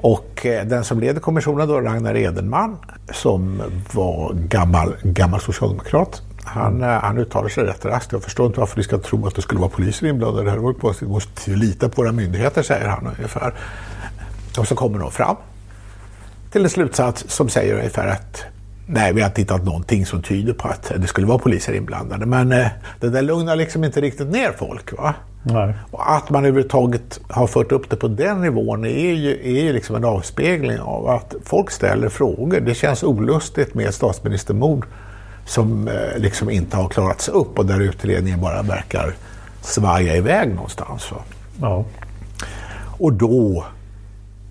Och 0.00 0.46
eh, 0.46 0.66
den 0.66 0.84
som 0.84 1.00
leder 1.00 1.20
kommissionen 1.20 1.68
då, 1.68 1.80
Ragnar 1.80 2.16
Edenman, 2.16 2.76
som 3.12 3.62
var 3.92 4.32
gammal, 4.34 4.94
gammal 5.02 5.40
socialdemokrat, 5.40 6.22
han, 6.48 6.82
eh, 6.82 6.88
han 6.88 7.18
uttalar 7.18 7.48
sig 7.48 7.64
rätt 7.64 7.84
raskt. 7.84 8.12
Jag 8.12 8.22
förstår 8.22 8.46
inte 8.46 8.60
varför 8.60 8.76
ni 8.76 8.82
ska 8.82 8.98
tro 8.98 9.26
att 9.26 9.34
det 9.34 9.42
skulle 9.42 9.60
vara 9.60 9.70
poliser 9.70 10.06
inblandade. 10.06 10.44
Det 10.44 10.50
här 10.50 10.58
var 10.58 10.72
konstigt. 10.72 11.08
Vi 11.08 11.12
måste 11.12 11.50
lita 11.50 11.88
på 11.88 12.02
våra 12.02 12.12
myndigheter, 12.12 12.62
säger 12.62 12.88
han 12.88 13.06
ungefär. 13.16 13.54
Och 14.58 14.68
så 14.68 14.74
kommer 14.74 14.98
de 14.98 15.10
fram 15.10 15.36
till 16.50 16.64
en 16.64 16.70
slutsats 16.70 17.24
som 17.28 17.48
säger 17.48 17.74
ungefär 17.74 18.06
att 18.06 18.44
nej, 18.86 19.12
vi 19.12 19.20
har 19.20 19.28
inte 19.28 19.40
hittat 19.40 19.64
någonting 19.64 20.06
som 20.06 20.22
tyder 20.22 20.52
på 20.52 20.68
att 20.68 20.92
det 20.96 21.06
skulle 21.06 21.26
vara 21.26 21.38
poliser 21.38 21.72
inblandade. 21.72 22.26
Men 22.26 22.52
eh, 22.52 22.66
det 23.00 23.10
där 23.10 23.22
lugnar 23.22 23.56
liksom 23.56 23.84
inte 23.84 24.00
riktigt 24.00 24.28
ner 24.28 24.52
folk. 24.58 24.98
Va? 24.98 25.14
Nej. 25.42 25.74
Och 25.90 26.12
att 26.12 26.30
man 26.30 26.44
överhuvudtaget 26.44 27.20
har 27.28 27.46
fört 27.46 27.72
upp 27.72 27.90
det 27.90 27.96
på 27.96 28.08
den 28.08 28.40
nivån 28.40 28.84
är 28.84 29.14
ju, 29.14 29.30
är 29.30 29.62
ju 29.64 29.72
liksom 29.72 29.96
en 29.96 30.04
avspegling 30.04 30.80
av 30.80 31.08
att 31.08 31.34
folk 31.44 31.70
ställer 31.70 32.08
frågor. 32.08 32.60
Det 32.60 32.74
känns 32.74 33.02
olustigt 33.02 33.74
med 33.74 33.94
statsministermord 33.94 34.86
som 35.48 35.88
eh, 35.88 36.18
liksom 36.18 36.50
inte 36.50 36.76
har 36.76 36.88
klarats 36.88 37.28
upp 37.28 37.58
och 37.58 37.66
där 37.66 37.80
utredningen 37.80 38.40
bara 38.40 38.62
verkar 38.62 39.14
svaja 39.60 40.16
iväg 40.16 40.54
någonstans. 40.54 41.12
Va? 41.12 41.18
Ja. 41.60 41.84
Och 42.98 43.12
då 43.12 43.64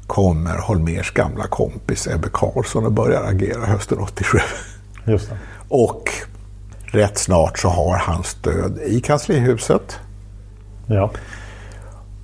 kommer 0.07 0.57
Holmers 0.57 1.11
gamla 1.11 1.47
kompis 1.47 2.07
Ebbe 2.07 2.29
Carlsson 2.33 2.85
och 2.85 2.91
börjar 2.91 3.23
agera 3.23 3.65
hösten 3.65 3.99
87. 3.99 4.37
Just 5.05 5.29
det. 5.29 5.37
Och 5.69 6.09
rätt 6.85 7.17
snart 7.17 7.59
så 7.59 7.69
har 7.69 7.97
han 7.97 8.23
stöd 8.23 8.79
i 8.85 8.99
kanslihuset. 9.01 9.99
Ja. 10.87 11.11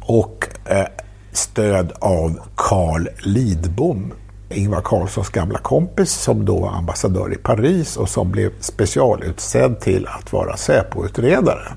Och 0.01 0.47
eh, 0.65 0.86
stöd 1.32 1.91
av 1.99 2.39
Carl 2.55 3.07
Lidbom 3.19 4.13
Ingvar 4.53 4.81
Carlssons 4.81 5.29
gamla 5.29 5.59
kompis 5.59 6.11
som 6.11 6.45
då 6.45 6.59
var 6.59 6.71
ambassadör 6.71 7.33
i 7.33 7.37
Paris 7.37 7.97
och 7.97 8.09
som 8.09 8.31
blev 8.31 8.51
specialutsedd 8.59 9.79
till 9.79 10.07
att 10.07 10.33
vara 10.33 10.57
Säpo-utredare. 10.57 11.73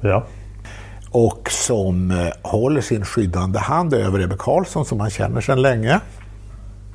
Ja. 0.00 0.26
Och 1.10 1.50
som 1.50 2.10
eh, 2.10 2.28
håller 2.42 2.80
sin 2.80 3.04
skyddande 3.04 3.58
hand 3.58 3.94
över 3.94 4.20
Ebbe 4.20 4.36
Carlsson 4.38 4.84
som 4.84 5.00
han 5.00 5.10
känner 5.10 5.40
sedan 5.40 5.62
länge. 5.62 6.00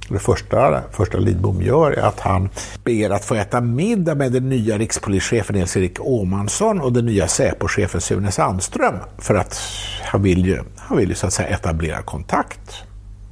Det 0.10 0.20
första, 0.20 0.82
första 0.92 1.18
Lidbom 1.18 1.62
gör 1.62 1.92
är 1.92 2.02
att 2.02 2.20
han 2.20 2.50
ber 2.84 3.10
att 3.10 3.26
få 3.26 3.36
äta 3.36 3.62
middag 3.62 4.16
med 4.16 4.32
den 4.32 4.50
nya 4.50 4.78
rikspolischefen 4.78 5.56
Nils-Erik 5.56 5.98
Åmansson 6.00 6.82
och 6.82 6.94
den 6.94 7.06
nya 7.06 7.28
Säpo-chefen 7.28 8.02
Sune 8.02 8.32
Sandström. 8.32 8.96
För 9.18 9.36
att 9.36 9.60
han 10.04 10.24
vill 10.24 10.46
ju, 10.46 10.60
han 10.78 10.98
vill 10.98 11.10
ju 11.10 11.16
så 11.16 11.28
att 11.28 11.34
säga 11.34 11.48
etablera 11.48 12.02
kontakt. 12.02 12.84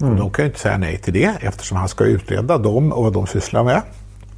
Mm. 0.01 0.13
Och 0.13 0.19
de 0.19 0.31
kan 0.31 0.45
ju 0.45 0.49
inte 0.49 0.59
säga 0.59 0.77
nej 0.77 0.97
till 0.97 1.13
det 1.13 1.37
eftersom 1.41 1.77
han 1.77 1.89
ska 1.89 2.03
utreda 2.03 2.57
dem 2.57 2.91
och 2.91 3.03
vad 3.03 3.13
de 3.13 3.27
sysslar 3.27 3.63
med. 3.63 3.81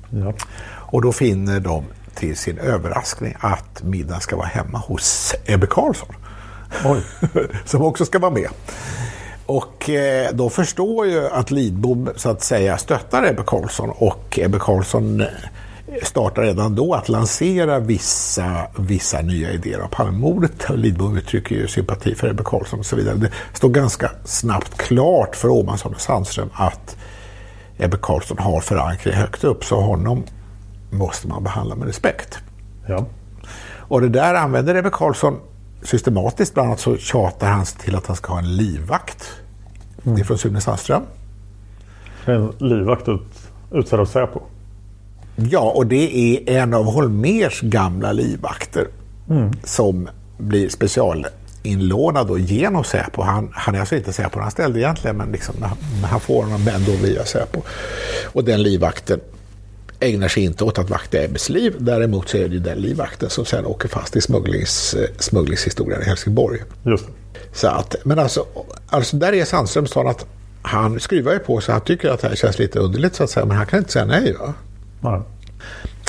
Ja. 0.09 0.33
Och 0.67 1.01
då 1.01 1.11
finner 1.11 1.59
de 1.59 1.83
till 2.15 2.37
sin 2.37 2.57
överraskning 2.57 3.35
att 3.39 3.83
middagen 3.83 4.21
ska 4.21 4.35
vara 4.35 4.47
hemma 4.47 4.77
hos 4.77 5.33
Ebbe 5.45 5.67
Carlsson. 5.67 6.15
Som 7.65 7.81
också 7.81 8.05
ska 8.05 8.19
vara 8.19 8.31
med. 8.31 8.49
Och 9.45 9.89
eh, 9.89 10.29
då 10.33 10.49
förstår 10.49 11.07
ju 11.07 11.27
att 11.27 11.51
Lidbom 11.51 12.09
så 12.15 12.29
att 12.29 12.43
säga 12.43 12.77
stöttar 12.77 13.27
Ebbe 13.27 13.43
Carlsson 13.47 13.89
och 13.89 14.39
Ebbe 14.41 14.59
Carlsson 14.59 15.23
startar 16.03 16.41
redan 16.41 16.75
då 16.75 16.93
att 16.93 17.09
lansera 17.09 17.79
vissa, 17.79 18.67
vissa 18.77 19.21
nya 19.21 19.51
idéer 19.51 19.79
av 19.79 19.87
Palmemordet. 19.87 20.69
Lidbom 20.69 21.17
uttrycker 21.17 21.55
ju 21.55 21.67
sympati 21.67 22.15
för 22.15 22.29
Ebbe 22.29 22.43
Carlsson 22.45 22.79
och 22.79 22.85
så 22.85 22.95
vidare. 22.95 23.15
Det 23.15 23.31
står 23.53 23.69
ganska 23.69 24.11
snabbt 24.23 24.77
klart 24.77 25.35
för 25.35 25.49
Åmansson 25.49 25.93
och 25.93 26.01
Sandström 26.01 26.49
att 26.53 26.97
Ebbe 27.77 27.97
Carlsson 28.01 28.37
har 28.37 28.61
förankring 28.61 29.13
högt 29.13 29.43
upp 29.43 29.65
så 29.65 29.81
honom 29.81 30.23
måste 30.89 31.27
man 31.27 31.43
behandla 31.43 31.75
med 31.75 31.87
respekt. 31.87 32.39
Ja. 32.87 33.05
Och 33.77 34.01
det 34.01 34.09
där 34.09 34.33
använder 34.33 34.75
Ebbe 34.75 34.89
Carlsson 34.89 35.39
systematiskt. 35.81 36.53
Bland 36.53 36.67
annat 36.67 36.79
så 36.79 36.97
tjatar 36.97 37.47
han 37.47 37.65
till 37.65 37.95
att 37.95 38.07
han 38.07 38.15
ska 38.15 38.33
ha 38.33 38.39
en 38.39 38.55
livvakt. 38.55 39.31
Mm. 40.03 40.15
Det 40.15 40.21
är 40.21 40.25
från 40.25 40.37
Sune 40.37 40.61
Sandström. 40.61 41.01
En 42.25 42.53
livvakt 42.57 43.07
ut, 43.09 43.51
utsedd 43.71 43.99
av 43.99 44.05
Säpo? 44.05 44.41
Ja, 45.49 45.71
och 45.75 45.87
det 45.87 46.17
är 46.17 46.57
en 46.57 46.73
av 46.73 46.85
Holmers 46.85 47.61
gamla 47.61 48.11
livvakter 48.11 48.87
mm. 49.29 49.51
som 49.63 50.09
blir 50.37 50.69
specialinlånad 50.69 52.27
då 52.27 52.37
genom 52.37 52.83
Säpo. 52.83 53.21
Han, 53.21 53.49
han 53.53 53.75
är 53.75 53.79
alltså 53.79 53.95
inte 53.95 54.13
Säpo-anställd 54.13 54.77
egentligen, 54.77 55.17
men 55.17 55.31
liksom, 55.31 55.55
han 56.03 56.19
får 56.19 56.43
honom 56.43 56.67
ändå 56.67 56.91
via 56.91 57.25
Säpo. 57.25 57.61
Och 58.25 58.43
den 58.43 58.63
livvakten 58.63 59.19
ägnar 59.99 60.27
sig 60.27 60.43
inte 60.43 60.63
åt 60.63 60.79
att 60.79 60.89
vakta 60.89 61.17
Ebbes 61.23 61.49
liv. 61.49 61.75
Däremot 61.79 62.29
så 62.29 62.37
är 62.37 62.47
det 62.47 62.59
den 62.59 62.77
livvakten 62.77 63.29
som 63.29 63.45
sen 63.45 63.65
åker 63.65 63.89
fast 63.89 64.15
i 64.15 64.21
smugglings, 64.21 64.95
smugglingshistorien 65.19 66.01
i 66.01 66.05
Helsingborg. 66.05 66.59
Just 66.83 67.05
det. 67.07 67.11
Så 67.53 67.67
att, 67.67 67.95
men 68.03 68.19
alltså, 68.19 68.45
alltså 68.89 69.17
där 69.17 69.33
är 69.33 69.45
Sandström 69.45 69.87
sån 69.87 70.07
att 70.07 70.25
han 70.61 70.99
skruvar 70.99 71.33
ju 71.33 71.39
på 71.39 71.61
sig. 71.61 71.73
Han 71.73 71.81
tycker 71.81 72.09
att 72.09 72.21
det 72.21 72.27
här 72.27 72.35
känns 72.35 72.59
lite 72.59 72.79
underligt 72.79 73.15
så 73.15 73.23
att 73.23 73.29
säga. 73.29 73.45
Men 73.45 73.57
han 73.57 73.65
kan 73.65 73.79
inte 73.79 73.91
säga 73.91 74.05
nej. 74.05 74.35
Va? 74.39 74.53
Nej. 75.01 75.21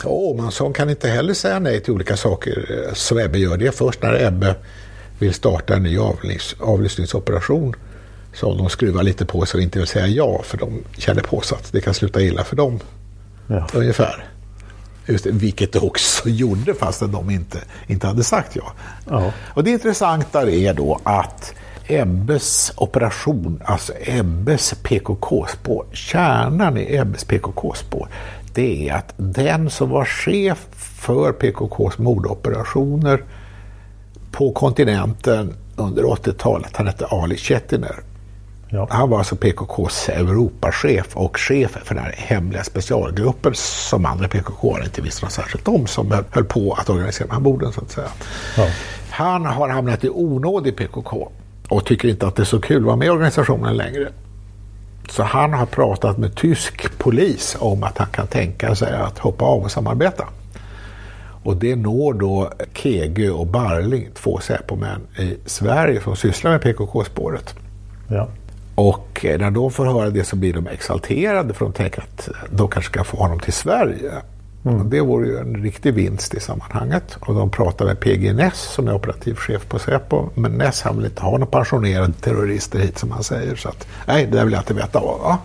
Åmansson 0.04 0.72
kan 0.72 0.90
inte 0.90 1.08
heller 1.08 1.34
säga 1.34 1.58
nej 1.58 1.80
till 1.80 1.92
olika 1.92 2.16
saker 2.16 2.84
eh, 2.88 2.94
som 2.94 3.18
Ebbe 3.18 3.38
gör. 3.38 3.56
Det 3.56 3.72
först 3.72 4.02
när 4.02 4.26
Ebbe 4.26 4.54
vill 5.18 5.34
starta 5.34 5.74
en 5.74 5.82
ny 5.82 5.98
avlys 5.98 6.56
avlyssningsoperation 6.60 7.74
som 8.34 8.58
de 8.58 8.68
skruvar 8.68 9.02
lite 9.02 9.26
på 9.26 9.46
sig 9.46 9.58
och 9.58 9.62
inte 9.62 9.78
vill 9.78 9.88
säga 9.88 10.06
ja 10.06 10.42
för 10.42 10.58
de 10.58 10.84
känner 10.98 11.22
på 11.22 11.40
sig 11.40 11.56
att 11.56 11.72
det 11.72 11.80
kan 11.80 11.94
sluta 11.94 12.20
illa 12.20 12.44
för 12.44 12.56
dem. 12.56 12.80
Ja. 13.46 13.66
Ungefär. 13.74 14.24
Just 15.06 15.24
det, 15.24 15.30
vilket 15.30 15.72
det 15.72 15.78
också 15.78 16.28
gjorde 16.28 16.74
fastän 16.74 17.12
de 17.12 17.30
inte, 17.30 17.58
inte 17.86 18.06
hade 18.06 18.24
sagt 18.24 18.56
ja. 18.56 18.72
Ja. 19.10 19.32
Och 19.54 19.64
det 19.64 19.70
intressanta 19.70 20.50
är 20.50 20.74
då 20.74 21.00
att 21.02 21.54
Ebbes 21.86 22.72
operation, 22.76 23.62
alltså 23.64 23.92
Ebbes 24.00 24.74
PKK-spår, 24.82 25.86
kärnan 25.92 26.78
i 26.78 26.96
Ebbes 26.96 27.24
PKK-spår, 27.24 28.08
det 28.54 28.88
är 28.88 28.94
att 28.94 29.14
den 29.16 29.70
som 29.70 29.90
var 29.90 30.04
chef 30.04 30.66
för 30.74 31.32
PKKs 31.32 31.98
mordoperationer 31.98 33.24
på 34.32 34.52
kontinenten 34.52 35.54
under 35.76 36.02
80-talet, 36.02 36.76
han 36.76 36.86
hette 36.86 37.06
Ali 37.06 37.36
Chetiner. 37.36 37.96
Ja. 38.68 38.88
Han 38.90 39.10
var 39.10 39.18
alltså 39.18 39.36
PKKs 39.36 40.08
Europachef 40.08 41.16
och 41.16 41.38
chef 41.38 41.70
för 41.84 41.94
den 41.94 42.04
här 42.04 42.14
hemliga 42.16 42.64
specialgruppen 42.64 43.52
som 43.54 44.06
andra 44.06 44.28
PKK 44.28 44.78
inte 44.84 45.02
visste 45.02 45.24
något 45.24 45.32
särskilt 45.32 45.68
om 45.68 45.86
som 45.86 46.10
höll- 46.30 46.44
på 46.44 46.72
att 46.72 46.90
organisera 46.90 47.26
de 47.28 47.32
här 47.34 47.40
morden 47.40 47.72
så 47.72 47.80
att 47.80 47.90
säga. 47.90 48.08
Ja. 48.56 48.66
Han 49.10 49.46
har 49.46 49.68
hamnat 49.68 50.04
i 50.04 50.08
onåd 50.08 50.66
i 50.66 50.72
PKK 50.72 51.28
och 51.68 51.84
tycker 51.86 52.08
inte 52.08 52.26
att 52.26 52.36
det 52.36 52.42
är 52.42 52.44
så 52.44 52.60
kul 52.60 52.76
att 52.76 52.82
vara 52.86 52.96
med 52.96 53.06
i 53.06 53.10
organisationen 53.10 53.76
längre. 53.76 54.08
Så 55.08 55.22
han 55.22 55.52
har 55.52 55.66
pratat 55.66 56.18
med 56.18 56.34
tysk 56.34 56.98
polis 56.98 57.56
om 57.58 57.82
att 57.82 57.98
han 57.98 58.08
kan 58.08 58.26
tänka 58.26 58.74
sig 58.74 58.92
att 58.92 59.18
hoppa 59.18 59.44
av 59.44 59.62
och 59.62 59.70
samarbeta. 59.70 60.24
Och 61.44 61.56
det 61.56 61.76
når 61.76 62.12
då 62.12 62.50
Kege 62.74 63.30
och 63.30 63.46
Barling, 63.46 64.08
två 64.14 64.38
Säpo-män 64.38 65.00
i 65.18 65.36
Sverige 65.46 66.00
som 66.00 66.16
sysslar 66.16 66.50
med 66.50 66.62
PKK-spåret. 66.62 67.54
Ja. 68.08 68.28
Och 68.74 69.24
eh, 69.24 69.38
när 69.38 69.50
de 69.50 69.70
får 69.70 69.86
höra 69.86 70.10
det 70.10 70.24
så 70.24 70.36
blir 70.36 70.52
de 70.52 70.66
exalterade 70.66 71.54
för 71.54 71.64
de 71.64 71.72
tänker 71.72 72.02
att 72.02 72.28
de 72.50 72.68
kanske 72.68 72.92
ska 72.92 73.04
få 73.04 73.16
honom 73.16 73.40
till 73.40 73.52
Sverige. 73.52 74.12
Och 74.62 74.86
det 74.86 75.00
vore 75.00 75.26
ju 75.26 75.38
en 75.38 75.62
riktig 75.62 75.94
vinst 75.94 76.34
i 76.34 76.40
sammanhanget. 76.40 77.16
Och 77.20 77.34
de 77.34 77.50
pratar 77.50 77.84
med 77.84 78.00
PG 78.00 78.34
Ness 78.34 78.60
som 78.60 78.88
är 78.88 78.94
operativchef 78.94 79.68
på 79.68 79.78
Säpo. 79.78 80.28
Men 80.34 80.52
Ness 80.52 80.82
han 80.82 80.96
vill 80.96 81.06
inte 81.06 81.22
ha 81.22 81.30
några 81.30 81.46
pensionerade 81.46 82.12
terrorister 82.12 82.78
hit 82.78 82.98
som 82.98 83.10
han 83.10 83.22
säger. 83.22 83.56
Så 83.56 83.68
att, 83.68 83.86
nej, 84.06 84.26
det 84.26 84.36
där 84.36 84.44
vill 84.44 84.52
jag 84.52 84.60
inte 84.60 84.74
veta 84.74 84.98
av. 84.98 85.20
Va? 85.20 85.38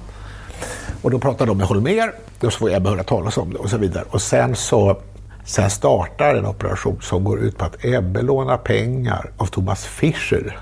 Och 1.01 1.11
då 1.11 1.19
pratar 1.19 1.45
de 1.45 1.57
med 1.57 1.67
Holmer. 1.67 2.11
Och 2.41 2.53
så 2.53 2.59
får 2.59 2.75
Ebbe 2.75 2.89
höra 2.89 3.03
talas 3.03 3.37
om 3.37 3.53
det 3.53 3.59
och 3.59 3.69
så 3.69 3.77
vidare. 3.77 4.05
Och 4.09 4.21
sen 4.21 4.55
så 4.55 4.97
sen 5.45 5.69
startar 5.69 6.35
en 6.35 6.45
operation 6.45 6.97
som 7.01 7.23
går 7.23 7.39
ut 7.39 7.57
på 7.57 7.65
att 7.65 7.85
Ebbe 7.85 8.21
lånar 8.21 8.57
pengar 8.57 9.31
av 9.37 9.45
Thomas 9.45 9.85
Fischer. 9.85 10.59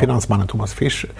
Finansmannen 0.00 0.46
Thomas 0.46 0.74
Fischer 0.74 1.10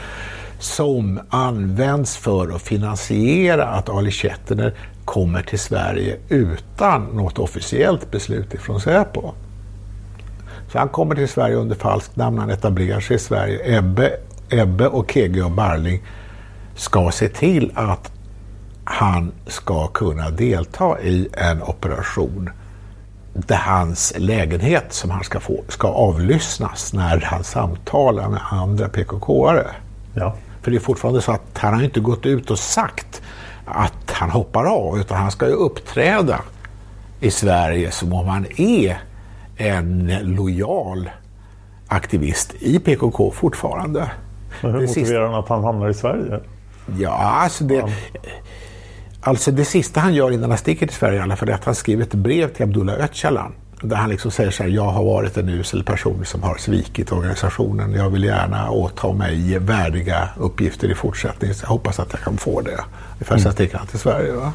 som 0.62 1.20
används 1.30 2.16
för 2.16 2.54
att 2.54 2.62
finansiera 2.62 3.66
att 3.66 3.88
Ali 3.88 4.10
Chetiner 4.10 4.74
kommer 5.04 5.42
till 5.42 5.58
Sverige 5.58 6.16
utan 6.28 7.04
något 7.04 7.38
officiellt 7.38 8.10
beslut 8.10 8.54
ifrån 8.54 8.80
Säpo. 8.80 9.32
Så 10.72 10.78
han 10.78 10.88
kommer 10.88 11.14
till 11.14 11.28
Sverige 11.28 11.54
under 11.54 11.76
falskt 11.76 12.16
namn, 12.16 12.38
han 12.38 12.50
etablerar 12.50 13.00
sig 13.00 13.16
i 13.16 13.18
Sverige. 13.18 13.78
Ebbe, 13.78 14.16
Ebbe 14.50 14.88
och 14.88 15.10
KG 15.10 15.42
och 15.42 15.50
Barling 15.50 16.02
ska 16.74 17.10
se 17.10 17.28
till 17.28 17.72
att 17.74 18.12
han 18.84 19.32
ska 19.46 19.86
kunna 19.86 20.30
delta 20.30 21.00
i 21.00 21.28
en 21.32 21.62
operation 21.62 22.50
där 23.34 23.56
hans 23.56 24.12
lägenhet 24.16 24.92
som 24.92 25.10
han 25.10 25.24
ska 25.24 25.40
få 25.40 25.64
ska 25.68 25.88
avlyssnas 25.88 26.92
när 26.92 27.20
han 27.20 27.44
samtalar 27.44 28.28
med 28.28 28.40
andra 28.50 28.88
PKK-are. 28.88 29.66
Ja. 30.14 30.34
För 30.62 30.70
det 30.70 30.76
är 30.76 30.80
fortfarande 30.80 31.20
så 31.22 31.32
att 31.32 31.58
han 31.58 31.74
har 31.74 31.82
inte 31.82 32.00
gått 32.00 32.26
ut 32.26 32.50
och 32.50 32.58
sagt 32.58 33.22
att 33.64 34.10
han 34.10 34.30
hoppar 34.30 34.64
av 34.64 34.98
utan 34.98 35.18
han 35.18 35.30
ska 35.30 35.46
ju 35.46 35.52
uppträda 35.52 36.40
i 37.20 37.30
Sverige 37.30 37.90
som 37.90 38.12
om 38.12 38.28
han 38.28 38.46
är 38.56 38.98
en 39.56 40.18
lojal 40.22 41.10
aktivist 41.88 42.54
i 42.58 42.78
PKK 42.78 43.30
fortfarande. 43.30 44.10
Men 44.62 44.72
hur 44.72 44.80
Det 44.80 44.86
motiverar 44.86 45.06
sista- 45.06 45.20
han 45.26 45.34
att 45.34 45.48
han 45.48 45.64
hamnar 45.64 45.88
i 45.88 45.94
Sverige? 45.94 46.40
Ja, 46.98 47.10
alltså 47.10 47.64
det, 47.64 47.84
alltså 49.20 49.50
det 49.50 49.64
sista 49.64 50.00
han 50.00 50.14
gör 50.14 50.30
innan 50.30 50.50
han 50.50 50.58
sticker 50.58 50.86
till 50.86 50.96
Sverige 50.96 51.18
i 51.18 51.22
alla 51.22 51.36
fall 51.36 51.48
är 51.48 51.52
att 51.52 51.64
han 51.64 51.74
skriver 51.74 52.02
ett 52.02 52.14
brev 52.14 52.48
till 52.52 52.62
Abdullah 52.62 52.94
Öcalan 52.94 53.52
där 53.82 53.96
han 53.96 54.10
liksom 54.10 54.30
säger 54.30 54.50
så 54.50 54.62
här, 54.62 54.70
jag 54.70 54.82
har 54.82 55.04
varit 55.04 55.36
en 55.36 55.48
usel 55.48 55.84
person 55.84 56.24
som 56.24 56.42
har 56.42 56.56
svikit 56.56 57.12
organisationen. 57.12 57.92
Jag 57.92 58.10
vill 58.10 58.24
gärna 58.24 58.70
åta 58.70 59.12
mig 59.12 59.58
värdiga 59.58 60.28
uppgifter 60.36 60.90
i 60.90 60.94
fortsättningen. 60.94 61.54
Så 61.54 61.64
jag 61.64 61.68
hoppas 61.68 62.00
att 62.00 62.12
jag 62.12 62.20
kan 62.20 62.36
få 62.36 62.60
det. 62.60 62.84
Ungefär 63.12 63.38
sen 63.38 63.52
sticker 63.52 63.78
han 63.78 63.86
till 63.86 63.98
Sverige. 63.98 64.32
Va? 64.32 64.52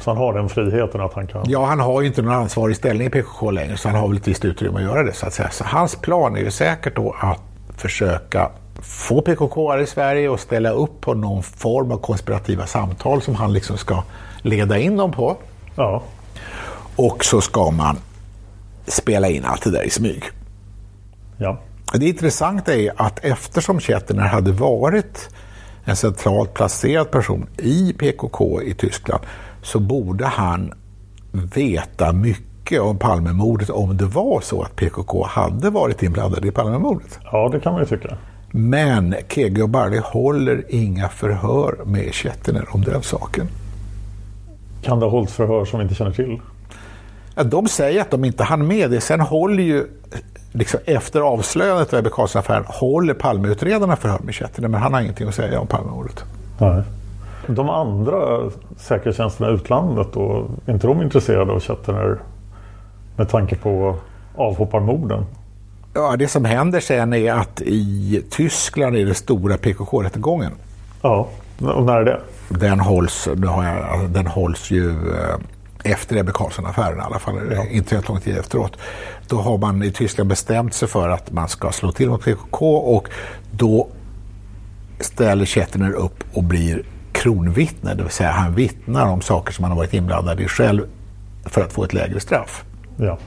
Så 0.00 0.10
han 0.10 0.16
har 0.16 0.34
den 0.34 0.48
friheten 0.48 1.00
att 1.00 1.14
han 1.14 1.26
kan... 1.26 1.44
Ja, 1.46 1.66
han 1.66 1.80
har 1.80 2.00
ju 2.00 2.06
inte 2.06 2.22
någon 2.22 2.34
ansvarig 2.34 2.76
ställning 2.76 3.06
i 3.06 3.10
PKK 3.10 3.50
längre 3.50 3.76
så 3.76 3.88
han 3.88 3.98
har 4.00 4.08
väl 4.08 4.16
ett 4.16 4.28
visst 4.28 4.44
utrymme 4.44 4.76
att 4.76 4.82
göra 4.82 5.02
det 5.02 5.12
så 5.12 5.26
att 5.26 5.34
säga. 5.34 5.50
Så 5.50 5.64
hans 5.64 5.96
plan 5.96 6.36
är 6.36 6.40
ju 6.40 6.50
säkert 6.50 6.96
då 6.96 7.16
att 7.20 7.40
försöka 7.76 8.50
få 8.82 9.20
PKK 9.20 9.78
i 9.78 9.86
Sverige 9.86 10.28
och 10.28 10.40
ställa 10.40 10.70
upp 10.70 11.00
på 11.00 11.14
någon 11.14 11.42
form 11.42 11.92
av 11.92 11.96
konspirativa 11.96 12.66
samtal 12.66 13.22
som 13.22 13.34
han 13.34 13.52
liksom 13.52 13.76
ska 13.76 14.02
leda 14.42 14.78
in 14.78 14.96
dem 14.96 15.12
på. 15.12 15.36
Ja. 15.74 16.02
Och 16.96 17.24
så 17.24 17.40
ska 17.40 17.70
man 17.70 17.96
spela 18.86 19.28
in 19.28 19.44
allt 19.44 19.62
det 19.62 19.70
där 19.70 19.82
i 19.82 19.90
smyg. 19.90 20.24
Ja. 21.38 21.58
Det 21.94 22.08
intressanta 22.08 22.74
är 22.74 22.92
att 22.96 23.24
eftersom 23.24 23.80
Chetiner 23.80 24.22
hade 24.22 24.52
varit 24.52 25.28
en 25.84 25.96
centralt 25.96 26.54
placerad 26.54 27.10
person 27.10 27.46
i 27.58 27.92
PKK 27.92 28.62
i 28.62 28.74
Tyskland 28.74 29.22
så 29.62 29.80
borde 29.80 30.26
han 30.26 30.72
veta 31.32 32.12
mycket 32.12 32.80
om 32.80 32.98
Palmemordet 32.98 33.70
om 33.70 33.96
det 33.96 34.04
var 34.04 34.40
så 34.40 34.62
att 34.62 34.76
PKK 34.76 35.24
hade 35.24 35.70
varit 35.70 36.02
inblandade 36.02 36.48
i 36.48 36.50
Palmemordet. 36.50 37.18
ja, 37.32 37.48
det 37.52 37.60
kan 37.60 37.72
man 37.72 37.82
ju 37.82 37.88
tycka. 37.88 38.16
Men 38.50 39.14
Kege 39.28 39.62
och 39.62 39.68
Barley 39.68 40.00
håller 40.04 40.64
inga 40.68 41.08
förhör 41.08 41.84
med 41.84 42.14
Chetiner 42.14 42.64
om 42.70 42.82
den 42.82 43.02
saken. 43.02 43.48
Kan 44.82 44.98
det 45.00 45.06
ha 45.06 45.10
hållits 45.10 45.32
förhör 45.32 45.64
som 45.64 45.78
vi 45.78 45.82
inte 45.82 45.94
känner 45.94 46.12
till? 46.12 46.40
Ja, 47.34 47.44
de 47.44 47.68
säger 47.68 48.00
att 48.00 48.10
de 48.10 48.24
inte 48.24 48.44
hann 48.44 48.66
med 48.66 48.90
det. 48.90 49.00
Sen 49.00 49.20
håller 49.20 49.62
ju, 49.62 49.86
liksom 50.52 50.80
efter 50.84 51.20
avslöjandet 51.20 51.92
av 51.92 51.98
Ebbe 51.98 52.10
Carlsson-affären, 52.10 52.64
håller 52.66 53.14
Palmeutredarna 53.14 53.96
förhör 53.96 54.18
med 54.18 54.34
Chetiner, 54.34 54.68
men 54.68 54.80
han 54.80 54.94
har 54.94 55.00
ingenting 55.00 55.28
att 55.28 55.34
säga 55.34 55.60
om 55.60 55.66
Palmemordet. 55.66 56.24
Nej. 56.60 56.82
De 57.46 57.70
andra 57.70 58.50
säkerhetstjänsterna 58.76 59.50
i 59.50 59.52
utlandet 59.52 60.06
då, 60.12 60.50
är 60.66 60.72
inte 60.72 60.86
de 60.86 61.02
intresserade 61.02 61.52
av 61.52 61.60
Chetiner 61.60 62.18
med 63.16 63.28
tanke 63.28 63.56
på 63.56 63.96
avhopparmorden? 64.36 65.26
Ja, 65.94 66.16
det 66.16 66.28
som 66.28 66.44
händer 66.44 66.80
sen 66.80 67.12
är 67.12 67.32
att 67.32 67.60
i 67.60 68.22
Tyskland 68.30 68.96
är 68.96 69.06
det 69.06 69.14
stora 69.14 69.56
PKK-rättegången. 69.56 70.52
Ja, 71.02 71.28
och 71.60 71.82
när 71.82 71.96
är 71.96 72.04
det? 72.04 72.20
Den 72.48 72.80
hålls, 72.80 73.28
nu 73.36 73.46
har 73.46 73.64
jag, 73.64 74.10
den 74.10 74.26
hålls 74.26 74.70
ju 74.70 74.90
eh, 74.90 75.36
efter 75.84 76.16
Ebbe 76.16 76.32
Carlsson-affären 76.34 76.98
i 76.98 77.00
alla 77.00 77.18
fall, 77.18 77.38
inte 77.70 77.94
helt 77.94 78.08
lång 78.08 78.20
tid 78.20 78.36
efteråt. 78.36 78.76
Då 79.28 79.40
har 79.40 79.58
man 79.58 79.82
i 79.82 79.90
Tyskland 79.90 80.28
bestämt 80.28 80.74
sig 80.74 80.88
för 80.88 81.08
att 81.08 81.32
man 81.32 81.48
ska 81.48 81.72
slå 81.72 81.92
till 81.92 82.08
mot 82.08 82.24
PKK 82.24 82.76
och 82.76 83.08
då 83.50 83.88
ställer 85.00 85.44
Chetiner 85.44 85.92
upp 85.92 86.24
och 86.32 86.44
blir 86.44 86.82
kronvittne, 87.12 87.94
det 87.94 88.02
vill 88.02 88.12
säga 88.12 88.30
han 88.30 88.54
vittnar 88.54 89.06
om 89.06 89.20
saker 89.20 89.52
som 89.52 89.64
han 89.64 89.72
har 89.72 89.78
varit 89.78 89.94
inblandad 89.94 90.40
i 90.40 90.48
själv 90.48 90.86
för 91.44 91.60
att 91.60 91.72
få 91.72 91.84
ett 91.84 91.92
lägre 91.92 92.20
straff. 92.20 92.64
Ja. 92.96 93.18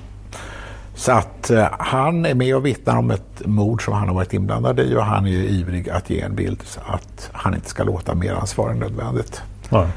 Så 0.96 1.12
att 1.12 1.50
eh, 1.50 1.68
han 1.80 2.26
är 2.26 2.34
med 2.34 2.56
och 2.56 2.66
vittnar 2.66 2.98
om 2.98 3.12
ett 3.12 3.46
mord 3.46 3.86
som 3.86 3.94
han 3.94 4.08
har 4.08 4.16
varit 4.16 4.34
inblandad 4.34 4.80
i 4.80 4.96
och 4.96 5.06
han 5.06 5.26
är 5.26 5.30
ju 5.30 5.48
ivrig 5.48 5.90
att 5.90 6.10
ge 6.10 6.22
en 6.22 6.36
bild 6.36 6.62
så 6.64 6.80
att 6.88 7.30
han 7.32 7.56
inte 7.56 7.70
ska 7.70 7.84
låta 7.84 8.16
mer 8.16 8.34
ansvar 8.34 8.70
än 8.70 8.80
nödvändigt. 8.80 9.42
Nej. 9.70 9.88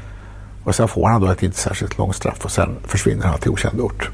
Och 0.69 0.75
sen 0.75 0.87
får 0.87 1.07
han 1.07 1.21
då 1.21 1.27
ett 1.27 1.43
inte 1.43 1.57
särskilt 1.57 1.97
långt 1.97 2.15
straff 2.15 2.45
och 2.45 2.51
sen 2.51 2.77
försvinner 2.83 3.25
han 3.25 3.39
till 3.39 3.51
okänd 3.51 3.81
ort. 3.81 4.09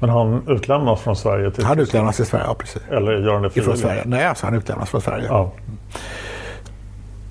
Men 0.00 0.10
han 0.10 0.48
utlämnas 0.48 1.00
från 1.00 1.16
Sverige 1.16 1.50
till 1.50 1.64
Han 1.64 1.78
utlämnas 1.78 2.16
till 2.16 2.26
Sverige, 2.26 2.44
ja 2.44 2.54
precis. 2.54 2.82
Eller 2.90 3.12
gör 3.12 3.32
han 3.32 3.42
det 3.42 3.50
frivilligt? 3.50 3.80
Sverige. 3.80 4.02
Nej, 4.06 4.26
alltså 4.26 4.46
han 4.46 4.54
utlämnas 4.54 4.90
från 4.90 5.00
Sverige. 5.00 5.26
Ja. 5.26 5.52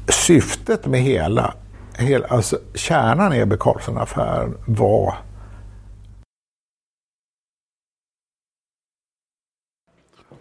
Syftet 0.08 0.86
med 0.86 1.01
hela, 1.01 1.54
hela 1.97 2.28
alltså 2.28 2.58
kärnan 2.74 3.34
i 3.34 3.39
Ebbe 3.39 3.58
Carlsson-affären 3.58 4.58
var 4.66 5.14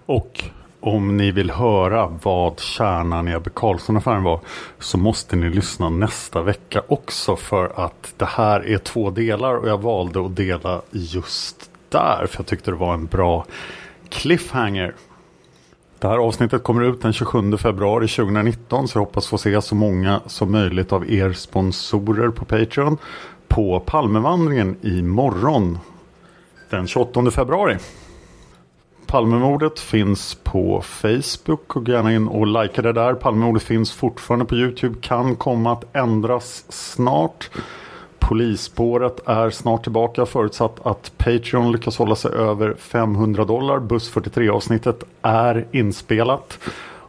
Och 0.07 0.45
om 0.83 1.17
ni 1.17 1.31
vill 1.31 1.51
höra 1.51 2.19
vad 2.23 2.61
kärnan 2.61 3.29
i 3.29 3.33
Ebbe 3.33 3.51
Carlsson-affären 3.51 4.23
var 4.23 4.41
så 4.79 4.99
måste 4.99 5.37
ni 5.37 5.51
lyssna 5.51 5.91
nästa 5.91 6.43
vecka 6.43 6.83
också 6.89 7.37
för 7.37 7.85
att 7.85 8.15
det 8.17 8.25
här 8.25 8.67
är 8.67 8.79
två 8.79 9.11
delar 9.11 9.57
och 9.57 9.69
jag 9.69 9.83
valde 9.83 10.27
att 10.27 10.37
dela 10.37 10.83
just 10.91 11.71
där 11.89 12.27
för 12.31 12.39
jag 12.39 12.47
tyckte 12.47 12.71
det 12.71 12.77
var 12.77 12.95
en 12.95 13.07
bra 13.07 13.45
cliffhanger. 14.09 14.95
Det 15.99 16.09
här 16.09 16.19
avsnittet 16.19 16.63
kommer 16.63 16.83
ut 16.83 17.03
den 17.03 17.13
27 17.13 17.57
februari 17.57 18.09
2019 18.09 18.89
så 18.89 18.99
jag 18.99 19.05
hoppas 19.05 19.27
få 19.27 19.39
se 19.39 19.63
så 19.63 19.75
många 19.75 20.21
som 20.27 20.53
möjligt 20.53 20.93
av 20.93 21.11
er 21.11 21.33
sponsorer 21.33 22.29
på 22.29 22.45
Patreon 22.45 22.99
på 23.49 23.81
Palmevandringen 23.81 24.77
imorgon 24.83 25.79
den 26.71 26.87
28 26.87 27.31
februari. 27.31 27.79
Palmemordet 29.13 29.81
finns 29.81 30.35
på 30.35 30.81
Facebook 30.83 31.77
och 31.77 31.89
gärna 31.89 32.13
in 32.13 32.29
och 32.29 32.47
likea 32.47 32.83
det 32.83 32.93
där. 32.93 33.15
Palmemordet 33.15 33.63
finns 33.63 33.93
fortfarande 33.93 34.45
på 34.45 34.55
Youtube. 34.55 34.95
Kan 35.01 35.37
komma 35.37 35.73
att 35.73 35.97
ändras 35.97 36.65
snart. 36.69 37.51
Polisspåret 38.19 39.29
är 39.29 39.51
snart 39.51 39.83
tillbaka 39.83 40.27
förutsatt 40.27 40.87
att 40.87 41.13
Patreon 41.17 41.73
lyckas 41.73 41.99
hålla 41.99 42.17
sig 42.17 42.33
över 42.33 42.75
500 42.75 43.45
dollar. 43.45 43.79
Buss 43.79 44.11
43 44.11 44.49
avsnittet 44.49 45.05
är 45.23 45.67
inspelat. 45.71 46.59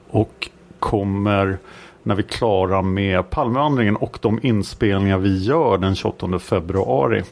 Och 0.09 0.49
kommer 0.79 1.57
när 2.03 2.15
vi 2.15 2.23
är 2.23 2.27
klara 2.27 2.81
med 2.81 3.29
Palmevandringen 3.29 3.95
och 3.95 4.19
de 4.21 4.39
inspelningar 4.43 5.17
vi 5.17 5.43
gör 5.43 5.77
den 5.77 5.95
28 5.95 6.39
februari. 6.39 7.23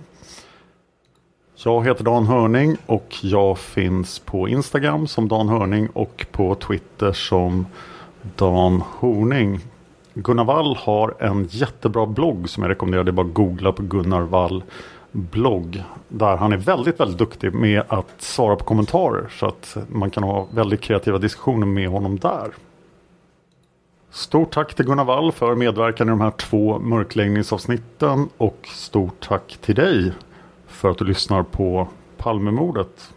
Jag 1.65 1.85
heter 1.85 2.03
Dan 2.03 2.25
Hörning 2.25 2.77
och 2.85 3.15
jag 3.21 3.57
finns 3.57 4.19
på 4.19 4.47
Instagram 4.47 5.07
som 5.07 5.27
Dan 5.27 5.49
Hörning 5.49 5.89
och 5.93 6.25
på 6.31 6.55
Twitter 6.55 7.11
som 7.11 7.65
Dan 8.35 8.83
Horning. 8.99 9.59
Gunnar 10.13 10.43
Wall 10.43 10.75
har 10.75 11.15
en 11.19 11.47
jättebra 11.49 12.05
blogg 12.05 12.49
som 12.49 12.63
jag 12.63 12.69
rekommenderar. 12.69 13.03
Det 13.03 13.11
är 13.11 13.13
bara 13.13 13.27
att 13.27 13.33
googla 13.33 13.71
på 13.71 13.83
Gunnar 13.83 14.21
Wall 14.21 14.63
blogg. 15.11 15.83
Där 16.07 16.37
han 16.37 16.53
är 16.53 16.57
väldigt, 16.57 16.99
väldigt 16.99 17.17
duktig 17.17 17.53
med 17.53 17.83
att 17.87 18.21
svara 18.21 18.55
på 18.55 18.65
kommentarer. 18.65 19.27
Så 19.39 19.45
att 19.45 19.77
man 19.87 20.09
kan 20.09 20.23
ha 20.23 20.47
väldigt 20.53 20.81
kreativa 20.81 21.17
diskussioner 21.17 21.67
med 21.67 21.89
honom 21.89 22.19
där. 22.19 22.51
Stort 24.11 24.53
tack 24.53 24.73
till 24.73 24.85
Gunnar 24.85 25.05
Wall 25.05 25.31
för 25.31 25.55
medverkan 25.55 26.07
i 26.07 26.09
de 26.09 26.21
här 26.21 26.31
två 26.31 26.79
mörkläggningsavsnitten. 26.79 28.29
Och 28.37 28.67
stort 28.67 29.27
tack 29.27 29.57
till 29.61 29.75
dig 29.75 30.13
för 30.71 30.89
att 30.89 30.97
du 30.97 31.05
lyssnar 31.05 31.43
på 31.43 31.87
Palmemordet. 32.17 33.13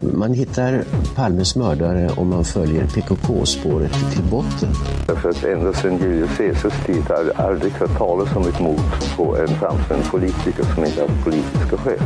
Man 0.00 0.34
hittar 0.34 0.84
Palmes 1.14 1.56
mördare 1.56 2.10
om 2.16 2.28
man 2.28 2.44
följer 2.44 2.86
PKK-spåret 2.86 3.92
till 4.12 4.24
botten. 4.30 4.68
Därför 5.06 5.28
att 5.28 5.44
ända 5.44 5.72
sedan 5.72 5.98
Julius 5.98 6.36
Caesars 6.36 6.86
tid 6.86 7.02
har 7.08 7.24
jag 7.24 7.46
aldrig 7.46 7.72
hört 7.72 7.98
talas 7.98 8.36
om 8.36 8.42
ett 8.42 8.60
mord 8.60 8.80
på 9.16 9.36
en 9.36 9.48
framstående 9.48 10.06
politiker 10.10 10.64
som 10.74 10.84
inte 10.84 11.00
hade 11.00 11.22
politiska 11.24 11.76
skäl. 11.76 11.98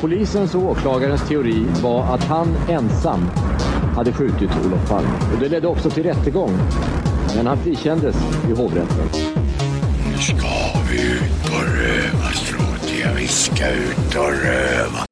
Polisens 0.00 0.54
och 0.54 0.62
åklagarens 0.62 1.28
teori 1.28 1.66
var 1.82 2.02
att 2.02 2.24
han 2.24 2.48
ensam 2.68 3.20
hade 3.96 4.12
skjutit 4.12 4.50
Olof 4.66 4.88
Palme. 4.88 5.10
Och 5.34 5.40
det 5.40 5.48
ledde 5.48 5.68
också 5.68 5.90
till 5.90 6.02
rättegång. 6.02 6.50
Men 7.36 7.46
han 7.46 7.58
frikändes 7.58 8.16
i 8.48 8.52
hovrätten. 8.52 9.08
Nu 10.10 10.18
ska 10.18 10.48
vi 10.90 11.02
ut 11.02 11.44
och 11.44 11.62
röva, 11.62 12.28
Stråt. 12.32 12.72
Vi 13.22 13.28
ska 13.28 13.68
ut 13.68 14.01
och 14.16 14.32
röva. 14.32 15.11